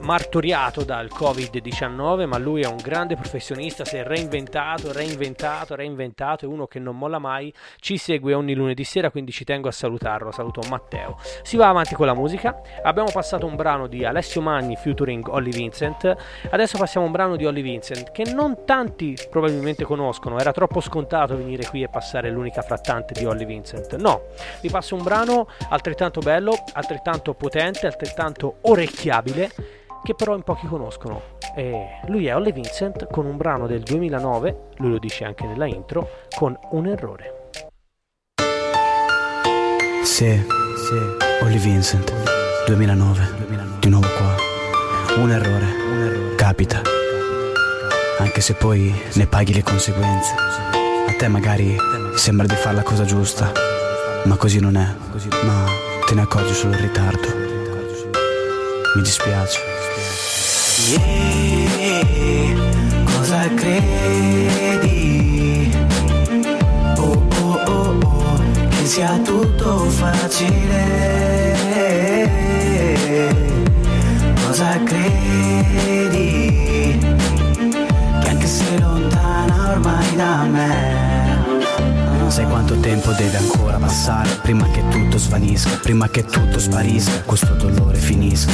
martoriato 0.00 0.84
dal 0.84 1.08
Covid-19, 1.12 2.26
ma 2.26 2.38
lui 2.38 2.62
è 2.62 2.66
un 2.66 2.76
grande 2.76 3.16
professionista, 3.16 3.84
si 3.84 3.96
è 3.96 4.04
reinventato, 4.04 4.92
reinventato, 4.92 5.74
reinventato, 5.74 6.44
è 6.44 6.48
uno 6.48 6.66
che 6.66 6.78
non 6.78 6.96
molla 6.96 7.18
mai, 7.18 7.52
ci 7.80 7.96
segue 7.96 8.34
ogni 8.34 8.54
lunedì 8.54 8.84
sera, 8.84 9.10
quindi 9.10 9.32
ci 9.32 9.44
tengo 9.44 9.68
a 9.68 9.72
salutarlo, 9.72 10.30
saluto 10.30 10.60
Matteo. 10.68 11.18
Si 11.42 11.56
va 11.56 11.68
avanti 11.68 11.94
con 11.94 12.06
la 12.06 12.14
musica, 12.14 12.60
abbiamo 12.82 13.10
passato 13.10 13.46
un 13.46 13.56
brano 13.56 13.86
di 13.86 14.04
Alessio 14.04 14.40
Magni 14.40 14.76
featuring 14.76 15.26
Olly 15.28 15.50
Vincent, 15.50 16.14
adesso 16.50 16.78
passiamo 16.78 17.06
a 17.06 17.08
un 17.08 17.14
brano 17.14 17.36
di 17.36 17.46
Olly 17.46 17.62
Vincent 17.62 18.12
che 18.12 18.24
non 18.32 18.64
tanti 18.64 19.16
probabilmente 19.30 19.84
conoscono, 19.84 20.38
era 20.38 20.52
troppo 20.52 20.80
scontato 20.80 21.36
venire 21.36 21.66
qui 21.66 21.82
e 21.82 21.88
passare 21.88 22.30
l'unica 22.30 22.62
frattante 22.62 23.12
di 23.12 23.24
Olly 23.24 23.44
Vincent, 23.44 23.96
no, 23.96 24.26
vi 24.60 24.70
passo 24.70 24.94
un 24.94 25.02
brano 25.02 25.48
altrettanto 25.70 26.20
bello, 26.20 26.54
altrettanto 26.74 27.34
potente, 27.34 27.86
altrettanto 27.86 28.58
orecchiabile, 28.62 29.50
che 30.06 30.14
però 30.14 30.36
in 30.36 30.42
pochi 30.42 30.68
conoscono. 30.68 31.20
E 31.56 31.98
lui 32.06 32.28
è 32.28 32.36
Olly 32.36 32.52
Vincent 32.52 33.08
con 33.10 33.26
un 33.26 33.36
brano 33.36 33.66
del 33.66 33.82
2009, 33.82 34.68
lui 34.76 34.90
lo 34.90 34.98
dice 34.98 35.24
anche 35.24 35.44
nella 35.44 35.66
intro, 35.66 36.08
con 36.36 36.56
un 36.70 36.86
errore. 36.86 37.50
Sì, 40.04 40.40
sì, 40.76 41.42
Olly 41.42 41.58
Vincent, 41.58 42.12
2009, 42.66 43.34
2009, 43.36 43.78
di 43.80 43.88
nuovo 43.88 44.06
qua. 44.06 44.34
Un 45.20 45.30
errore, 45.32 45.64
un 45.90 45.98
errore, 45.98 46.34
capita. 46.36 46.80
Anche 48.18 48.40
se 48.40 48.54
poi 48.54 48.94
ne 49.14 49.26
paghi 49.26 49.54
le 49.54 49.64
conseguenze. 49.64 50.34
A 51.08 51.12
te 51.18 51.26
magari 51.26 51.76
sembra 52.14 52.46
di 52.46 52.54
fare 52.54 52.76
la 52.76 52.82
cosa 52.84 53.04
giusta, 53.04 53.50
ma 54.24 54.36
così 54.36 54.60
non 54.60 54.76
è. 54.76 54.86
Ma 55.44 55.64
te 56.06 56.14
ne 56.14 56.20
accorgi 56.20 56.54
solo 56.54 56.74
in 56.74 56.80
ritardo. 56.80 57.28
Mi 58.94 59.02
dispiace. 59.02 59.75
Cosa 63.04 63.48
credi? 63.54 64.84
Oh 66.98 67.26
oh 67.40 67.60
oh 67.64 67.98
che 68.68 68.84
sia 68.84 69.18
tutto 69.24 69.88
facile. 69.88 71.54
Cosa 74.44 74.78
credi? 74.84 76.28
Che 78.20 78.28
anche 78.28 78.46
se 78.46 78.78
lontana 78.78 79.70
ormai 79.70 80.14
da 80.14 80.42
me 80.44 80.96
Sai 82.36 82.46
quanto 82.48 82.78
tempo 82.80 83.12
deve 83.12 83.38
ancora 83.38 83.78
passare 83.78 84.28
prima 84.42 84.68
che 84.70 84.86
tutto 84.90 85.16
svanisca, 85.16 85.78
prima 85.80 86.06
che 86.10 86.22
tutto 86.26 86.58
sparisca, 86.58 87.22
questo 87.22 87.54
dolore 87.54 87.96
finisca. 87.96 88.52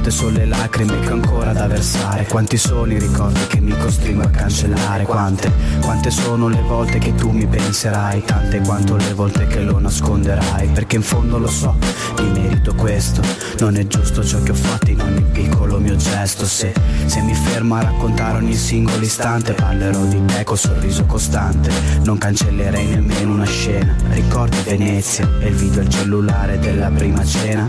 Quante 0.00 0.16
sono 0.16 0.38
le 0.38 0.46
lacrime 0.46 0.98
che 1.00 1.10
ho 1.10 1.12
ancora 1.12 1.52
da 1.52 1.66
versare, 1.66 2.24
quanti 2.24 2.56
sono 2.56 2.90
i 2.90 2.98
ricordi 2.98 3.46
che 3.48 3.60
mi 3.60 3.76
costringo 3.76 4.22
a 4.22 4.30
cancellare, 4.30 5.04
quante, 5.04 5.52
quante 5.82 6.10
sono 6.10 6.48
le 6.48 6.62
volte 6.62 6.96
che 6.96 7.14
tu 7.14 7.28
mi 7.28 7.46
penserai, 7.46 8.24
tante 8.24 8.60
quanto 8.60 8.96
le 8.96 9.12
volte 9.12 9.46
che 9.46 9.60
lo 9.60 9.78
nasconderai, 9.78 10.68
perché 10.68 10.96
in 10.96 11.02
fondo 11.02 11.36
lo 11.36 11.48
so, 11.48 11.76
mi 12.18 12.30
merito 12.30 12.74
questo, 12.76 13.20
non 13.58 13.76
è 13.76 13.86
giusto 13.86 14.24
ciò 14.24 14.42
che 14.42 14.52
ho 14.52 14.54
fatto 14.54 14.90
in 14.90 15.02
ogni 15.02 15.22
piccolo 15.32 15.78
mio 15.78 15.96
gesto, 15.96 16.46
se, 16.46 16.72
se 17.04 17.20
mi 17.20 17.34
fermo 17.34 17.74
a 17.74 17.82
raccontare 17.82 18.38
ogni 18.38 18.54
singolo 18.54 19.04
istante, 19.04 19.52
parlerò 19.52 20.02
di 20.04 20.24
te 20.24 20.44
col 20.44 20.56
sorriso 20.56 21.04
costante, 21.04 21.70
non 22.04 22.16
cancellerei 22.16 22.86
nemmeno 22.86 23.34
una 23.34 23.44
scena. 23.44 23.94
Ricordi 24.08 24.56
Venezia 24.64 25.28
e 25.40 25.48
il 25.48 25.54
video 25.56 25.82
al 25.82 25.90
cellulare 25.90 26.58
della 26.58 26.88
prima 26.88 27.22
cena 27.22 27.66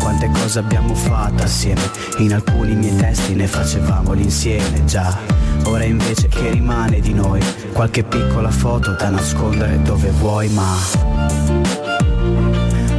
Quante 0.00 0.28
cose 0.32 0.58
abbiamo 0.58 0.94
fatto 0.94 1.44
assieme 1.44 1.80
In 2.18 2.34
alcuni 2.34 2.74
miei 2.74 2.96
testi 2.96 3.34
ne 3.34 3.46
facevamo 3.46 4.12
l'insieme 4.14 4.84
già 4.84 5.16
Ora 5.64 5.84
invece 5.84 6.26
che 6.26 6.50
rimane 6.50 6.98
di 6.98 7.14
noi 7.14 7.40
Qualche 7.72 8.02
piccola 8.02 8.50
foto 8.50 8.92
da 8.92 9.10
nascondere 9.10 9.80
dove 9.82 10.10
vuoi 10.10 10.48
ma 10.48 10.74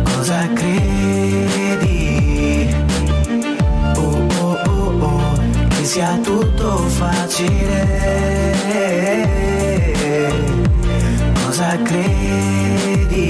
Cosa 0.03 0.47
credi? 0.53 1.89
Oh 3.97 4.27
oh 4.39 4.57
oh 4.67 5.03
oh 5.03 5.39
Che 5.67 5.83
sia 5.83 6.17
tutto 6.23 6.77
facile 6.77 8.21
cosa 11.61 11.77
credi? 11.83 13.27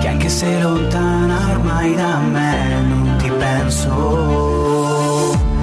Che 0.00 0.08
anche 0.08 0.28
se 0.28 0.60
lontana 0.60 1.51
ormai 1.72 1.94
da 1.94 2.18
me 2.18 2.82
non 2.82 3.16
ti 3.18 3.30
penso. 3.30 3.88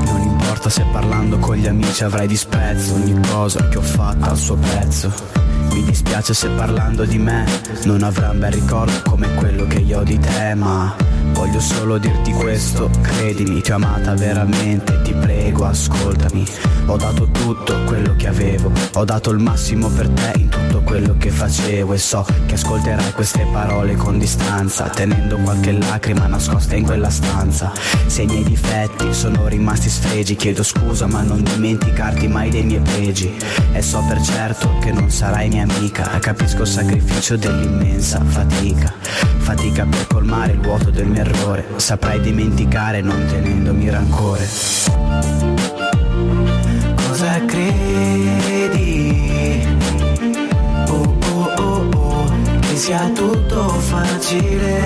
Non 0.05 0.22
importa 0.22 0.70
se 0.70 0.84
parlando 0.91 1.38
con 1.38 1.55
gli 1.55 1.68
amici 1.68 2.03
avrai 2.03 2.28
disprezzo 2.28 2.95
ogni 2.95 3.20
cosa 3.28 3.68
che 3.70 3.78
ho 3.78 3.82
fatto 3.82 4.30
al 4.30 4.38
suo 4.38 4.55
prezzo. 4.55 5.14
Mi 5.72 5.84
dispiace 5.84 6.34
se 6.34 6.49
parlando 6.49 7.05
di 7.05 7.20
me 7.20 7.45
non 7.86 8.01
avrà 8.01 8.32
un 8.32 8.39
bel 8.39 8.51
ricordo 8.51 9.01
come 9.07 9.34
quello 9.36 9.68
che 9.68 9.80
io 9.80 9.99
ho 9.99 10.03
di 10.03 10.18
te, 10.18 10.55
ma 10.55 10.95
Voglio 11.34 11.59
solo 11.59 11.97
dirti 11.97 12.32
questo, 12.32 12.89
credimi, 13.01 13.61
ti 13.61 13.72
ho 13.72 13.76
amata 13.76 14.13
veramente, 14.13 15.01
ti 15.01 15.13
prego, 15.13 15.65
ascoltami. 15.65 16.45
Ho 16.88 16.97
dato 16.97 17.28
tutto 17.32 17.76
quello 17.86 18.15
che 18.15 18.28
avevo, 18.28 18.72
ho 18.93 19.05
dato 19.05 19.30
il 19.30 19.39
massimo 19.39 19.89
per 19.89 20.09
te 20.09 20.34
in 20.38 20.49
tutto 20.49 20.82
quello 20.82 21.15
che 21.20 21.30
facevo 21.30 21.93
e 21.93 21.97
so 21.99 22.26
che 22.47 22.55
ascolterai 22.55 23.13
queste 23.13 23.45
parole 23.51 23.95
con 23.95 24.17
distanza, 24.17 24.89
tenendo 24.89 25.38
qualche 25.38 25.72
lacrima 25.72 26.26
nascosta 26.26 26.76
in 26.76 26.84
quella 26.84 27.11
stanza. 27.11 27.72
Se 28.07 28.24
i 28.24 28.26
miei 28.26 28.43
difetti 28.43 29.13
sono 29.13 29.47
rimasti 29.47 29.88
sfregi, 29.88 30.36
chiedo 30.36 30.63
scusa 30.63 31.05
ma 31.05 31.22
non 31.22 31.43
dimenticarti 31.43 32.28
mai 32.28 32.49
dei 32.49 32.63
miei 32.63 32.82
pregi. 32.82 33.32
E 33.72 33.82
so 33.84 34.03
per 34.07 34.20
certo 34.22 34.78
che 34.80 34.91
non 34.91 35.11
sarai 35.11 35.49
mia 35.49 35.63
amica, 35.63 36.17
capisco 36.20 36.61
il 36.61 36.67
sacrificio 36.67 37.38
dell'immensa 37.38 38.20
fatica. 38.26 38.91
Fatica 39.38 39.86
per 39.86 40.07
colmare 40.07 40.53
il 40.53 40.59
vuoto 40.59 40.89
del 40.89 41.09
mio 41.10 41.22
errore, 41.22 41.66
saprai 41.78 42.20
dimenticare 42.22 43.01
non 43.01 43.26
tenendomi 43.26 43.89
rancore. 43.89 44.47
Cosa 47.07 47.45
credi? 47.45 48.88
Oh 50.88 51.18
oh 51.32 51.53
oh 51.57 51.89
oh, 51.95 52.32
che 52.60 52.76
sia 52.76 53.10
tutto 53.10 53.70
facile. 53.70 54.78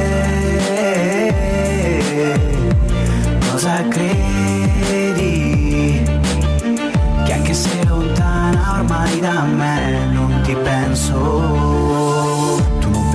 Cosa 3.52 3.88
credi? 3.90 5.32
Che 7.26 7.34
anche 7.34 7.54
se 7.54 7.86
lontana 7.86 8.80
ormai 8.80 9.20
da 9.20 9.44
me 9.44 10.08
non 10.12 10.42
ti 10.44 10.56
penso 10.56 11.84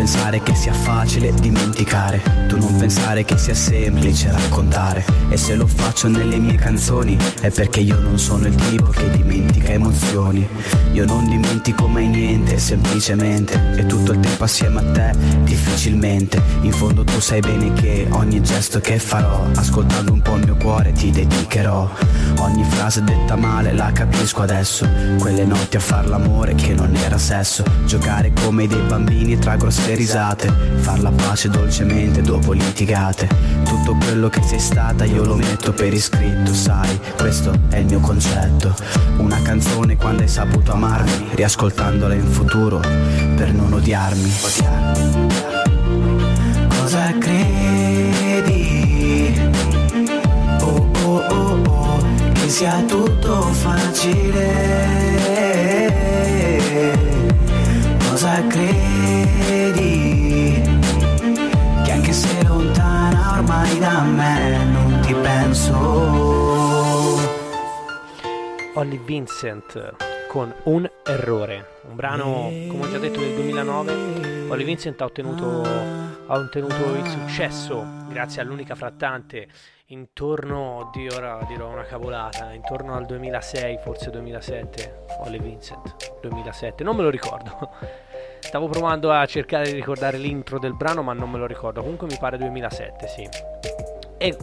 pensare 0.09 0.43
che 0.43 0.55
sia 0.55 0.73
facile 0.73 1.35
dimenticare, 1.35 2.23
tu 2.49 2.57
non 2.57 2.75
pensare 2.77 3.25
che 3.25 3.37
sia 3.37 3.55
semplice 3.55 4.33
raccontare. 4.33 5.05
E 5.29 5.37
se 5.37 5.55
lo 5.55 5.67
faccio 5.67 6.09
nelle 6.09 6.39
mie 6.39 6.55
canzoni 6.55 7.17
è 7.43 7.51
perché 7.51 7.81
io 7.81 8.01
non 8.01 8.19
sono 8.19 8.47
il 8.47 8.55
tipo 8.55 8.87
che 8.87 9.11
dimentica 9.11 9.73
emozioni. 9.73 10.49
Io 10.93 11.05
non 11.05 11.29
dimentico 11.29 11.87
mai 11.87 12.09
niente, 12.09 12.59
semplicemente. 12.59 13.77
E 13.77 13.85
tutto 13.85 14.13
il 14.13 14.21
tempo 14.21 14.45
assieme 14.45 14.81
a 14.81 14.93
te, 14.93 15.13
difficilmente. 15.45 16.43
In 16.63 16.73
fondo 16.73 17.05
tu 17.05 17.21
sai 17.21 17.41
bene 17.41 17.73
che 17.75 18.09
ogni 18.11 18.43
gesto 18.43 18.81
che 18.81 18.99
farò, 18.99 19.45
ascoltando 19.55 20.13
un 20.13 20.23
po' 20.23 20.37
il 20.37 20.45
mio 20.47 20.57
cuore, 20.57 20.93
ti 20.93 21.11
dedicherò. 21.11 21.89
Ogni 22.39 22.65
frase 22.65 23.05
detta 23.05 23.37
male 23.37 23.75
la 23.75 23.93
capisco 23.93 24.41
adesso. 24.41 24.89
Quelle 25.19 25.45
notti 25.45 25.77
a 25.77 25.81
far 25.81 26.09
l'amore 26.09 26.55
che 26.55 26.73
non 26.73 26.97
era 26.97 27.19
sesso. 27.19 27.63
Giocare 27.85 28.33
come 28.33 28.67
dei 28.67 28.83
bambini 28.89 29.39
tra 29.39 29.57
grosse 29.57 29.95
risate, 29.95 30.51
far 30.79 31.01
la 31.01 31.11
pace 31.11 31.51
dolcemente 31.51 32.23
dopo 32.23 32.38
litigate. 32.53 33.29
Tutto 33.65 33.97
quello 33.97 34.29
che 34.29 34.43
sei 34.43 34.59
stata 34.59 35.05
io 35.05 35.25
lo 35.25 35.37
metto 35.37 35.73
per 35.73 35.93
iscritto, 35.93 36.53
sai, 36.55 36.99
questo 37.17 37.53
è 37.71 37.79
il 37.79 37.87
mio 37.87 38.01
concetto. 38.01 38.75
Una 39.19 39.41
canzone 39.43 39.97
quando 39.97 40.23
hai 40.23 40.29
saputo 40.29 40.73
amarmi, 40.73 41.29
riascoltandola 41.35 42.15
in 42.15 42.27
futuro 42.27 42.79
per 42.79 43.53
non 43.53 43.73
odiarmi. 43.73 44.33
Cosa 46.69 47.13
credi? 47.19 48.57
Oh 50.61 50.91
oh 51.05 51.25
oh 51.29 51.63
oh, 51.67 52.05
che 52.33 52.49
sia 52.49 52.83
tutto 52.87 53.43
facile 53.53 54.79
cosa 58.19 58.43
credi? 58.49 60.08
Ormai 63.49 63.79
da 63.79 64.03
me 64.03 64.65
non 64.65 65.01
ti 65.01 65.15
penso. 65.15 65.75
Olly 68.75 69.01
Vincent 69.03 69.95
con 70.29 70.55
Un 70.65 70.89
errore, 71.03 71.81
un 71.89 71.97
brano 71.97 72.51
come 72.69 72.85
ho 72.85 72.91
già 72.91 72.99
detto 72.99 73.21
del 73.21 73.35
2009. 73.35 74.51
Olly 74.51 74.65
Vincent 74.65 75.01
ha 75.01 75.07
ottenuto, 75.07 75.63
ha 75.63 76.37
ottenuto 76.37 76.95
il 76.95 77.09
successo 77.09 77.87
grazie 78.09 78.43
all'unica 78.43 78.75
frattante 78.75 79.49
intorno, 79.87 80.91
di 80.93 81.09
ora 81.09 81.43
dirò 81.49 81.69
una 81.69 81.85
cavolata, 81.85 82.53
intorno 82.53 82.95
al 82.95 83.07
2006, 83.07 83.79
forse 83.83 84.11
2007, 84.11 85.07
Olly 85.21 85.41
Vincent, 85.41 86.19
2007, 86.21 86.85
non 86.85 86.95
me 86.97 87.03
lo 87.03 87.09
ricordo. 87.09 87.71
Stavo 88.41 88.69
provando 88.69 89.11
a 89.13 89.25
cercare 89.27 89.67
di 89.67 89.73
ricordare 89.73 90.19
l'intro 90.19 90.59
del 90.59 90.75
brano, 90.75 91.03
ma 91.03 91.13
non 91.13 91.31
me 91.31 91.39
lo 91.39 91.47
ricordo. 91.47 91.81
Comunque 91.81 92.07
mi 92.07 92.17
pare 92.19 92.39
2007, 92.39 93.09
sì. 93.09 93.29
E 94.19 94.37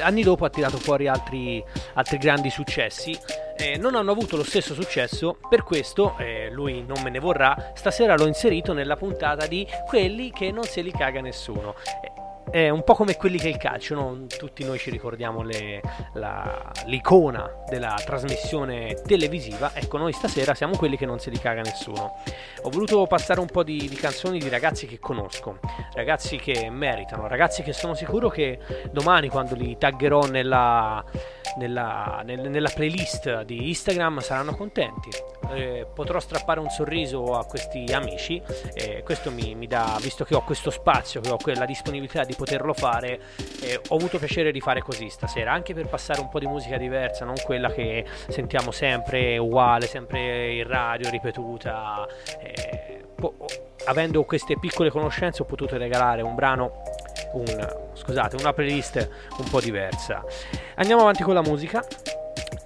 anni 0.00 0.22
dopo 0.22 0.44
ha 0.44 0.50
tirato 0.50 0.78
fuori 0.78 1.06
altri, 1.06 1.62
altri 1.94 2.18
grandi 2.18 2.50
successi. 2.50 3.16
Eh, 3.56 3.76
non 3.76 3.94
hanno 3.94 4.10
avuto 4.10 4.36
lo 4.36 4.42
stesso 4.42 4.74
successo, 4.74 5.38
per 5.48 5.62
questo 5.62 6.16
eh, 6.18 6.50
lui 6.50 6.84
non 6.84 7.02
me 7.02 7.10
ne 7.10 7.20
vorrà. 7.20 7.72
Stasera 7.74 8.16
l'ho 8.16 8.26
inserito 8.26 8.72
nella 8.72 8.96
puntata 8.96 9.46
di 9.46 9.66
quelli 9.86 10.32
che 10.32 10.50
non 10.50 10.64
se 10.64 10.80
li 10.80 10.90
caga 10.90 11.20
nessuno. 11.20 11.74
Eh, 12.02 12.13
è 12.54 12.68
un 12.68 12.84
po' 12.84 12.94
come 12.94 13.16
quelli 13.16 13.36
che 13.36 13.48
il 13.48 13.56
calcio, 13.56 13.96
no? 13.96 14.26
tutti 14.28 14.62
noi 14.62 14.78
ci 14.78 14.88
ricordiamo 14.88 15.42
le, 15.42 15.82
la, 16.12 16.70
l'icona 16.84 17.50
della 17.68 18.00
trasmissione 18.04 18.94
televisiva, 19.04 19.72
ecco 19.74 19.98
noi 19.98 20.12
stasera 20.12 20.54
siamo 20.54 20.76
quelli 20.76 20.96
che 20.96 21.04
non 21.04 21.18
se 21.18 21.30
li 21.30 21.38
caga 21.40 21.62
nessuno. 21.62 22.14
Ho 22.62 22.70
voluto 22.70 23.08
passare 23.08 23.40
un 23.40 23.46
po' 23.46 23.64
di, 23.64 23.88
di 23.88 23.96
canzoni 23.96 24.38
di 24.38 24.48
ragazzi 24.48 24.86
che 24.86 25.00
conosco, 25.00 25.58
ragazzi 25.94 26.36
che 26.36 26.70
meritano, 26.70 27.26
ragazzi 27.26 27.64
che 27.64 27.72
sono 27.72 27.94
sicuro 27.94 28.28
che 28.28 28.60
domani 28.92 29.28
quando 29.28 29.56
li 29.56 29.76
taggerò 29.76 30.22
nella, 30.26 31.04
nella, 31.56 32.22
nel, 32.24 32.48
nella 32.50 32.70
playlist 32.72 33.42
di 33.42 33.68
Instagram 33.68 34.20
saranno 34.20 34.54
contenti. 34.54 35.10
Eh, 35.52 35.86
potrò 35.92 36.18
strappare 36.20 36.60
un 36.60 36.70
sorriso 36.70 37.36
a 37.36 37.44
questi 37.44 37.84
amici 37.92 38.40
e 38.72 39.02
questo 39.02 39.30
mi, 39.30 39.54
mi, 39.54 39.66
dà, 39.66 39.96
visto 40.00 40.24
che 40.24 40.34
ho 40.34 40.42
questo 40.42 40.70
spazio, 40.70 41.20
che 41.20 41.30
ho 41.30 41.36
quella 41.36 41.64
disponibilità 41.64 42.24
di 42.24 42.34
poterlo 42.44 42.74
fare, 42.74 43.20
eh, 43.62 43.80
ho 43.88 43.96
avuto 43.96 44.18
piacere 44.18 44.52
di 44.52 44.60
fare 44.60 44.82
così 44.82 45.08
stasera, 45.08 45.52
anche 45.52 45.72
per 45.72 45.86
passare 45.86 46.20
un 46.20 46.28
po' 46.28 46.38
di 46.38 46.46
musica 46.46 46.76
diversa, 46.76 47.24
non 47.24 47.34
quella 47.42 47.70
che 47.70 48.04
sentiamo 48.28 48.70
sempre 48.70 49.38
uguale, 49.38 49.86
sempre 49.86 50.52
in 50.52 50.66
radio, 50.66 51.08
ripetuta. 51.08 52.06
Eh, 52.40 53.04
po- 53.14 53.34
avendo 53.86 54.22
queste 54.24 54.58
piccole 54.58 54.90
conoscenze 54.90 55.42
ho 55.42 55.44
potuto 55.46 55.76
regalare 55.76 56.22
un 56.22 56.34
brano 56.34 56.82
un, 57.32 57.90
scusate, 57.94 58.36
una 58.36 58.52
playlist 58.52 59.08
un 59.38 59.48
po' 59.48 59.60
diversa. 59.60 60.22
Andiamo 60.76 61.02
avanti 61.02 61.22
con 61.22 61.34
la 61.34 61.42
musica. 61.42 61.84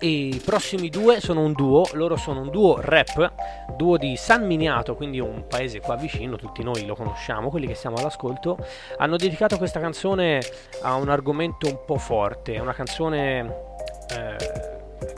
I 0.01 0.41
prossimi 0.45 0.91
due 0.91 1.21
sono 1.21 1.41
un 1.41 1.53
duo, 1.53 1.85
loro 1.95 2.15
sono 2.15 2.43
un 2.43 2.51
duo 2.51 2.81
rap, 2.81 3.33
duo 3.77 3.97
di 3.97 4.15
San 4.17 4.47
Miniato, 4.47 4.95
quindi 4.95 5.19
un 5.19 5.47
paese 5.49 5.81
qua 5.81 5.97
vicino, 5.97 6.37
tutti 6.37 6.63
noi 6.63 6.87
lo 6.87 6.95
conosciamo, 6.95 7.51
quelli 7.51 7.67
che 7.67 7.75
siamo 7.75 7.97
all'ascolto. 7.97 8.59
Hanno 8.99 9.17
dedicato 9.17 9.59
questa 9.59 9.81
canzone 9.81 10.41
a 10.83 10.95
un 10.95 11.09
argomento 11.09 11.67
un 11.67 11.81
po' 11.85 11.99
forte, 11.99 12.61
una 12.61 12.75
canzone 12.75 13.55
eh, 14.17 14.37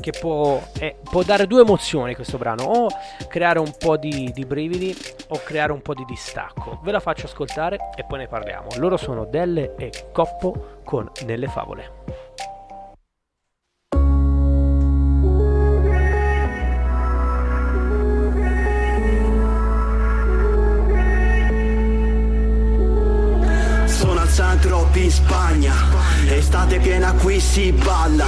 che 0.01 0.13
può, 0.19 0.63
eh, 0.79 0.97
può, 1.03 1.23
dare 1.25 1.47
due 1.47 1.61
emozioni 1.61 2.15
questo 2.15 2.39
brano, 2.39 2.63
o 2.63 2.87
creare 3.29 3.59
un 3.59 3.75
po' 3.79 3.99
di, 3.99 4.31
di, 4.33 4.47
brividi 4.47 4.97
o 5.29 5.43
creare 5.45 5.73
un 5.73 5.83
po' 5.83 5.93
di 5.93 6.07
distacco. 6.07 6.81
Ve 6.83 6.93
la 6.93 7.01
faccio 7.01 7.27
ascoltare 7.27 7.91
e 7.97 8.05
poi 8.05 8.21
ne 8.21 8.29
parliamo. 8.29 8.69
Loro 8.77 8.97
sono 8.97 9.27
Delle 9.27 9.75
e 9.77 9.93
Coppo 10.11 10.79
con 10.85 11.11
Nelle 11.27 11.49
Favole. 11.49 12.30
In 25.01 25.11
Spagna. 25.11 25.75
Estate 26.27 26.79
piena 26.79 27.13
qui 27.13 27.41
si 27.41 27.73
balla. 27.73 28.27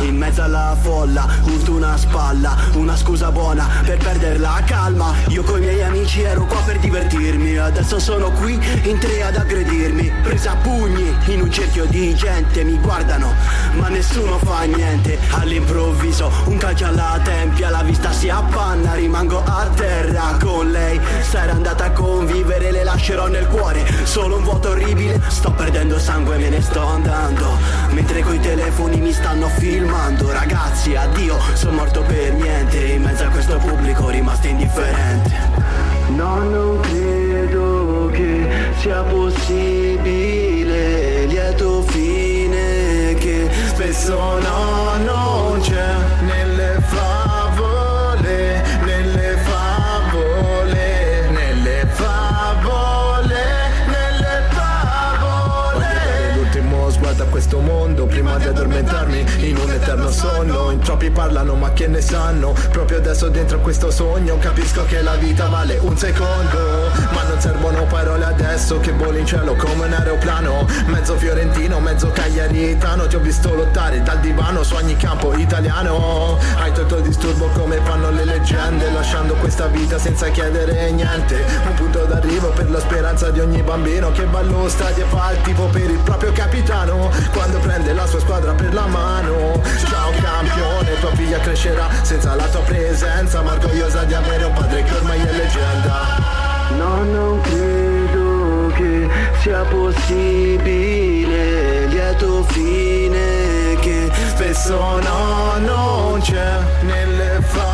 In 0.00 0.16
mezzo 0.16 0.42
alla 0.42 0.76
folla 0.80 1.26
urto 1.42 1.72
una 1.72 1.96
spalla. 1.96 2.56
Una 2.74 2.96
scusa 2.96 3.30
buona 3.30 3.68
per 3.84 3.98
perdere 3.98 4.38
la 4.38 4.62
calma. 4.64 5.12
Io 5.28 5.42
coi 5.42 5.60
miei 5.60 5.82
amici 5.82 6.22
ero 6.22 6.46
qua 6.46 6.60
per 6.60 6.78
divertirmi. 6.78 7.56
Adesso 7.56 7.98
sono 7.98 8.30
qui 8.30 8.58
in 8.84 8.98
tre 8.98 9.22
ad 9.22 9.36
aggredirmi. 9.36 10.12
Presa 10.22 10.52
a 10.52 10.56
pugni 10.56 11.14
in 11.26 11.40
un 11.40 11.50
cerchio 11.50 11.84
di 11.86 12.14
gente 12.14 12.62
Mi 12.64 12.78
guardano 12.78 13.34
ma 13.74 13.88
nessuno 13.88 14.38
fa 14.38 14.62
niente. 14.62 15.18
All'improvviso 15.30 16.30
un 16.46 16.56
calcio 16.56 16.86
alla 16.86 17.20
tempia 17.22 17.70
La 17.70 17.82
vista 17.82 18.12
si 18.12 18.28
appanna 18.28 18.94
rimango 18.94 19.42
a 19.44 19.68
terra 19.74 20.36
con 20.40 20.70
lei. 20.70 21.00
Sarà 21.28 21.52
andata 21.52 21.86
a 21.86 21.90
convivere 21.90 22.70
le 22.70 22.84
lascerò 22.84 23.26
nel 23.26 23.46
cuore. 23.48 23.84
Solo 24.04 24.36
un 24.36 24.44
vuoto 24.44 24.63
Sto 25.28 25.52
perdendo 25.52 25.98
sangue, 25.98 26.36
e 26.36 26.38
me 26.38 26.48
ne 26.48 26.60
sto 26.60 26.86
andando. 26.86 27.58
Mentre 27.90 28.22
coi 28.22 28.38
telefoni 28.40 29.00
mi 29.00 29.12
stanno 29.12 29.48
filmando. 29.48 30.30
Ragazzi, 30.30 30.94
addio, 30.94 31.38
sono 31.54 31.76
morto 31.76 32.02
per 32.02 32.32
niente. 32.32 32.78
In 32.78 33.02
mezzo 33.02 33.24
a 33.24 33.28
questo 33.28 33.56
pubblico 33.58 34.08
rimasto 34.08 34.46
indifferente. 34.46 35.32
No, 36.08 36.42
non 36.42 36.80
credo 36.80 38.10
che 38.12 38.48
sia 38.78 39.02
possibile. 39.02 40.54
Lieto 41.26 41.82
fine 41.82 43.14
che 43.18 43.48
spesso 43.66 44.38
no, 44.38 44.96
non 45.04 45.60
c'è 45.60 45.94
nel 46.24 46.53
sguardo 57.54 57.60
a 57.60 57.60
questo 57.60 57.60
mondo 57.60 57.93
prima 58.14 58.38
di 58.38 58.46
addormentarmi 58.46 59.48
in 59.48 59.56
un 59.56 59.72
eterno 59.72 60.08
sonno. 60.08 60.70
In 60.70 60.78
troppi 60.78 61.10
parlano 61.10 61.56
ma 61.56 61.72
che 61.72 61.88
ne 61.88 62.00
sanno? 62.00 62.54
Proprio 62.70 62.98
adesso 62.98 63.28
dentro 63.28 63.58
questo 63.58 63.90
sogno 63.90 64.38
capisco 64.38 64.84
che 64.84 65.02
la 65.02 65.16
vita 65.16 65.48
vale 65.48 65.78
un 65.80 65.96
secondo. 65.98 66.92
Ma 67.12 67.24
non 67.24 67.40
servono 67.40 67.84
parole 67.86 68.24
adesso 68.24 68.78
che 68.78 68.92
voli 68.92 69.18
in 69.18 69.26
cielo 69.26 69.56
come 69.56 69.86
un 69.86 69.92
aeroplano. 69.92 70.64
Mezzo 70.86 71.16
fiorentino, 71.16 71.80
mezzo 71.80 72.12
cagliaritano. 72.12 73.08
Ti 73.08 73.16
ho 73.16 73.18
visto 73.18 73.52
lottare 73.52 74.00
dal 74.04 74.20
divano 74.20 74.62
su 74.62 74.74
ogni 74.76 74.96
campo 74.96 75.34
italiano. 75.34 76.38
Hai 76.56 76.70
tolto 76.70 76.98
il 76.98 77.02
disturbo 77.02 77.46
come 77.48 77.80
fanno 77.82 78.10
le 78.12 78.24
leggende. 78.24 78.92
Lasciando 78.92 79.34
questa 79.34 79.66
vita 79.66 79.98
senza 79.98 80.28
chiedere 80.28 80.92
niente. 80.92 81.44
Un 81.66 81.74
punto 81.74 82.04
d'arrivo 82.04 82.50
per 82.50 82.70
la 82.70 82.78
speranza 82.78 83.30
di 83.30 83.40
ogni 83.40 83.62
bambino 83.62 84.12
che 84.12 84.24
va 84.26 84.38
allo 84.38 84.68
stadio 84.68 85.04
e 85.04 85.08
fa 85.08 85.32
il 85.32 85.40
tipo 85.42 85.64
per 85.64 85.90
il 85.90 85.98
proprio 85.98 86.30
capitano. 86.30 87.10
Quando 87.32 87.58
prende 87.58 87.92
la 87.92 88.02
sua 88.06 88.20
squadra 88.20 88.52
per 88.52 88.72
la 88.72 88.86
mano. 88.86 89.60
Ciao 89.88 90.10
campione, 90.22 90.98
tua 91.00 91.14
figlia 91.14 91.38
crescerà 91.38 91.88
senza 92.02 92.34
la 92.34 92.46
tua 92.48 92.60
presenza. 92.60 93.42
Ma 93.42 93.52
orgogliosa 93.52 94.04
di 94.04 94.14
avere 94.14 94.44
un 94.44 94.52
padre 94.52 94.82
che 94.82 94.94
ormai 94.94 95.20
è 95.20 95.32
leggenda. 95.32 96.22
No, 96.76 97.02
non 97.04 97.40
credo 97.40 98.72
che 98.74 99.08
sia 99.40 99.62
possibile 99.64 100.86
lieto 101.86 102.42
fine 102.44 103.76
che 103.80 104.10
Spesso 104.34 104.98
no, 105.00 105.58
non 105.58 106.20
c'è 106.20 106.58
nelle 106.82 107.40
favole, 107.40 107.73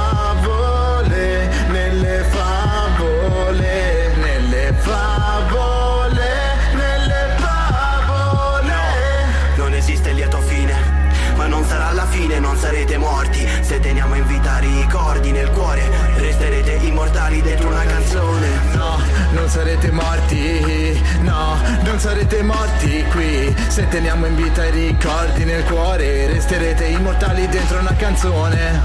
ricordi 15.20 15.32
nel 15.32 15.50
cuore, 15.50 15.82
resterete 16.16 16.72
immortali 16.86 17.42
dentro 17.42 17.68
una 17.68 17.84
canzone. 17.84 18.48
No, 18.72 18.98
non 19.32 19.48
sarete 19.48 19.90
morti, 19.90 21.02
no, 21.20 21.58
non 21.82 21.98
sarete 21.98 22.42
morti 22.42 23.04
qui. 23.10 23.54
Se 23.68 23.86
teniamo 23.88 24.26
in 24.26 24.34
vita 24.34 24.64
i 24.64 24.70
ricordi 24.70 25.44
nel 25.44 25.62
cuore, 25.64 26.26
resterete 26.26 26.86
immortali 26.86 27.46
dentro 27.48 27.78
una 27.78 27.94
canzone. 27.94 28.80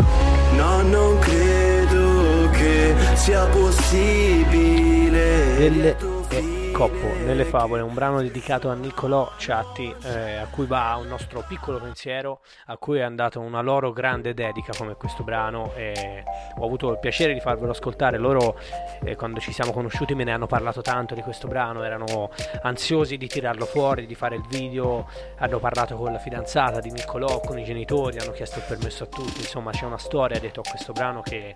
No, 0.55 0.81
non 0.81 1.19
credo 1.19 2.49
che 2.51 2.93
sia 3.13 3.45
possibile. 3.45 5.23
E 5.57 5.69
fine 5.69 6.14
Coppo, 6.75 7.07
nelle 7.23 7.45
favole, 7.45 7.81
un 7.81 7.93
brano 7.93 8.21
dedicato 8.21 8.69
a 8.69 8.73
Niccolò 8.73 9.31
Ciatti, 9.37 9.95
eh, 10.03 10.35
a 10.35 10.47
cui 10.47 10.65
va 10.65 10.97
un 10.99 11.07
nostro 11.07 11.41
piccolo 11.47 11.79
pensiero, 11.79 12.41
a 12.65 12.75
cui 12.75 12.97
è 12.97 13.01
andata 13.01 13.39
una 13.39 13.61
loro 13.61 13.93
grande 13.93 14.33
dedica 14.33 14.73
come 14.77 14.95
questo 14.95 15.23
brano. 15.23 15.71
E 15.73 16.25
ho 16.57 16.65
avuto 16.65 16.91
il 16.91 16.99
piacere 16.99 17.33
di 17.33 17.39
farvelo 17.39 17.71
ascoltare. 17.71 18.17
Loro, 18.17 18.59
eh, 19.05 19.15
quando 19.15 19.39
ci 19.39 19.53
siamo 19.53 19.71
conosciuti, 19.71 20.15
me 20.15 20.25
ne 20.25 20.33
hanno 20.33 20.47
parlato 20.47 20.81
tanto 20.81 21.15
di 21.15 21.21
questo 21.21 21.47
brano. 21.47 21.81
Erano 21.81 22.29
ansiosi 22.63 23.15
di 23.15 23.27
tirarlo 23.27 23.65
fuori, 23.65 24.05
di 24.05 24.15
fare 24.15 24.35
il 24.35 24.43
video. 24.49 25.07
Hanno 25.37 25.59
parlato 25.59 25.95
con 25.95 26.11
la 26.11 26.19
fidanzata 26.19 26.81
di 26.81 26.91
Niccolò, 26.91 27.39
con 27.39 27.57
i 27.57 27.63
genitori, 27.63 28.17
hanno 28.17 28.31
chiesto 28.31 28.59
il 28.59 28.65
permesso 28.67 29.05
a 29.05 29.07
tutti. 29.07 29.39
Insomma, 29.39 29.71
c'è 29.71 29.85
una 29.85 29.97
storia 29.97 30.39
dietro 30.39 30.61
a 30.65 30.69
questo 30.69 30.91
brano 30.91 31.21
che, 31.21 31.55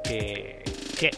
che, 0.00 0.62
che 0.94 1.10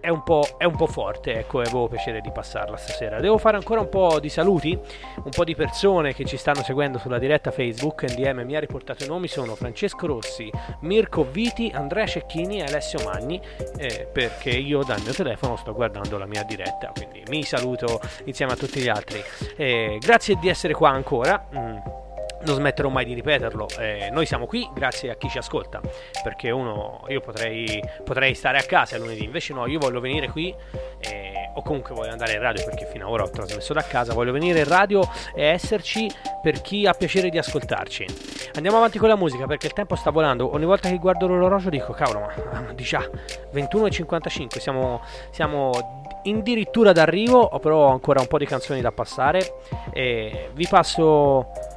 è, 0.00 0.08
un 0.08 0.22
po', 0.22 0.56
è 0.56 0.64
un 0.64 0.76
po' 0.76 0.86
forte. 0.86 1.34
Ecco, 1.34 1.60
e 1.60 1.66
avevo 1.66 1.88
piacere 1.88 2.20
di 2.20 2.30
passarla 2.30 2.76
stasera. 2.76 3.20
Devo 3.20 3.38
fare 3.38 3.56
ancora 3.56 3.80
un 3.80 3.88
po' 3.88 4.18
di 4.20 4.28
saluti, 4.28 4.72
un 4.72 5.30
po' 5.30 5.44
di 5.44 5.54
persone 5.54 6.14
che 6.14 6.24
ci 6.24 6.36
stanno 6.36 6.62
seguendo 6.62 6.98
sulla 6.98 7.18
diretta 7.18 7.50
Facebook. 7.50 8.04
NDM 8.04 8.42
mi 8.44 8.56
ha 8.56 8.60
riportato 8.60 9.04
i 9.04 9.08
nomi: 9.08 9.28
sono 9.28 9.54
Francesco 9.54 10.06
Rossi, 10.06 10.50
Mirko 10.80 11.24
Viti, 11.30 11.70
Andrea 11.74 12.06
Cecchini 12.06 12.60
e 12.60 12.64
Alessio 12.64 13.00
Magni. 13.04 13.40
eh, 13.76 14.08
perché 14.12 14.50
io 14.50 14.82
dal 14.82 15.00
mio 15.02 15.12
telefono 15.12 15.56
sto 15.56 15.72
guardando 15.74 16.18
la 16.18 16.26
mia 16.26 16.42
diretta. 16.42 16.92
Quindi 16.94 17.22
mi 17.28 17.42
saluto 17.42 18.00
insieme 18.24 18.52
a 18.52 18.56
tutti 18.56 18.80
gli 18.80 18.88
altri. 18.88 19.22
Eh, 19.56 19.98
grazie 20.00 20.36
di 20.40 20.48
essere 20.48 20.72
qua 20.74 20.90
ancora. 20.90 21.48
Mm 21.56 22.06
non 22.44 22.54
smetterò 22.54 22.88
mai 22.88 23.04
di 23.04 23.14
ripeterlo. 23.14 23.68
eh, 23.78 24.08
noi 24.10 24.26
siamo 24.26 24.46
qui 24.46 24.68
grazie 24.72 25.10
a 25.10 25.14
chi 25.16 25.28
ci 25.28 25.38
ascolta. 25.38 25.80
Perché 26.22 26.50
uno, 26.50 27.04
io 27.08 27.20
potrei, 27.20 27.82
potrei 28.04 28.34
stare 28.34 28.58
a 28.58 28.62
casa 28.62 28.96
il 28.96 29.02
lunedì, 29.02 29.24
invece 29.24 29.52
no, 29.52 29.66
io 29.66 29.78
voglio 29.78 30.00
venire 30.00 30.28
qui. 30.28 30.54
eh, 31.00 31.50
o 31.54 31.62
comunque 31.62 31.94
voglio 31.94 32.12
andare 32.12 32.34
in 32.34 32.40
radio 32.40 32.64
perché 32.64 32.86
fino 32.86 33.06
ad 33.06 33.12
ora 33.12 33.24
ho 33.24 33.30
trasmesso 33.30 33.72
da 33.72 33.82
casa. 33.82 34.14
Voglio 34.14 34.32
venire 34.32 34.60
in 34.60 34.68
radio 34.68 35.02
e 35.34 35.44
esserci 35.44 36.08
per 36.40 36.60
chi 36.60 36.86
ha 36.86 36.92
piacere 36.92 37.30
di 37.30 37.38
ascoltarci. 37.38 38.06
Andiamo 38.54 38.76
avanti 38.76 38.98
con 38.98 39.08
la 39.08 39.16
musica 39.16 39.46
perché 39.46 39.66
il 39.66 39.72
tempo 39.72 39.96
sta 39.96 40.10
volando. 40.10 40.52
Ogni 40.54 40.64
volta 40.64 40.88
che 40.88 40.98
guardo 40.98 41.26
l'orologio 41.26 41.68
dico, 41.68 41.92
cavolo, 41.92 42.20
ma 42.20 42.74
già 42.74 43.00
21.55, 43.52 44.58
siamo, 44.58 45.02
siamo 45.30 45.70
addirittura 46.24 46.92
d'arrivo. 46.92 47.40
Ho 47.40 47.58
però 47.58 47.88
ancora 47.90 48.20
un 48.20 48.28
po' 48.28 48.38
di 48.38 48.46
canzoni 48.46 48.80
da 48.80 48.92
passare. 48.92 49.54
E 49.92 50.50
vi 50.54 50.66
passo. 50.68 51.67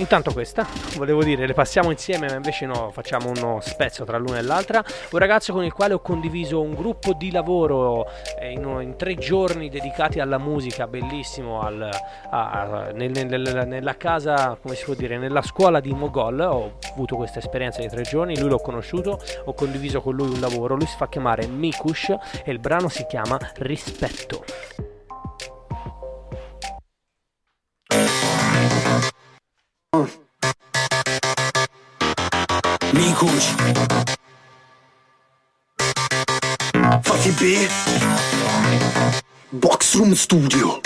Intanto 0.00 0.32
questa, 0.32 0.64
volevo 0.96 1.24
dire, 1.24 1.44
le 1.44 1.54
passiamo 1.54 1.90
insieme, 1.90 2.28
ma 2.28 2.34
invece 2.36 2.66
no, 2.66 2.90
facciamo 2.92 3.30
uno 3.30 3.58
spezzo 3.60 4.04
tra 4.04 4.16
l'una 4.16 4.38
e 4.38 4.42
l'altra. 4.42 4.82
Un 5.10 5.18
ragazzo 5.18 5.52
con 5.52 5.64
il 5.64 5.72
quale 5.72 5.92
ho 5.92 5.98
condiviso 6.00 6.60
un 6.62 6.74
gruppo 6.74 7.14
di 7.14 7.32
lavoro 7.32 8.06
eh, 8.38 8.52
in, 8.52 8.62
in 8.80 8.94
tre 8.96 9.16
giorni 9.16 9.68
dedicati 9.68 10.20
alla 10.20 10.38
musica, 10.38 10.86
bellissimo, 10.86 11.60
al- 11.62 11.90
a- 12.30 12.50
a- 12.50 12.90
nel- 12.92 13.10
nel- 13.10 13.64
nella 13.66 13.96
casa, 13.96 14.56
come 14.62 14.76
si 14.76 14.84
può 14.84 14.94
dire, 14.94 15.18
nella 15.18 15.42
scuola 15.42 15.80
di 15.80 15.92
Mogol. 15.92 16.38
Ho 16.40 16.78
avuto 16.92 17.16
questa 17.16 17.40
esperienza 17.40 17.80
di 17.80 17.88
tre 17.88 18.02
giorni, 18.02 18.38
lui 18.38 18.50
l'ho 18.50 18.60
conosciuto, 18.60 19.20
ho 19.46 19.52
condiviso 19.52 20.00
con 20.00 20.14
lui 20.14 20.28
un 20.28 20.38
lavoro. 20.38 20.76
Lui 20.76 20.86
si 20.86 20.96
fa 20.96 21.08
chiamare 21.08 21.48
Mikush 21.48 22.10
e 22.44 22.52
il 22.52 22.60
brano 22.60 22.88
si 22.88 23.04
chiama 23.06 23.36
Rispetto. 23.56 24.44
Mikush 32.92 33.48
Fatti 37.02 37.30
B 37.38 37.66
Box 39.52 39.94
Room 39.96 40.14
Studio. 40.14 40.82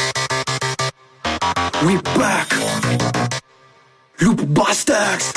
We 1.84 1.96
back. 2.14 2.48
Loop 4.20 4.54
Busters 4.54 5.32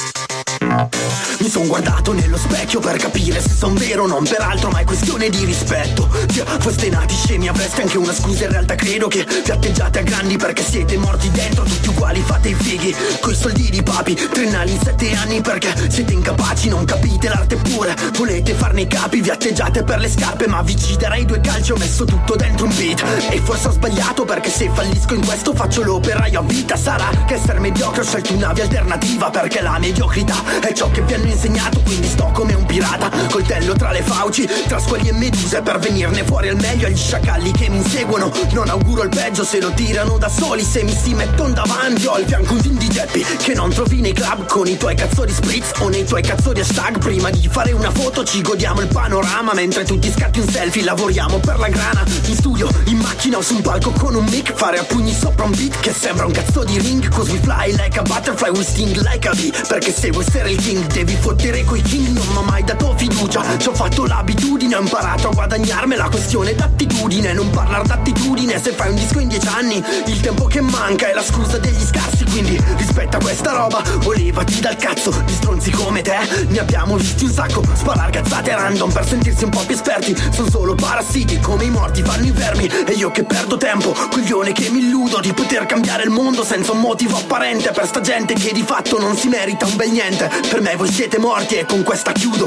Mi 1.39 1.49
son 1.49 1.67
guardato 1.67 2.13
nello 2.13 2.38
specchio 2.38 2.80
per 2.80 2.97
capire 2.97 3.41
se 3.41 3.49
son 3.49 3.76
vero 3.76 4.03
o 4.03 4.07
non. 4.07 4.23
Peraltro 4.23 4.69
ma 4.69 4.80
è 4.80 4.84
questione 4.84 5.30
di 5.30 5.45
rispetto. 5.45 6.09
Zia, 6.32 6.45
foste 6.59 6.89
nati 6.89 7.15
scemi 7.15 7.47
avreste 7.47 7.82
anche 7.82 7.97
una 7.97 8.13
scusa. 8.13 8.45
In 8.45 8.51
realtà 8.51 8.76
credo 8.76 9.07
che 9.07 9.26
vi 9.43 9.51
atteggiate 9.51 9.99
a 9.99 10.01
grandi 10.01 10.38
perché 10.38 10.63
siete 10.63 10.97
morti 10.97 11.30
dentro 11.32 11.63
tutti 11.63 11.89
uguali 11.89 12.21
fate 12.26 12.49
i 12.49 12.53
fighi. 12.53 12.95
Coi 13.21 13.36
soldi 13.36 13.69
di 13.69 13.84
papi 13.84 14.15
triennali 14.15 14.71
in 14.71 14.80
sette 14.82 15.13
anni 15.15 15.41
perché 15.41 15.73
siete 15.89 16.13
incapaci 16.13 16.69
non 16.69 16.86
capite 16.86 17.30
l'arte 17.30 17.55
pure. 17.55 17.95
Volete 18.17 18.53
farne 18.53 18.82
i 18.82 18.88
capi 18.88 19.21
vi 19.21 19.30
atteggiate 19.30 19.84
per 19.84 19.99
le 19.99 20.09
scarpe 20.09 20.47
ma 20.47 20.61
vi 20.61 20.78
ci 20.78 20.95
darei 20.97 21.26
due 21.26 21.39
calci 21.41 21.71
ho 21.71 21.78
messo 21.78 22.05
tutto 22.05 22.36
dentro 22.36 22.65
un 22.65 22.76
beat. 22.76 23.03
E 23.30 23.39
forse 23.39 23.67
ho 23.67 23.71
sbagliato 23.71 24.26
perché 24.26 24.49
se 24.49 24.69
fallisco 24.73 25.13
in 25.13 25.26
questo 25.26 25.53
faccio 25.53 25.84
l'operaio. 25.84 26.39
A 26.39 26.43
vita 26.43 26.76
Sarà 26.76 27.09
che 27.26 27.36
essere 27.36 27.59
mediocre 27.59 28.01
ho 28.01 28.03
scelto 28.03 28.34
una 28.34 28.53
via 28.53 28.63
alternativa 28.63 29.30
perché 29.30 29.61
la 29.61 29.80
mediocrità 29.80 30.36
è 30.68 30.74
ciò 30.74 30.89
che 30.89 31.01
vi 31.01 31.13
hanno 31.13 31.28
insegnato 31.28 31.80
quindi 31.82 32.07
sto 32.07 32.32
come 32.34 32.53
un 32.53 32.66
pirata. 32.66 33.09
Coltello 33.30 33.74
tra 33.74 33.91
le 33.91 34.01
fauci, 34.01 34.47
tra 34.68 34.80
squali 34.80 35.07
e 35.07 35.13
meduse 35.13 35.61
per 35.61 35.80
venirne 35.80 36.24
fuori 36.24 36.49
al 36.49 36.55
meglio. 36.55 36.88
Agli 36.88 36.97
sciacalli 36.97 37.51
che 37.51 37.70
mi 37.70 37.78
inseguono. 37.78 38.32
Non 38.51 38.70
auguro 38.70 39.03
il 39.03 39.09
peggio 39.09 39.43
se 39.43 39.59
lo 39.61 39.72
tirano 39.72 40.18
da 40.18 40.30
soli. 40.30 40.63
Se 40.63 40.84
mi 40.84 40.95
si 40.95 41.13
mettono 41.13 41.53
davanti 41.53 42.05
Ho 42.07 42.13
al 42.13 42.26
fianco 42.26 42.53
un 42.53 42.78
di 42.78 42.88
Geppi 42.89 43.24
che 43.38 43.53
non 43.53 43.70
trovi 43.70 44.01
nei 44.01 44.13
club 44.13 44.47
con 44.47 44.68
i 44.68 44.78
tuoi 44.78 44.95
cazzo 44.95 45.26
di 45.26 45.34
spritz 45.34 45.80
o 45.80 45.89
nei 45.89 46.05
tuoi 46.05 46.22
cazzo 46.22 46.51
di 46.51 46.59
hashtag. 46.59 46.97
Prima 46.97 47.30
di 47.30 47.47
fare 47.49 47.72
una 47.72 47.91
foto, 47.91 48.24
ci 48.24 48.41
godiamo 48.41 48.82
il 48.82 48.88
panorama. 48.88 49.53
Mentre 49.53 49.84
tu 49.86 49.99
ti 49.99 50.11
scatti 50.11 50.39
un 50.39 50.47
selfie, 50.47 50.84
lavoriamo 50.84 51.39
per 51.39 51.59
la 51.59 51.70
grana. 51.70 52.03
In 52.26 52.36
studio, 52.36 52.70
in 52.86 52.97
macchina 52.97 53.38
o 53.38 53.41
su 53.41 53.55
un 53.55 53.61
palco 53.61 53.91
con 53.91 54.16
un 54.16 54.26
mic 54.26 54.53
Fare 54.53 54.78
a 54.78 54.84
pugni 54.84 55.13
sopra 55.13 55.45
un 55.45 55.51
beat 55.51 55.80
che 55.80 55.93
sembra 55.93 56.26
un 56.26 56.32
cazzo 56.32 56.63
di 56.63 56.80
ring. 56.80 57.07
Cause 57.09 57.32
we 57.32 57.39
fly 57.39 57.72
like 57.72 57.97
a 57.97 58.01
butterfly, 58.01 58.49
we 58.49 58.63
sting 58.63 58.95
like 59.01 59.28
a 59.28 59.34
bee. 59.34 59.51
Perché 59.68 59.93
se 59.93 60.09
vuoi 60.09 60.24
essere 60.26 60.51
il 60.51 60.54
king, 60.57 60.85
devi 60.87 61.15
fottere 61.15 61.63
coi 61.63 61.81
king 61.81 62.07
Non 62.15 62.27
mi 62.27 62.37
ha 62.37 62.41
mai 62.41 62.63
dato 62.63 62.93
fiducia, 62.95 63.57
ci 63.57 63.67
ho 63.67 63.73
fatto 63.73 64.05
l'abitudine 64.05 64.75
Ho 64.75 64.81
imparato 64.81 65.29
a 65.29 65.33
guadagnarmela, 65.33 66.03
la 66.03 66.09
questione 66.09 66.53
d'attitudine. 66.53 67.33
Non 67.33 67.49
parlare 67.49 67.87
d'attitudine, 67.87 68.61
se 68.61 68.71
fai 68.71 68.89
un 68.89 68.95
disco 68.95 69.19
in 69.19 69.27
dieci 69.27 69.47
anni. 69.47 69.83
Il 70.05 70.19
tempo 70.19 70.45
che 70.45 70.61
manca 70.61 71.09
è 71.09 71.13
la 71.13 71.23
scusa 71.23 71.57
degli 71.57 71.83
scarsi 71.83 72.25
Quindi 72.25 72.61
rispetta 72.77 73.17
questa 73.17 73.51
roba, 73.51 73.81
o 74.03 74.11
levati 74.13 74.59
dal 74.59 74.75
cazzo 74.75 75.11
Di 75.25 75.33
stronzi 75.33 75.71
come 75.71 76.01
te, 76.01 76.17
ne 76.47 76.59
abbiamo 76.59 76.95
visti 76.97 77.25
un 77.25 77.31
sacco 77.31 77.63
Sparar 77.73 78.09
cazzate 78.09 78.53
random 78.53 78.91
per 78.91 79.07
sentirsi 79.07 79.43
un 79.43 79.49
po' 79.49 79.63
più 79.65 79.75
esperti. 79.75 80.15
Sono 80.31 80.49
solo 80.49 80.75
parassiti, 80.75 81.39
come 81.39 81.65
i 81.65 81.69
morti 81.69 82.03
fanno 82.03 82.25
i 82.25 82.31
vermi. 82.31 82.65
E 82.65 82.93
io 82.93 83.11
che 83.11 83.23
perdo 83.23 83.57
tempo, 83.57 83.95
coglione 84.09 84.51
che 84.51 84.69
mi 84.69 84.79
illudo 84.79 85.19
Di 85.19 85.33
poter 85.33 85.65
cambiare 85.65 86.03
il 86.03 86.09
mondo 86.09 86.43
senza 86.43 86.71
un 86.71 86.79
motivo 86.79 87.17
apparente. 87.17 87.71
Per 87.71 87.87
sta 87.87 88.01
gente 88.01 88.33
che 88.33 88.53
di 88.53 88.63
fatto 88.63 88.99
non 88.99 89.15
si 89.15 89.27
merita 89.27 89.65
un 89.65 89.75
bel 89.75 89.89
niente 89.89 90.29
Per 90.49 90.61
me 90.61 90.75
voi 90.75 90.91
siete 90.91 91.17
morti 91.17 91.55
e 91.55 91.65
con 91.65 91.83
questa 91.83 92.11
chiudo 92.11 92.45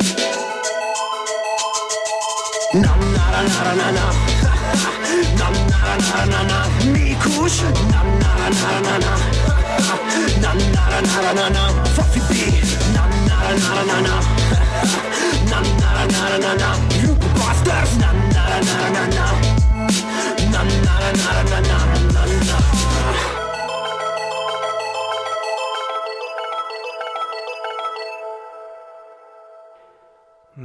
Na 2.73 2.95
na 2.97 3.43
na 3.43 3.73
na 3.75 3.91
na 3.91 4.13
Na 5.37 5.49
na 5.49 5.97
na 5.97 6.25
na 6.25 6.43
na 6.43 6.69
Mikush 6.85 7.63
Na 7.91 8.03
na 8.03 8.49
B 8.49 8.53
Na 8.71 8.81
na 8.81 8.99
na 8.99 9.17
Na 10.41 10.55
na 10.55 11.01
na 11.01 11.33
na 11.33 11.49
na 11.49 11.65
Na 20.51 20.63
na 20.63 20.81
na 20.83 21.13
na 21.13 21.43
na 21.43 21.61
na 21.61 21.88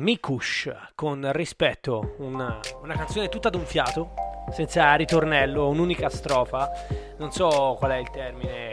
Mikush 0.03 0.69
con 0.95 1.31
rispetto, 1.31 2.15
una, 2.17 2.59
una 2.81 2.93
canzone 2.93 3.29
tutta 3.29 3.47
ad 3.47 3.55
un 3.55 3.65
fiato, 3.65 4.13
senza 4.51 4.93
ritornello, 4.95 5.69
un'unica 5.69 6.09
strofa. 6.09 6.69
Non 7.17 7.31
so 7.31 7.77
qual 7.79 7.91
è 7.91 7.95
il 7.99 8.09
termine, 8.09 8.71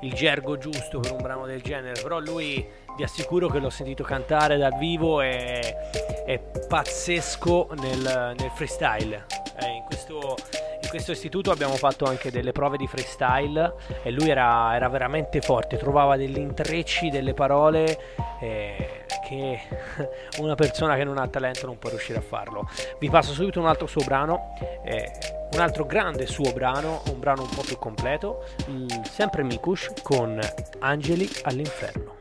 il 0.00 0.14
gergo 0.14 0.56
giusto 0.56 0.98
per 1.00 1.12
un 1.12 1.20
brano 1.20 1.44
del 1.44 1.60
genere, 1.60 2.00
però 2.00 2.18
lui 2.18 2.66
vi 2.96 3.02
assicuro 3.02 3.48
che 3.48 3.58
l'ho 3.58 3.68
sentito 3.68 4.04
cantare 4.04 4.56
dal 4.56 4.74
vivo 4.78 5.20
e 5.20 5.76
è 6.24 6.38
pazzesco 6.38 7.74
nel, 7.78 8.34
nel 8.38 8.50
freestyle. 8.54 9.26
Eh, 9.60 9.66
in, 9.66 9.82
questo, 9.84 10.34
questo 10.90 11.12
istituto 11.12 11.50
abbiamo 11.52 11.74
fatto 11.74 12.04
anche 12.04 12.30
delle 12.30 12.52
prove 12.52 12.76
di 12.76 12.86
freestyle 12.86 13.74
e 14.02 14.10
lui 14.10 14.28
era, 14.28 14.74
era 14.74 14.88
veramente 14.88 15.40
forte, 15.40 15.76
trovava 15.78 16.16
degli 16.16 16.36
intrecci, 16.38 17.08
delle 17.10 17.32
parole 17.32 17.98
eh, 18.40 19.04
che 19.26 19.60
una 20.38 20.56
persona 20.56 20.96
che 20.96 21.04
non 21.04 21.16
ha 21.16 21.28
talento 21.28 21.66
non 21.66 21.78
può 21.78 21.88
riuscire 21.90 22.18
a 22.18 22.22
farlo. 22.22 22.68
Vi 22.98 23.08
passo 23.08 23.32
subito 23.32 23.60
un 23.60 23.66
altro 23.66 23.86
suo 23.86 24.02
brano. 24.04 24.54
eh, 24.84 25.38
un 25.52 25.58
altro 25.60 25.84
grande 25.84 26.26
suo 26.26 26.52
brano, 26.52 27.02
un 27.10 27.18
brano 27.18 27.42
un 27.42 27.48
po' 27.48 27.62
più 27.62 27.76
completo, 27.76 28.44
il- 28.66 29.00
sempre 29.10 29.42
Mikush 29.42 29.92
con 30.02 30.38
Angeli 30.80 31.28
all'inferno. 31.42 32.18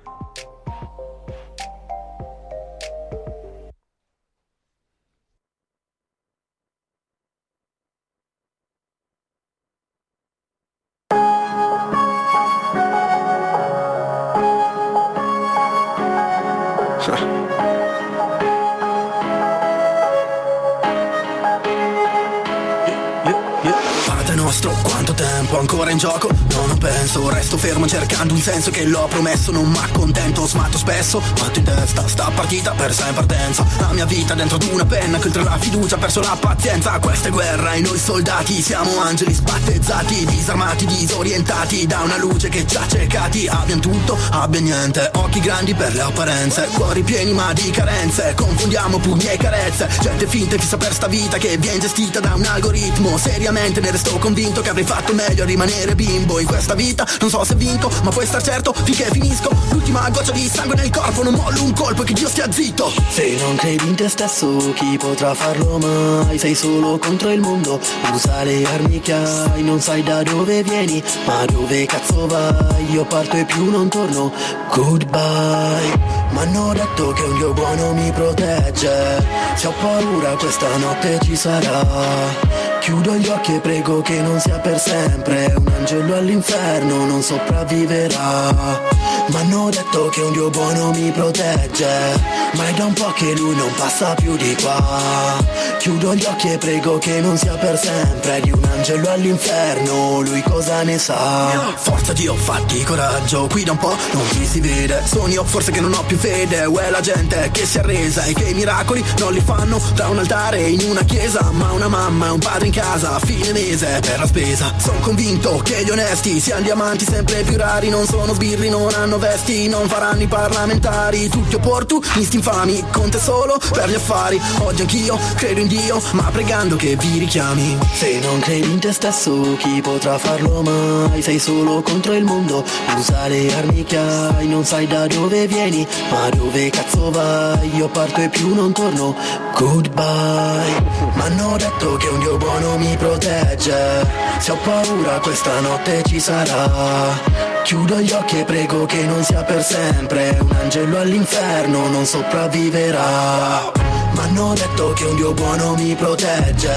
Tempo 25.99 26.13
ancora 26.13 26.29
in 26.29 26.29
gioco? 26.29 26.29
Non 26.29 26.47
lo 26.47 26.48
penso, 26.79 27.29
resto 27.29 27.57
fermo 27.57 27.87
cercando 27.87 28.33
un 28.33 28.41
senso 28.41 28.71
che 28.71 28.85
l'ho 28.85 29.05
promesso 29.07 29.51
Non 29.51 29.69
m'accontento, 29.69 30.47
smatto 30.47 30.77
spesso, 30.77 31.19
fatto 31.19 31.59
in 31.59 31.65
testa 31.65 32.07
Sta 32.07 32.31
partita 32.33 32.71
persa 32.71 33.07
in 33.07 33.13
partenza 33.13 33.65
La 33.79 33.91
mia 33.91 34.05
vita 34.05 34.33
dentro 34.33 34.55
ad 34.55 34.63
una 34.71 34.85
penna 34.85 35.19
che 35.19 35.27
oltre 35.27 35.43
la 35.43 35.57
fiducia 35.59 35.95
ha 35.95 35.99
perso 35.99 36.21
la 36.21 36.37
pazienza. 36.39 36.97
Questa 36.99 37.27
è 37.27 37.31
guerra 37.31 37.73
e 37.73 37.81
noi 37.81 37.97
soldati 37.99 38.61
siamo 38.61 38.99
angeli 38.99 39.33
sbattezzati 39.33 40.25
Disarmati, 40.25 40.85
disorientati 40.85 41.85
da 41.85 41.99
una 41.99 42.17
luce 42.17 42.49
che 42.49 42.65
ci 42.65 42.75
ha 42.77 42.87
cercati. 42.87 43.47
Abbiamo 43.47 43.81
tutto, 43.81 44.17
abbiamo 44.31 44.65
niente, 44.65 45.11
occhi 45.15 45.39
grandi 45.39 45.73
per 45.73 45.93
le 45.93 46.01
apparenze. 46.01 46.67
Cuori 46.73 47.03
pieni 47.03 47.33
ma 47.33 47.51
di 47.53 47.69
carenze, 47.71 48.33
confondiamo 48.35 48.99
pugni 48.99 49.27
e 49.27 49.37
carezze. 49.37 49.89
Gente 50.01 50.27
finta 50.27 50.55
e 50.55 50.59
fissa 50.59 50.77
per 50.77 50.93
sta 50.93 51.07
vita 51.07 51.37
che 51.37 51.57
viene 51.57 51.79
gestita 51.79 52.19
da 52.19 52.33
un 52.35 52.45
algoritmo. 52.45 53.17
Seriamente 53.17 53.81
ne 53.81 53.91
resto 53.91 54.17
convinto 54.17 54.61
che 54.61 54.69
avrei 54.69 54.85
fatto 54.85 55.13
meglio 55.13 55.43
a 55.43 55.45
rimanere 55.45 55.95
bimbo 55.95 56.39
In 56.39 56.45
questa 56.45 56.68
vita 56.75 57.07
non 57.19 57.29
so 57.29 57.43
se 57.43 57.55
vinco, 57.55 57.89
ma 58.03 58.09
puoi 58.09 58.25
star 58.25 58.41
certo 58.41 58.73
finché 58.73 59.05
finisco. 59.11 59.49
L'ultima 59.71 60.09
goccia 60.09 60.31
di 60.31 60.47
sangue 60.47 60.75
nel 60.75 60.89
corpo, 60.89 61.23
non 61.23 61.33
mollo 61.33 61.63
un 61.63 61.73
colpo 61.73 62.03
e 62.03 62.05
che 62.05 62.13
Dio 62.13 62.27
stia 62.27 62.51
zitto. 62.51 62.91
Se 63.09 63.35
non 63.39 63.55
credi 63.55 63.87
in 63.87 63.95
te 63.95 64.07
stesso, 64.09 64.73
chi 64.73 64.97
potrà 64.97 65.33
farlo 65.33 65.77
mai? 65.77 66.37
Sei 66.37 66.55
solo 66.55 66.97
contro 66.97 67.29
il 67.31 67.39
mondo, 67.39 67.79
usa 68.13 68.43
le 68.43 68.65
armi 68.65 68.99
che 68.99 69.13
hai 69.13 69.63
Non 69.63 69.79
sai 69.81 70.03
da 70.03 70.23
dove 70.23 70.63
vieni, 70.63 71.03
ma 71.25 71.45
dove 71.45 71.85
cazzo 71.85 72.27
vai? 72.27 72.91
Io 72.91 73.05
parto 73.05 73.35
e 73.35 73.45
più 73.45 73.69
non 73.69 73.89
torno, 73.89 74.31
goodbye. 74.73 76.17
M'hanno 76.31 76.73
detto 76.73 77.11
che 77.11 77.23
un 77.23 77.37
Dio 77.37 77.53
buono 77.53 77.93
mi 77.93 78.11
protegge. 78.11 79.25
Se 79.55 79.67
ho 79.67 79.73
paura 79.79 80.35
questa 80.35 80.77
notte 80.77 81.19
ci 81.23 81.35
sarà 81.35 82.68
Chiudo 82.89 83.17
gli 83.17 83.27
occhi 83.27 83.53
e 83.53 83.59
prego 83.59 84.01
che 84.01 84.19
non 84.19 84.39
sia 84.39 84.57
per 84.57 84.79
sempre 84.79 85.53
Un 85.55 85.71
angelo 85.77 86.15
all'inferno 86.15 87.05
non 87.05 87.21
sopravviverà. 87.21 88.97
M'hanno 89.27 89.69
detto 89.69 90.09
che 90.09 90.21
un 90.21 90.31
Dio 90.31 90.49
buono 90.49 90.89
mi 90.89 91.11
protegge 91.11 92.19
Ma 92.53 92.67
è 92.67 92.73
da 92.73 92.85
un 92.85 92.93
po' 92.93 93.11
che 93.11 93.35
lui 93.35 93.55
non 93.55 93.71
passa 93.75 94.15
più 94.15 94.35
di 94.35 94.55
qua. 94.59 95.37
Chiudo 95.77 96.15
gli 96.15 96.25
occhi 96.25 96.51
e 96.51 96.57
prego 96.57 96.97
che 96.97 97.21
non 97.21 97.37
sia 97.37 97.53
per 97.53 97.77
sempre 97.77 98.41
Di 98.41 98.51
un 98.51 98.63
angelo 98.63 99.11
all'inferno, 99.11 100.21
lui 100.21 100.41
cosa 100.41 100.81
ne 100.81 100.97
sa? 100.97 101.71
Forza 101.75 102.11
Dio, 102.13 102.33
fatti 102.33 102.83
coraggio, 102.83 103.47
qui 103.51 103.63
da 103.63 103.73
un 103.73 103.77
po' 103.77 103.95
non 104.13 104.27
ti 104.29 104.47
si 104.47 104.59
vede. 104.59 105.03
Sono 105.05 105.27
io 105.27 105.43
forse 105.43 105.71
che 105.71 105.79
non 105.79 105.93
ho 105.93 106.03
più 106.05 106.17
fede 106.17 106.65
Uè 106.65 106.89
la 106.89 107.01
gente 107.01 107.49
che 107.53 107.67
si 107.67 107.77
è 107.77 107.81
arresa 107.81 108.23
e 108.23 108.33
che 108.33 108.45
i 108.45 108.53
miracoli 108.55 109.05
non 109.19 109.31
li 109.31 109.41
fanno 109.41 109.79
Tra 109.93 110.07
un 110.07 110.17
altare 110.17 110.61
in 110.61 110.89
una 110.89 111.03
chiesa 111.03 111.51
Ma 111.51 111.71
una 111.71 111.87
mamma 111.87 112.27
e 112.27 112.31
un 112.31 112.39
padre 112.39 112.65
in 112.65 112.71
casa 112.71 112.78
a 112.81 113.19
fine 113.19 113.51
mese 113.51 113.99
per 114.01 114.19
la 114.19 114.25
spesa. 114.25 114.73
Sono 114.77 114.99
convinto 114.99 115.59
che 115.63 115.83
gli 115.83 115.89
onesti 115.89 116.39
siano 116.39 116.61
diamanti 116.61 117.05
sempre 117.05 117.43
più 117.43 117.57
rari 117.57 117.89
Non 117.89 118.05
sono 118.05 118.33
sbirri, 118.33 118.69
non 118.69 118.93
hanno 118.93 119.17
vesti, 119.17 119.67
non 119.67 119.87
faranno 119.87 120.21
i 120.21 120.27
parlamentari. 120.27 121.27
Tutti 121.29 121.55
opportunisti 121.55 122.37
infami, 122.37 122.83
con 122.91 123.09
te 123.09 123.19
solo 123.19 123.59
per 123.71 123.89
gli 123.89 123.95
affari. 123.95 124.39
Oggi 124.59 124.81
anch'io 124.81 125.17
credo 125.35 125.59
in 125.59 125.67
Dio, 125.67 126.01
ma 126.11 126.23
pregando 126.31 126.75
che 126.75 126.95
vi 126.95 127.19
richiami. 127.19 127.77
Se 127.93 128.19
non 128.19 128.39
credi 128.39 128.71
in 128.71 128.79
te 128.79 128.91
stesso, 128.91 129.55
chi 129.57 129.81
potrà 129.81 130.17
farlo 130.17 130.61
mai? 130.61 131.21
Sei 131.21 131.39
solo 131.39 131.81
contro 131.81 132.13
il 132.13 132.23
mondo, 132.23 132.63
usa 132.97 133.27
le 133.27 133.53
armi 133.53 133.83
che 133.83 133.97
hai 133.97 134.47
Non 134.47 134.65
sai 134.65 134.87
da 134.87 135.07
dove 135.07 135.47
vieni, 135.47 135.85
ma 136.09 136.29
dove 136.29 136.69
cazzo 136.69 137.11
vai? 137.11 137.75
Io 137.75 137.87
parto 137.89 138.21
e 138.21 138.29
più 138.29 138.53
non 138.53 138.71
torno, 138.71 139.15
goodbye. 139.53 140.83
M'hanno 141.15 141.57
detto 141.57 141.97
che 141.97 142.07
un 142.07 142.19
Dio 142.19 142.37
buono 142.37 142.58
mi 142.77 142.95
protegge. 142.97 144.05
Se 144.39 144.51
ho 144.51 144.57
paura 144.63 145.19
questa 145.19 145.59
notte 145.59 146.03
ci 146.05 146.19
sarà. 146.19 147.17
Chiudo 147.63 147.99
gli 147.99 148.11
occhi 148.11 148.39
e 148.39 148.43
prego 148.43 148.85
che 148.85 149.03
non 149.03 149.23
sia 149.23 149.43
per 149.43 149.63
sempre. 149.63 150.37
Un 150.39 150.55
angelo 150.61 150.99
all'inferno 150.99 151.87
non 151.89 152.05
sopravviverà. 152.05 153.71
M'hanno 154.11 154.53
detto 154.53 154.93
che 154.93 155.05
un 155.05 155.15
Dio 155.15 155.33
buono 155.33 155.75
mi 155.75 155.95
protegge. 155.95 156.75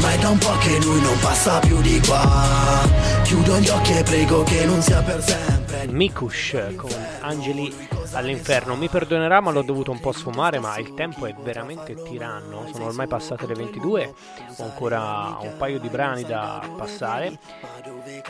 Ma 0.00 0.12
è 0.12 0.18
da 0.18 0.28
un 0.28 0.38
po' 0.38 0.56
che 0.58 0.78
lui 0.80 1.00
non 1.00 1.18
passa 1.20 1.58
più 1.58 1.80
di 1.80 2.00
qua. 2.06 2.80
Chiudo 3.22 3.58
gli 3.58 3.68
occhi 3.68 3.96
e 3.96 4.02
prego 4.02 4.42
che 4.42 4.64
non 4.64 4.80
sia 4.82 5.02
per 5.02 5.22
sempre 5.24 5.59
Mikush 5.90 6.74
con 6.76 6.90
Angeli 7.20 7.88
all'inferno. 8.12 8.76
Mi 8.76 8.88
perdonerà, 8.88 9.40
ma 9.40 9.50
l'ho 9.50 9.62
dovuto 9.62 9.90
un 9.90 10.00
po' 10.00 10.12
sfumare, 10.12 10.58
ma 10.58 10.76
il 10.78 10.94
tempo 10.94 11.26
è 11.26 11.34
veramente 11.34 11.94
tiranno. 12.02 12.68
Sono 12.72 12.86
ormai 12.86 13.06
passate 13.06 13.46
le 13.46 13.54
22, 13.54 14.14
ho 14.56 14.64
ancora 14.64 15.38
un 15.40 15.54
paio 15.56 15.78
di 15.78 15.88
brani 15.88 16.24
da 16.24 16.68
passare. 16.76 17.38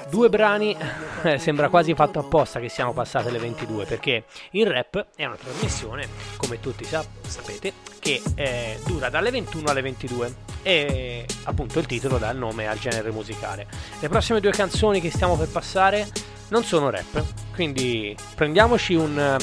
Due 0.08 0.28
brani, 0.28 0.76
eh, 1.22 1.38
sembra 1.38 1.68
quasi 1.68 1.94
fatto 1.94 2.18
apposta 2.18 2.61
che 2.61 2.68
siano 2.68 2.92
passate 2.92 3.30
le 3.30 3.38
22, 3.38 3.84
perché 3.84 4.24
il 4.52 4.66
rap 4.66 5.06
è 5.14 5.24
una 5.24 5.36
trasmissione, 5.36 6.08
come 6.36 6.61
tutti 6.61 6.84
sa- 6.84 7.04
sapete, 7.26 7.72
che 7.98 8.22
eh, 8.34 8.78
dura 8.86 9.08
dalle 9.08 9.30
21 9.30 9.70
alle 9.70 9.82
22 9.82 10.34
e 10.62 11.24
appunto 11.44 11.78
il 11.78 11.86
titolo 11.86 12.18
dà 12.18 12.30
il 12.30 12.38
nome 12.38 12.66
al 12.66 12.78
genere 12.78 13.11
musicale. 13.11 13.66
Le 13.98 14.08
prossime 14.08 14.40
due 14.40 14.50
canzoni 14.50 15.00
che 15.00 15.11
stiamo 15.11 15.36
per 15.36 15.48
passare 15.48 16.08
non 16.51 16.64
sono 16.64 16.90
rap, 16.90 17.24
quindi 17.55 18.14
prendiamoci 18.34 18.94
un, 18.94 19.36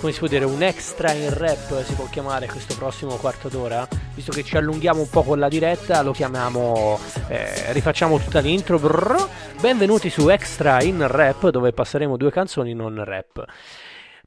come 0.00 0.12
si 0.12 0.18
può 0.18 0.26
dire, 0.26 0.44
un 0.44 0.62
extra 0.62 1.12
in 1.12 1.32
rap, 1.32 1.82
si 1.84 1.94
può 1.94 2.06
chiamare 2.10 2.46
questo 2.46 2.74
prossimo 2.76 3.16
quarto 3.16 3.48
d'ora, 3.48 3.86
visto 4.14 4.32
che 4.32 4.42
ci 4.42 4.56
allunghiamo 4.56 5.00
un 5.00 5.08
po' 5.08 5.22
con 5.22 5.38
la 5.38 5.48
diretta, 5.48 6.02
lo 6.02 6.12
chiamiamo, 6.12 6.98
eh, 7.28 7.72
rifacciamo 7.72 8.18
tutta 8.18 8.40
l'intro, 8.40 8.78
brrr. 8.78 9.28
benvenuti 9.60 10.08
su 10.08 10.28
extra 10.28 10.82
in 10.82 11.06
rap, 11.06 11.48
dove 11.50 11.72
passeremo 11.72 12.16
due 12.16 12.30
canzoni 12.30 12.72
non 12.72 13.04
rap. 13.04 13.44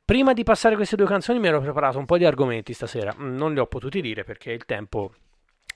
Prima 0.06 0.34
di 0.34 0.44
passare 0.44 0.76
queste 0.76 0.96
due 0.96 1.06
canzoni 1.06 1.40
mi 1.40 1.48
ero 1.48 1.62
preparato 1.62 1.98
un 1.98 2.06
po' 2.06 2.18
di 2.18 2.26
argomenti 2.26 2.74
stasera, 2.74 3.14
non 3.18 3.54
li 3.54 3.60
ho 3.60 3.68
potuti 3.68 4.02
dire 4.02 4.24
perché 4.24 4.52
il 4.52 4.66
tempo 4.66 5.12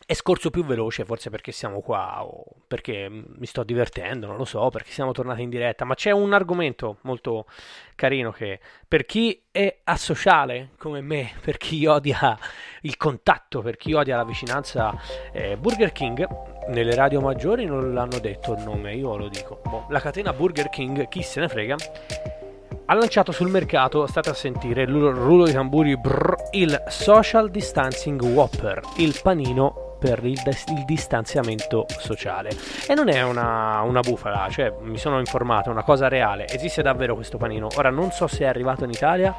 è 0.06 0.14
scorso 0.14 0.50
più 0.50 0.66
veloce, 0.66 1.06
forse 1.06 1.30
perché 1.30 1.52
siamo 1.52 1.80
qua 1.82 2.24
o 2.26 2.44
perché 2.68 3.08
mi 3.10 3.46
sto 3.46 3.64
divertendo, 3.64 4.28
non 4.28 4.36
lo 4.36 4.46
so, 4.46 4.70
perché 4.70 4.92
siamo 4.92 5.12
tornati 5.12 5.42
in 5.42 5.50
diretta, 5.50 5.86
ma 5.86 5.96
c'è 5.96 6.12
un 6.12 6.34
argomento 6.34 6.98
molto 7.02 7.46
carino 7.96 8.32
che 8.32 8.60
per 8.88 9.06
chi 9.06 9.44
è 9.50 9.80
asociale 9.86 10.72
come 10.78 11.02
me, 11.02 11.32
per 11.42 11.58
chi 11.58 11.86
odia 11.86 12.38
il 12.82 12.98
contatto, 12.98 13.62
per 13.62 13.78
chi 13.78 13.94
odia 13.94 14.18
la 14.18 14.26
vicinanza, 14.26 14.94
eh, 15.32 15.56
Burger 15.58 15.92
King, 15.94 16.28
nelle 16.68 16.96
radio 16.96 17.22
maggiori 17.22 17.66
non 17.66 17.94
l'hanno 17.94 18.20
detto 18.20 18.54
il 18.54 18.64
nome, 18.64 18.96
io 18.96 19.16
lo 19.16 19.30
dico. 19.30 19.62
Boh, 19.64 19.86
la 19.90 20.00
catena 20.00 20.34
Burger 20.34 20.70
King, 20.70 21.08
chi 21.08 21.22
se 21.22 21.40
ne 21.40 21.48
frega, 21.48 21.76
ha 22.86 22.94
lanciato 22.96 23.32
sul 23.32 23.50
mercato, 23.50 24.06
state 24.08 24.30
a 24.30 24.34
sentire, 24.34 24.84
il 24.84 24.90
rullo 24.90 25.46
di 25.46 25.54
tamburi, 25.54 25.98
brr, 25.98 26.36
il 26.52 26.84
Social 26.88 27.50
Distancing 27.50 28.22
Whopper, 28.22 28.82
il 28.98 29.18
panino 29.22 29.98
per 30.04 30.20
il, 30.26 30.38
il, 30.46 30.84
distanziamento 30.86 31.86
sociale. 31.88 32.50
E 32.88 32.94
non 32.94 33.08
è 33.08 33.24
una, 33.24 33.82
una, 33.84 34.02
bufala, 34.02 34.50
cioè 34.50 34.74
mi 34.82 34.98
sono 34.98 35.18
informato, 35.20 35.70
è 35.70 35.72
una 35.72 35.84
cosa 35.84 36.10
reale, 36.10 36.46
esiste 36.46 36.82
davvero 36.82 37.16
questo 37.16 37.38
panino. 37.38 37.70
Ora 37.78 37.90
non 37.90 38.12
so 38.12 38.28
se 38.28 38.44
è 38.44 38.48
arrivato 38.48 38.84
in 38.84 38.90
Italia, 38.90 39.34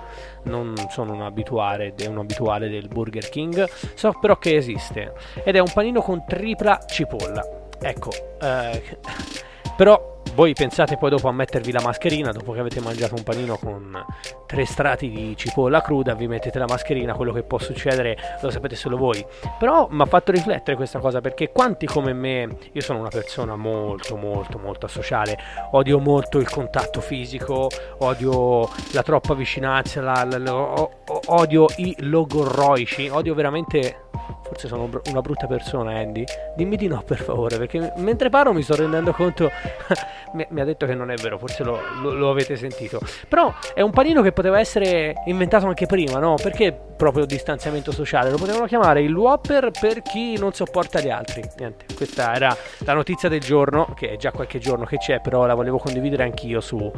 non 0.45 0.72
sono 0.88 1.12
un 1.12 1.20
abituale, 1.20 1.92
un 2.09 2.16
abituale 2.16 2.70
del 2.70 2.88
Burger 2.88 3.28
King, 3.28 3.68
so 3.95 4.12
però 4.18 4.38
che 4.38 4.57
esiste. 4.57 5.12
Ed 5.45 5.55
è 5.55 5.59
un 5.59 5.70
panino 5.70 6.01
con 6.01 6.24
tripla 6.26 6.80
cipolla. 6.86 7.47
Ecco, 7.78 8.11
eh, 8.40 8.99
però 9.76 10.14
voi 10.35 10.53
pensate 10.53 10.97
poi 10.97 11.11
dopo 11.11 11.28
a 11.28 11.32
mettervi 11.32 11.70
la 11.70 11.80
mascherina, 11.80 12.32
dopo 12.32 12.53
che 12.53 12.61
avete 12.61 12.80
mangiato 12.80 13.14
un 13.14 13.22
panino 13.22 13.57
con 13.57 14.05
tre 14.47 14.64
strati 14.64 15.09
di 15.09 15.37
cipolla 15.37 15.80
cruda, 15.80 16.14
vi 16.14 16.26
mettete 16.26 16.59
la 16.59 16.66
mascherina, 16.66 17.14
quello 17.14 17.32
che 17.32 17.43
può 17.43 17.59
succedere 17.59 18.16
lo 18.41 18.51
sapete 18.51 18.74
solo 18.74 18.97
voi. 18.97 19.24
Però 19.59 19.87
mi 19.91 20.03
ha 20.03 20.07
fatto 20.07 20.32
riflettere 20.32 20.76
questa 20.76 20.99
cosa 20.99 21.20
perché 21.20 21.51
quanti 21.51 21.87
come 21.87 22.12
me, 22.12 22.57
io 22.72 22.80
sono 22.80 22.99
una 22.99 23.09
persona 23.09 23.57
molto 23.57 24.16
molto 24.16 24.59
molto 24.59 24.87
sociale, 24.89 25.39
odio 25.70 25.99
molto 26.01 26.39
il 26.39 26.49
contatto 26.49 27.01
fisico, 27.01 27.68
odio 27.99 28.68
la 28.93 29.03
troppa 29.03 29.35
vicinanza, 29.35 30.01
la, 30.01 30.26
la, 30.28 30.39
la, 30.39 30.89
odio 31.26 31.66
i 31.76 31.95
logorroici, 32.01 33.09
odio 33.09 33.35
veramente 33.35 34.04
forse 34.43 34.69
sono 34.69 34.89
una 35.11 35.21
brutta 35.21 35.47
persona 35.47 35.99
Andy. 35.99 36.25
Dimmi 36.57 36.77
di 36.77 36.87
no 36.87 37.03
per 37.05 37.19
favore 37.19 37.59
perché 37.59 37.93
mentre 37.97 38.31
parlo 38.31 38.53
mi 38.53 38.62
sto 38.62 38.77
rendendo 38.77 39.12
conto 39.12 39.51
mi, 40.35 40.47
mi, 40.51 40.61
ha 40.61 40.65
detto 40.65 40.87
che 40.87 40.95
non 40.95 41.11
è 41.11 41.17
vero 41.17 41.39
forse 41.39 41.65
lo, 41.65 41.81
lo, 42.03 42.12
lo, 42.12 42.31
avete 42.31 42.57
sentito. 42.57 43.01
Però 43.29 43.53
è 43.75 43.81
un 43.81 43.91
panino 43.91 44.23
che 44.23 44.33
poteva 44.33 44.61
essere 44.61 45.15
inventato 45.27 45.67
anche 45.67 45.87
prima 45.87 46.19
no? 46.19 46.37
perché 46.41 46.73
proprio 46.97 47.25
distanziamento 47.25 47.91
sociale? 47.91 48.31
Lo 48.31 48.37
potevano 48.37 48.67
chiamare 48.67 49.03
il 49.03 49.15
Whopper 49.15 49.71
per 49.79 50.03
chi 50.03 50.39
non 50.39 50.53
sopporta 50.53 51.01
gli 51.01 51.11
altri. 51.11 51.43
Niente 51.59 51.87
questa 51.95 52.35
era 52.35 52.57
la 52.79 52.93
notizia 52.93 53.29
del 53.29 53.41
giorno 53.41 53.93
che 53.95 54.11
è 54.11 54.17
già 54.17 54.31
qualche 54.31 54.59
giorno 54.59 54.85
che 54.85 54.99
c'è 54.99 55.21
però 55.21 55.47
la 55.47 55.55
volevo 55.55 55.79
condividere 55.79 56.23
anch'io 56.23 56.61
su, 56.61 56.91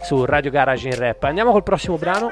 su 0.00 0.24
Radio 0.24 0.50
Garage 0.50 0.88
in 0.88 0.96
Rap. 0.96 1.22
Andiamo 1.24 1.52
col 1.52 1.62
prossimo 1.62 1.96
brano 1.96 2.30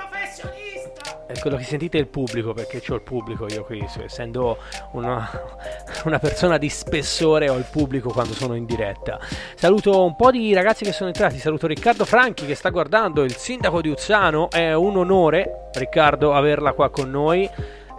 quello 1.40 1.56
che 1.56 1.64
sentite 1.64 1.98
è 1.98 2.00
il 2.00 2.06
pubblico, 2.06 2.52
perché 2.52 2.82
ho 2.88 2.94
il 2.94 3.02
pubblico 3.02 3.46
io 3.48 3.64
qui, 3.64 3.84
essendo 4.02 4.58
una, 4.92 5.28
una, 6.04 6.18
persona 6.18 6.58
di 6.58 6.68
spessore 6.68 7.48
ho 7.48 7.56
il 7.56 7.66
pubblico 7.70 8.10
quando 8.10 8.34
sono 8.34 8.54
in 8.54 8.64
diretta. 8.64 9.18
Saluto 9.54 10.04
un 10.04 10.14
po' 10.14 10.30
di 10.30 10.52
ragazzi 10.52 10.84
che 10.84 10.92
sono 10.92 11.08
entrati, 11.08 11.38
saluto 11.38 11.66
Riccardo 11.66 12.04
Franchi 12.04 12.46
che 12.46 12.54
sta 12.54 12.70
guardando, 12.70 13.24
il 13.24 13.34
sindaco 13.34 13.80
di 13.80 13.88
Uzzano, 13.88 14.50
è 14.50 14.72
un 14.74 14.96
onore 14.96 15.70
Riccardo 15.72 16.32
averla 16.32 16.72
qua 16.72 16.90
con 16.90 17.10
noi. 17.10 17.48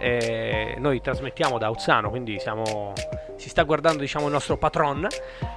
Eh, 0.04 0.74
noi 0.76 1.00
trasmettiamo 1.00 1.56
da 1.56 1.70
Uzzano, 1.70 2.10
quindi 2.10 2.38
siamo, 2.38 2.92
si 3.36 3.48
sta 3.48 3.62
guardando 3.62 4.00
diciamo, 4.00 4.26
il 4.26 4.32
nostro 4.32 4.58
patron. 4.58 5.06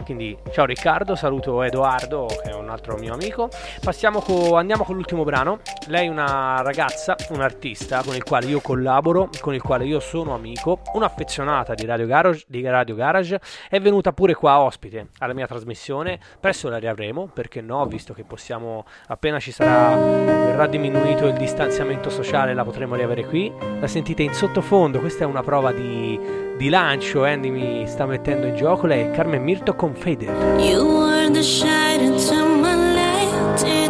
Quindi 0.06 0.38
ciao 0.52 0.64
Riccardo, 0.64 1.16
saluto 1.16 1.62
Edoardo 1.64 2.28
che 2.28 2.52
è 2.52 2.54
un 2.54 2.70
altro 2.70 2.96
mio 2.96 3.14
amico. 3.14 3.50
Co- 4.24 4.56
andiamo 4.56 4.86
con 4.86 4.96
l'ultimo 4.96 5.26
brano. 5.26 5.60
Lei 5.88 6.08
è 6.08 6.10
una 6.10 6.62
ragazza, 6.62 7.18
un'artista 7.32 8.02
con 8.06 8.16
il 8.16 8.24
quale 8.24 8.46
io 8.46 8.62
collaboro, 8.62 9.28
con 9.42 9.54
il 9.54 9.62
quale 9.62 9.84
io 9.84 10.00
sono 10.00 10.34
amico, 10.34 10.80
un'affezionata 10.94 11.74
di 11.74 11.86
Radio 11.86 12.06
Garage, 12.06 12.46
di 12.48 12.62
Radio 12.62 12.96
Garage 12.96 13.42
è 13.68 13.82
venuta 13.82 14.14
pure 14.14 14.34
qua 14.34 14.62
ospite 14.62 15.10
alla 15.18 15.34
mia 15.34 15.46
trasmissione. 15.46 16.22
Presto 16.40 16.70
la 16.70 16.78
riavremo, 16.78 17.30
perché 17.34 17.60
no, 17.60 17.86
visto 17.86 18.14
che 18.14 18.24
possiamo, 18.24 18.86
appena 19.08 19.40
ci 19.40 19.52
sarà, 19.52 19.94
verrà 19.94 20.68
diminuito 20.68 21.28
il 21.28 21.34
distanziamento 21.34 22.10
sociale, 22.10 22.54
la 22.54 22.64
potremo 22.64 22.96
riavere 22.96 23.26
qui. 23.26 23.52
La 23.82 23.88
sentite 23.88 24.24
in 24.24 24.36
sottofondo, 24.38 25.00
questa 25.00 25.24
è 25.24 25.28
una 25.28 25.42
prova 25.42 25.72
di, 25.72 26.20
di 26.58 26.70
lancio, 26.70 27.24
Andy 27.24 27.50
mi 27.50 27.88
sta 27.88 28.06
mettendo 28.06 28.46
in 28.46 28.56
gioco, 28.56 28.86
lei 28.86 29.06
è 29.06 29.12
Carmen 29.12 29.42
Mirto 29.42 29.74
con 29.74 29.96
Faded. 29.96 30.60
You 30.60 30.86
were 30.86 31.32
the 31.32 31.42
shadow 31.42 32.16
to 32.16 32.46
my 32.46 32.76
light, 32.94 33.87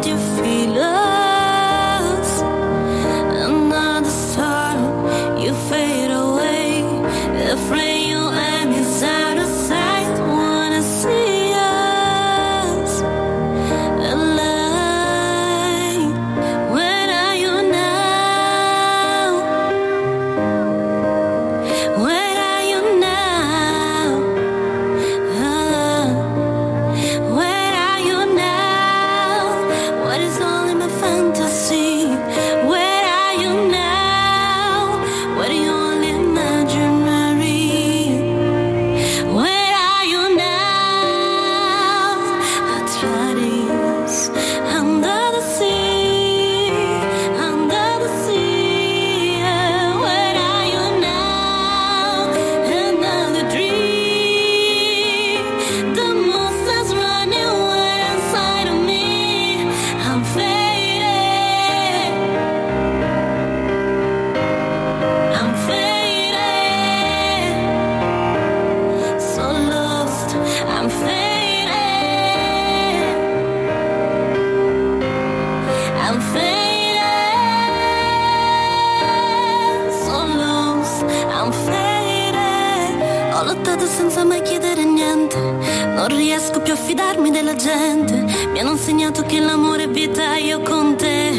fidarmi 86.85 87.31
della 87.31 87.55
gente. 87.55 88.13
Mi 88.51 88.59
hanno 88.59 88.71
insegnato 88.71 89.23
che 89.23 89.39
l'amore 89.39 89.83
è 89.83 89.89
vita, 89.89 90.37
io 90.37 90.59
con 90.61 90.95
te 90.95 91.29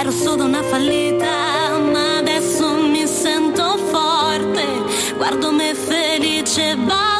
ero 0.00 0.10
solo 0.10 0.44
una 0.44 0.62
fallita, 0.62 1.78
ma 1.78 2.18
adesso 2.18 2.74
mi 2.74 3.06
sento 3.06 3.76
forte. 3.90 4.64
Guardo 5.16 5.52
me 5.52 5.74
felice, 5.74 6.76
vado, 6.76 7.13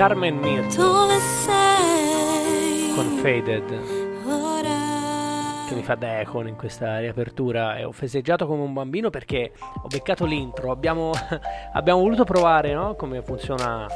Carmen 0.00 0.38
Mirth 0.38 0.76
Dove 0.78 1.18
sei? 1.18 2.94
con 2.94 3.18
Faded. 3.18 3.66
Che 5.68 5.74
mi 5.74 5.82
fa 5.82 5.94
da 5.94 6.20
eco 6.20 6.40
in 6.46 6.56
questa 6.56 7.00
riapertura 7.00 7.76
e 7.76 7.84
ho 7.84 7.92
festeggiato 7.92 8.46
come 8.46 8.62
un 8.62 8.72
bambino 8.72 9.10
perché 9.10 9.52
ho 9.60 9.88
beccato 9.88 10.24
l'intro 10.24 10.70
abbiamo, 10.70 11.10
abbiamo 11.74 12.00
voluto 12.00 12.24
provare 12.24 12.72
no? 12.72 12.94
come 12.94 13.20
funziona 13.20 13.86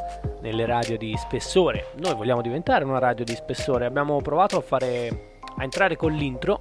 nelle 0.42 0.66
radio 0.66 0.98
di 0.98 1.16
spessore 1.16 1.92
noi 1.96 2.14
vogliamo 2.14 2.42
diventare 2.42 2.84
una 2.84 2.98
radio 2.98 3.24
di 3.24 3.34
spessore 3.34 3.86
abbiamo 3.86 4.20
provato 4.20 4.58
a 4.58 4.60
fare 4.60 5.38
a 5.56 5.62
entrare 5.62 5.96
con 5.96 6.12
l'intro 6.12 6.60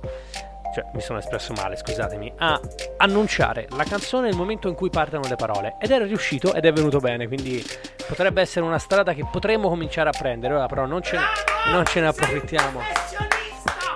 cioè 0.73 0.85
mi 0.93 1.01
sono 1.01 1.19
espresso 1.19 1.53
male 1.53 1.75
scusatemi 1.77 2.33
a 2.37 2.59
annunciare 2.97 3.67
la 3.75 3.83
canzone 3.83 4.27
nel 4.27 4.35
momento 4.35 4.67
in 4.67 4.75
cui 4.75 4.89
partono 4.89 5.27
le 5.27 5.35
parole 5.35 5.75
ed 5.79 5.91
era 5.91 6.05
riuscito 6.05 6.53
ed 6.53 6.65
è 6.65 6.73
venuto 6.73 6.99
bene 6.99 7.27
quindi 7.27 7.63
potrebbe 8.07 8.41
essere 8.41 8.65
una 8.65 8.79
strada 8.79 9.13
che 9.13 9.25
potremmo 9.31 9.69
cominciare 9.69 10.09
a 10.09 10.13
prendere 10.17 10.55
ora 10.55 10.65
però 10.65 10.85
non 10.85 11.01
ce 11.01 11.17
ne, 11.17 11.23
non 11.71 11.85
ce 11.85 11.99
ne 12.01 12.07
approfittiamo 12.07 12.81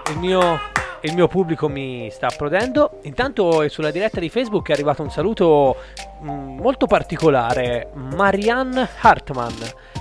il 0.09 0.17
mio, 0.19 0.59
il 1.01 1.13
mio 1.13 1.27
pubblico 1.27 1.67
mi 1.67 2.09
sta 2.11 2.27
applaudendo. 2.27 2.99
Intanto 3.03 3.67
sulla 3.69 3.91
diretta 3.91 4.19
di 4.19 4.29
Facebook 4.29 4.69
è 4.69 4.73
arrivato 4.73 5.01
un 5.01 5.11
saluto 5.11 5.77
mm, 6.23 6.59
molto 6.59 6.85
particolare. 6.85 7.89
Marianne 7.93 8.87
Hartman. 9.01 9.55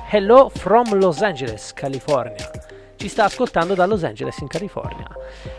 Hello 0.09 0.51
from 0.55 0.95
Los 0.99 1.23
Angeles, 1.23 1.73
California. 1.73 2.51
Ci 2.97 3.09
sta 3.09 3.25
ascoltando 3.25 3.75
da 3.75 3.87
Los 3.87 4.05
Angeles 4.05 4.39
in 4.39 4.49
California. 4.49 5.07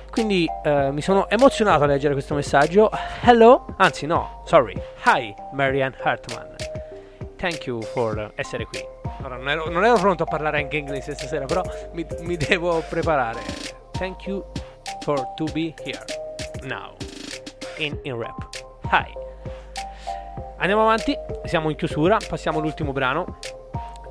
Quindi 0.09 0.47
eh, 0.63 0.91
mi 0.91 1.01
sono 1.01 1.29
emozionato 1.29 1.83
a 1.83 1.87
leggere 1.87 2.13
questo 2.13 2.33
messaggio. 2.33 2.89
Hello, 3.21 3.65
anzi 3.77 4.05
no, 4.05 4.41
sorry. 4.45 4.73
Hi, 5.05 5.33
Marianne 5.53 5.95
Hartman. 6.01 6.55
Thank 7.37 7.67
you 7.67 7.81
for 7.81 8.31
essere 8.35 8.65
qui. 8.65 8.83
Ora, 9.23 9.37
non, 9.37 9.49
ero, 9.49 9.69
non 9.69 9.85
ero 9.85 9.95
pronto 9.95 10.23
a 10.23 10.25
parlare 10.25 10.59
anche 10.59 10.77
inglese 10.77 11.13
stasera, 11.13 11.45
però 11.45 11.61
mi, 11.93 12.05
mi 12.21 12.37
devo 12.37 12.83
preparare. 12.89 13.41
Thank 13.91 14.25
you 14.25 14.43
for 15.01 15.33
to 15.35 15.45
be 15.53 15.73
here 15.83 16.03
now 16.63 16.95
in, 17.77 17.97
in 18.03 18.17
rap. 18.17 18.47
Hi. 18.91 19.25
Andiamo 20.57 20.81
avanti, 20.83 21.15
siamo 21.45 21.69
in 21.69 21.75
chiusura, 21.75 22.17
passiamo 22.27 22.57
all'ultimo 22.57 22.91
brano 22.91 23.37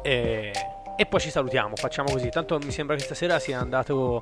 e, 0.03 0.53
e 0.97 1.07
poi 1.07 1.21
ci 1.21 1.31
salutiamo. 1.31 1.77
Facciamo 1.77 2.11
così. 2.11 2.31
Tanto 2.31 2.59
mi 2.59 2.71
sembra 2.71 2.97
che 2.97 3.03
stasera 3.03 3.39
sia 3.39 3.61
andato, 3.61 4.19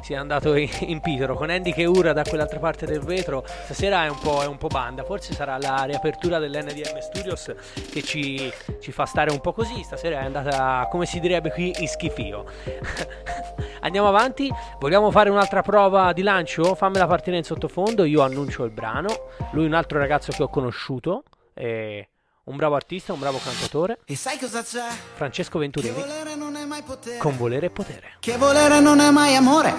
sia 0.00 0.20
andato 0.20 0.54
in, 0.56 0.68
in 0.80 1.00
pitoro 1.00 1.34
con 1.34 1.50
Andy 1.50 1.72
che 1.72 1.84
ura 1.84 2.12
da 2.12 2.22
quell'altra 2.22 2.58
parte 2.58 2.86
del 2.86 3.00
vetro. 3.00 3.44
Stasera 3.46 4.04
è 4.04 4.08
un 4.08 4.18
po', 4.18 4.42
è 4.42 4.46
un 4.46 4.56
po' 4.56 4.68
banda. 4.68 5.04
Forse 5.04 5.34
sarà 5.34 5.58
la 5.58 5.84
riapertura 5.84 6.38
dell'NDM 6.38 6.98
Studios 6.98 7.54
che 7.92 8.02
ci, 8.02 8.50
ci 8.80 8.90
fa 8.90 9.04
stare 9.04 9.30
un 9.30 9.40
po' 9.40 9.52
così. 9.52 9.82
Stasera 9.82 10.20
è 10.20 10.24
andata, 10.24 10.88
come 10.90 11.06
si 11.06 11.20
direbbe 11.20 11.50
qui, 11.50 11.72
in 11.78 11.88
schifio. 11.88 12.44
Andiamo 13.80 14.08
avanti, 14.08 14.50
vogliamo 14.78 15.10
fare 15.10 15.28
un'altra 15.28 15.60
prova 15.60 16.12
di 16.14 16.22
lancio? 16.22 16.74
Fammela 16.74 17.06
partire 17.06 17.36
in 17.36 17.44
sottofondo, 17.44 18.04
io 18.04 18.22
annuncio 18.22 18.64
il 18.64 18.70
brano. 18.70 19.08
Lui 19.52 19.64
è 19.64 19.66
un 19.66 19.74
altro 19.74 19.98
ragazzo 19.98 20.32
che 20.32 20.42
ho 20.42 20.48
conosciuto, 20.48 21.24
è 21.52 22.06
un 22.44 22.56
bravo 22.56 22.74
artista, 22.74 23.12
un 23.12 23.18
bravo 23.20 23.40
cantatore, 23.42 23.98
E 24.04 24.16
sai 24.16 24.38
cosa 24.38 24.62
c'è? 24.62 24.84
Francesco 25.14 25.52
Che 25.52 25.58
Venturini, 25.58 25.94
volere 25.94 26.34
non 26.34 26.56
è 26.56 26.64
mai 26.64 26.82
potere. 26.82 27.16
con 27.18 27.36
volere 27.36 27.66
e 27.66 27.70
potere. 27.70 28.12
Che 28.20 28.36
volere 28.36 28.80
non 28.80 29.00
è 29.00 29.10
mai 29.10 29.34
amore. 29.34 29.74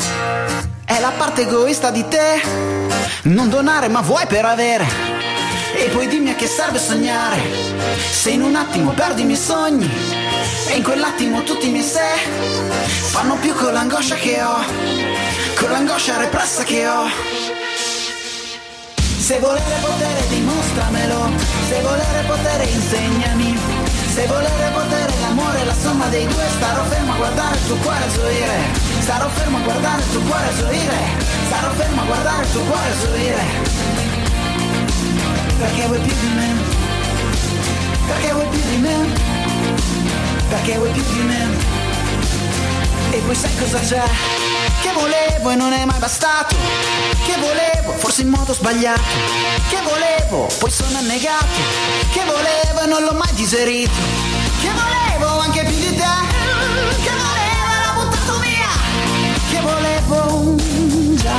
È 0.86 0.99
la 0.99 1.11
parte 1.18 1.41
egoista 1.41 1.91
di 1.91 2.07
te. 2.07 2.41
Non 3.24 3.49
donare 3.49 3.88
ma 3.88 4.01
vuoi 4.01 4.26
per 4.26 4.45
avere. 4.45 4.86
E 5.76 5.89
poi 5.89 6.07
dimmi 6.07 6.32
a 6.32 6.36
che 6.36 6.47
serve 6.47 6.80
sognare. 6.80 7.39
Se 7.99 8.30
in 8.32 8.41
un 8.41 8.55
attimo 8.55 8.91
perdi 8.91 9.22
i 9.22 9.26
miei 9.26 9.38
sogni. 9.38 9.89
E 10.68 10.76
in 10.78 10.84
quell'attimo 10.84 11.43
tutti 11.43 11.68
i 11.68 11.72
miei 11.72 11.84
sé 11.84 12.16
fanno 13.11 13.36
più 13.38 13.53
con 13.53 13.74
l'angoscia 13.74 14.16
che 14.16 14.41
ho. 14.41 14.63
Con 15.55 15.70
l'angoscia 15.70 16.18
repressa 16.18 16.63
che 16.63 16.88
ho. 16.88 17.05
Se 19.20 19.39
volere 19.39 19.80
potere 19.82 20.28
dimostramelo, 20.76 21.32
se 21.68 21.82
volere 21.82 22.24
potere 22.28 22.66
insegnami, 22.66 23.58
se 24.14 24.26
volere 24.28 24.72
potere 24.74 25.14
l'amore 25.22 25.64
la 25.64 25.74
somma 25.74 26.08
dei 26.08 26.28
due, 26.28 26.44
starò 26.58 26.84
fermo 26.84 27.14
a 27.14 27.16
guardare 27.16 27.56
il 27.56 27.66
tuo 27.66 27.76
cuore 27.78 28.08
gioire, 28.14 28.58
starò 29.00 29.30
fermo 29.30 29.58
a 29.58 29.62
guardare 29.62 30.02
il 30.02 30.12
tuo 30.12 30.22
cuore 30.22 30.50
gioire, 30.58 30.98
starò 31.46 31.72
fermo 31.72 32.02
a 32.02 32.06
guardare 32.06 32.44
il 32.44 32.52
tuo 32.52 32.62
cuore 32.62 32.92
gioire. 33.02 33.44
Perché 35.58 35.86
vuoi 35.88 36.00
più 36.00 36.14
di 36.20 36.28
me? 36.36 36.54
Perché 38.08 38.32
vuoi 38.34 38.48
più 38.48 38.62
di 38.70 38.78
me? 38.78 38.96
Perché 40.50 40.78
vuoi 40.78 40.90
più 40.92 41.04
di 41.04 41.22
me? 41.22 41.95
E 43.16 43.20
poi 43.20 43.34
sai 43.34 43.55
cosa 43.57 43.80
c'è? 43.80 44.03
Che 44.82 44.91
volevo 44.91 45.49
e 45.49 45.55
non 45.55 45.72
è 45.72 45.86
mai 45.86 45.97
bastato. 45.99 46.53
Che 47.26 47.36
volevo, 47.39 47.93
forse 47.93 48.24
in 48.24 48.28
modo 48.28 48.53
sbagliato. 48.53 49.01
Che 49.70 49.78
volevo, 49.84 50.49
poi 50.59 50.70
sono 50.70 50.97
annegato. 50.97 51.45
Che 52.11 52.22
volevo 52.26 52.82
e 52.82 52.86
non 52.88 53.03
l'ho 53.03 53.13
mai 53.13 53.34
digerito. 53.34 53.93
Che 54.59 54.70
volevo 54.70 55.39
anche 55.39 55.63
più 55.63 55.78
di 55.78 55.95
te. 55.95 56.13
Che 57.03 57.11
volevo 57.24 57.72
e 57.72 57.80
l'ho 57.86 58.03
buttato 58.03 58.39
via. 58.39 58.68
Che 59.49 59.61
volevo 59.61 60.55
già. 61.16 61.34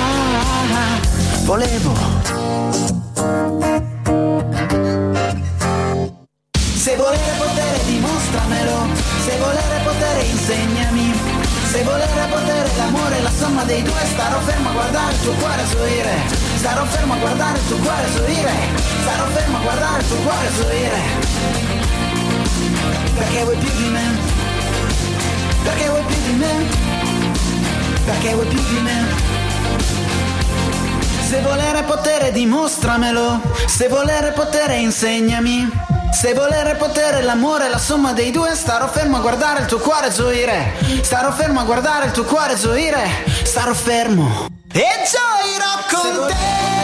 Volevo 1.44 3.05
somma 13.46 13.64
dei 13.64 13.82
due 13.82 14.00
Starò 14.04 14.40
fermo 14.40 14.68
a 14.70 14.72
guardare 14.72 15.12
il 15.12 15.20
tuo 15.20 15.32
cuore 15.34 15.62
gioire 15.70 16.14
Starò 16.56 16.84
fermo 16.84 17.14
a 17.14 17.16
guardare 17.16 17.58
il 17.58 17.66
tuo 17.68 17.76
cuore 17.78 18.06
gioire 18.14 18.52
Starò 19.02 19.26
fermo 19.26 19.56
a 19.56 19.60
guardare 19.60 20.00
il 20.00 20.08
tuo 20.08 20.16
cuore 20.16 20.48
gioire 20.56 21.00
Perché 23.14 23.42
vuoi 23.44 23.56
più 23.56 23.70
di 23.76 23.88
me? 23.88 24.04
Perché 25.62 25.88
vuoi 25.88 26.02
più 26.02 26.16
di 26.26 26.32
me? 26.32 26.54
Perché 28.04 28.34
vuoi 28.34 28.46
più 28.46 28.62
di 28.62 28.80
me? 28.80 29.24
Se 31.28 31.40
volere 31.40 31.82
potere 31.82 32.30
dimostramelo, 32.30 33.40
se 33.66 33.88
volere 33.88 34.30
potere 34.30 34.76
insegnami. 34.76 35.85
Se 36.16 36.32
volere 36.32 36.76
potere 36.76 37.20
l'amore 37.20 37.66
è 37.66 37.68
la 37.68 37.76
somma 37.76 38.14
dei 38.14 38.30
due, 38.30 38.54
starò 38.54 38.88
fermo 38.88 39.18
a 39.18 39.20
guardare 39.20 39.60
il 39.60 39.66
tuo 39.66 39.78
cuore 39.78 40.08
gioire. 40.08 40.72
Starò 41.02 41.30
fermo 41.30 41.60
a 41.60 41.64
guardare 41.64 42.06
il 42.06 42.12
tuo 42.12 42.24
cuore 42.24 42.56
gioire. 42.56 43.06
Starò 43.44 43.74
fermo 43.74 44.46
e 44.72 44.86
gioirò 45.04 45.84
con 45.90 46.26
te. 46.28 46.75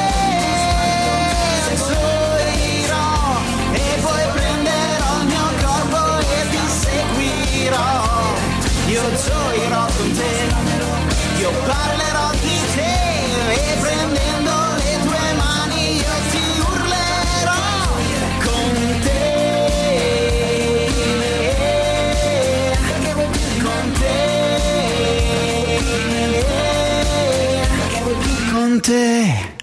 Te. 28.83 29.61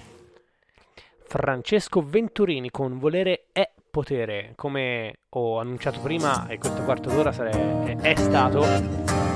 Francesco 1.26 2.02
Venturini 2.02 2.70
con 2.70 2.98
Volere 2.98 3.44
è 3.52 3.70
potere. 3.90 4.54
Come 4.56 5.18
ho 5.28 5.60
annunciato 5.60 6.00
prima, 6.00 6.48
e 6.48 6.58
questo 6.58 6.82
quarto 6.82 7.10
d'ora 7.10 7.30
sare- 7.30 7.98
è, 8.00 8.16
stato. 8.16 8.64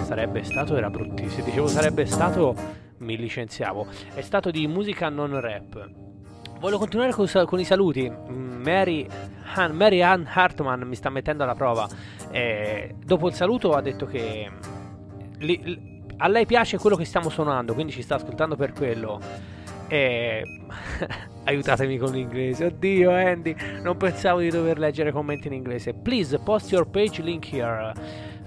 Sarebbe 0.04 0.42
stato, 0.42 0.74
era 0.76 0.88
bruttissimo. 0.88 1.30
Se 1.30 1.42
dicevo 1.42 1.66
sarebbe 1.68 2.06
stato, 2.06 2.56
mi 2.98 3.16
licenziavo. 3.16 3.86
È 4.14 4.22
stato 4.22 4.50
di 4.50 4.66
musica 4.66 5.10
non 5.10 5.38
rap. 5.38 5.88
Voglio 6.58 6.78
continuare 6.78 7.12
con, 7.12 7.28
con 7.44 7.60
i 7.60 7.64
saluti. 7.64 8.10
Mm, 8.10 8.62
Mary, 8.62 9.06
Han, 9.54 9.76
Mary 9.76 10.00
Ann 10.00 10.24
Hartman 10.26 10.80
mi 10.80 10.94
sta 10.94 11.10
mettendo 11.10 11.42
alla 11.42 11.54
prova. 11.54 11.86
Eh, 12.30 12.94
dopo 13.04 13.28
il 13.28 13.34
saluto 13.34 13.72
ha 13.72 13.82
detto 13.82 14.06
che 14.06 14.50
li- 15.38 15.60
li- 15.62 16.02
a 16.16 16.28
lei 16.28 16.46
piace 16.46 16.78
quello 16.78 16.96
che 16.96 17.04
stiamo 17.04 17.28
suonando, 17.28 17.74
quindi 17.74 17.92
ci 17.92 18.02
sta 18.02 18.14
ascoltando 18.14 18.56
per 18.56 18.72
quello. 18.72 19.52
E 19.88 20.42
aiutatemi 21.44 21.98
con 21.98 22.12
l'inglese. 22.12 22.66
Oddio, 22.66 23.10
Andy, 23.10 23.54
non 23.82 23.96
pensavo 23.96 24.40
di 24.40 24.50
dover 24.50 24.78
leggere 24.78 25.12
commenti 25.12 25.46
in 25.48 25.54
inglese. 25.54 25.92
Please 25.92 26.38
post 26.38 26.70
your 26.72 26.86
page 26.88 27.22
link 27.22 27.44
here. 27.52 27.92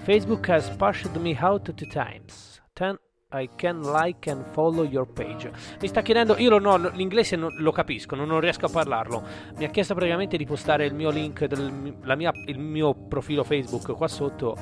Facebook 0.04 0.48
has 0.50 0.70
pushed 0.78 1.16
me 1.18 1.36
out 1.40 1.72
two 1.74 1.88
times. 1.88 2.62
Then 2.74 2.98
I 3.32 3.50
can 3.56 3.82
like 3.82 4.30
and 4.30 4.46
follow 4.52 4.84
your 4.84 5.06
page. 5.06 5.52
Mi 5.82 5.88
sta 5.88 6.02
chiedendo, 6.02 6.38
io 6.38 6.58
no, 6.60 6.78
l'inglese 6.94 7.36
non, 7.36 7.54
lo 7.60 7.72
capisco, 7.72 8.16
non, 8.16 8.28
non, 8.28 8.40
riesco 8.40 8.68
a 8.68 8.70
parlarlo. 8.70 9.24
Mi 9.58 9.66
ha 9.66 9.70
chiesto 9.70 9.94
praticamente 9.94 10.38
di 10.38 10.46
postare 10.46 10.86
il 10.86 10.94
mio 10.94 11.10
link, 11.10 11.46
del, 11.46 11.72
mia, 12.16 12.32
il 12.46 12.60
mio 12.60 12.94
profilo 12.94 13.44
Facebook 13.44 13.96
qua 13.96 14.08
sotto. 14.08 14.56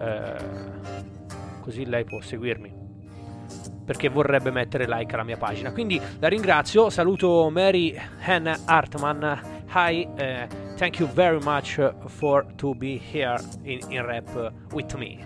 Eh, 0.00 1.60
così 1.60 1.86
lei 1.86 2.04
può 2.04 2.20
seguirmi 2.20 2.81
perché 3.84 4.08
vorrebbe 4.08 4.50
mettere 4.50 4.86
like 4.86 5.14
alla 5.14 5.24
mia 5.24 5.36
pagina. 5.36 5.72
Quindi 5.72 6.00
la 6.18 6.28
ringrazio, 6.28 6.90
saluto 6.90 7.48
Mary 7.50 7.94
Ann 8.20 8.48
Hartman. 8.66 9.62
Hi, 9.74 10.06
uh, 10.06 10.76
thank 10.76 10.98
you 10.98 11.08
very 11.08 11.38
much 11.42 11.80
for 12.06 12.44
to 12.56 12.74
be 12.74 13.00
here 13.12 13.40
in, 13.62 13.80
in 13.88 14.04
rap 14.04 14.52
with 14.72 14.94
me. 14.94 15.18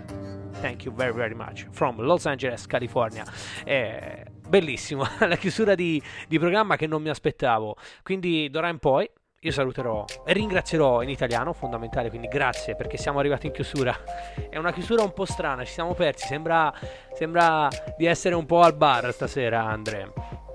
Thank 0.61 0.85
you 0.85 0.95
very 0.95 1.13
very 1.13 1.35
much 1.35 1.67
from 1.71 1.99
Los 1.99 2.27
Angeles, 2.27 2.67
California. 2.67 3.25
Eh, 3.65 4.25
bellissimo, 4.49 5.05
la 5.21 5.37
chiusura 5.37 5.75
di, 5.75 6.03
di 6.29 6.39
programma 6.39 6.77
che 6.77 6.87
non 6.87 7.03
mi 7.03 7.09
aspettavo. 7.09 7.77
Quindi 8.03 8.49
d'ora 8.51 8.69
in 8.69 8.79
poi 8.79 9.09
io 9.47 9.53
saluterò 9.53 10.05
e 10.24 10.32
ringrazierò 10.32 11.03
in 11.03 11.09
italiano, 11.09 11.53
fondamentale, 11.53 12.09
quindi 12.09 12.26
grazie 12.26 12.74
perché 12.74 12.97
siamo 12.97 13.20
arrivati 13.20 13.47
in 13.47 13.53
chiusura. 13.53 13.97
È 14.51 14.57
una 14.57 14.72
chiusura 14.72 15.03
un 15.03 15.12
po' 15.12 15.24
strana, 15.24 15.64
ci 15.64 15.72
siamo 15.72 15.94
persi, 15.94 16.26
sembra, 16.26 16.72
sembra 17.14 17.68
di 17.97 18.07
essere 18.07 18.34
un 18.34 18.44
po' 18.44 18.62
al 18.62 18.74
bar 18.74 19.12
stasera, 19.12 19.62
Andre. 19.62 20.45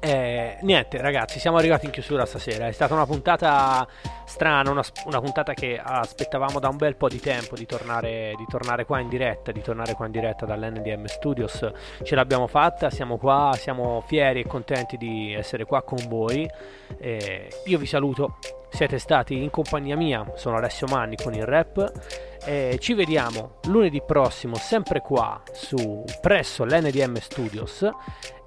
Eh, 0.00 0.58
niente, 0.60 0.98
ragazzi, 0.98 1.38
siamo 1.38 1.56
arrivati 1.56 1.86
in 1.86 1.92
chiusura 1.92 2.26
stasera. 2.26 2.66
È 2.66 2.72
stata 2.72 2.94
una 2.94 3.06
puntata 3.06 3.86
strana, 4.24 4.70
una, 4.70 4.82
una, 5.06 5.20
puntata 5.20 5.54
che 5.54 5.80
aspettavamo 5.82 6.60
da 6.60 6.68
un 6.68 6.76
bel 6.76 6.94
po' 6.96 7.08
di 7.08 7.20
tempo 7.20 7.54
di 7.56 7.66
tornare, 7.66 8.34
di 8.36 8.44
tornare 8.48 8.84
qua 8.84 9.00
in 9.00 9.08
diretta, 9.08 9.50
di 9.50 9.62
tornare 9.62 9.94
qua 9.94 10.06
in 10.06 10.12
diretta 10.12 10.46
dall'NDM 10.46 11.06
Studios. 11.06 11.66
Ce 12.02 12.14
l'abbiamo 12.14 12.46
fatta, 12.46 12.90
siamo 12.90 13.16
qua, 13.16 13.52
siamo 13.56 14.02
fieri 14.06 14.40
e 14.40 14.46
contenti 14.46 14.96
di 14.96 15.32
essere 15.32 15.64
qua 15.64 15.82
con 15.82 15.98
voi. 16.08 16.48
Eh, 16.98 17.48
io 17.64 17.78
vi 17.78 17.86
saluto, 17.86 18.38
siete 18.68 18.98
stati 18.98 19.42
in 19.42 19.50
compagnia 19.50 19.96
mia, 19.96 20.32
sono 20.34 20.56
Alessio 20.56 20.86
Manni 20.88 21.16
con 21.16 21.32
il 21.32 21.44
rap. 21.44 21.92
Eh, 22.44 22.76
ci 22.78 22.92
vediamo 22.92 23.56
lunedì 23.68 24.02
prossimo, 24.04 24.56
sempre 24.56 25.00
qua 25.00 25.42
su 25.52 26.04
presso 26.20 26.64
l'NDM 26.64 27.16
Studios. 27.16 27.88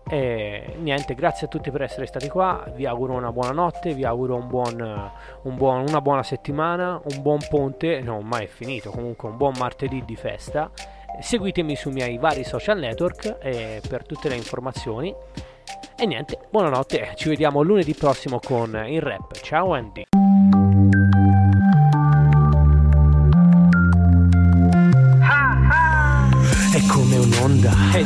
E 0.09 0.75
niente, 0.79 1.13
grazie 1.15 1.47
a 1.47 1.49
tutti 1.49 1.69
per 1.69 1.81
essere 1.81 2.05
stati 2.05 2.29
qua. 2.29 2.63
Vi 2.73 2.85
auguro 2.85 3.13
una 3.13 3.31
buona 3.31 3.51
notte, 3.51 3.93
vi 3.93 4.05
auguro 4.05 4.35
un 4.35 4.47
buon, 4.47 5.11
un 5.43 5.55
buon, 5.55 5.85
una 5.87 6.01
buona 6.01 6.23
settimana, 6.23 7.01
un 7.03 7.21
buon 7.21 7.39
ponte. 7.49 8.01
No, 8.01 8.21
mai 8.21 8.45
è 8.45 8.47
finito. 8.47 8.89
Comunque, 8.89 9.29
un 9.29 9.37
buon 9.37 9.53
martedì 9.57 10.03
di 10.05 10.15
festa. 10.15 10.71
Seguitemi 11.19 11.75
sui 11.75 11.91
miei 11.91 12.17
vari 12.17 12.43
social 12.43 12.77
network 12.77 13.37
eh, 13.41 13.81
per 13.87 14.05
tutte 14.05 14.29
le 14.29 14.35
informazioni. 14.35 15.13
E 15.99 16.05
niente, 16.05 16.39
buonanotte. 16.49 17.13
Ci 17.15 17.29
vediamo 17.29 17.61
lunedì 17.61 17.93
prossimo 17.93 18.39
con 18.39 18.85
il 18.87 19.01
rap. 19.01 19.33
Ciao, 19.41 19.73
Andy. 19.73 20.26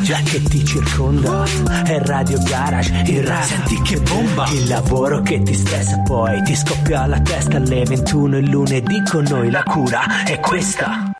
Già 0.02 0.20
che 0.24 0.41
ti 0.43 0.66
circonda. 0.66 1.43
È 1.84 1.99
Radio 2.06 2.39
Garage, 2.43 3.04
il 3.06 3.24
rap. 3.26 3.43
Senti 3.43 3.82
che 3.82 3.99
bomba! 4.02 4.47
Il 4.49 4.68
lavoro 4.68 5.22
che 5.22 5.41
ti 5.41 5.54
stressa 5.54 5.99
poi 5.99 6.41
ti 6.43 6.56
scoppia 6.56 7.06
la 7.06 7.20
testa 7.20 7.58
alle 7.58 7.84
21 7.84 8.38
il 8.38 8.49
lunedì 8.49 9.02
con 9.10 9.26
noi. 9.30 9.49
La 9.49 9.64
cura 9.64 10.24
è 10.24 10.39
questa. 10.39 11.11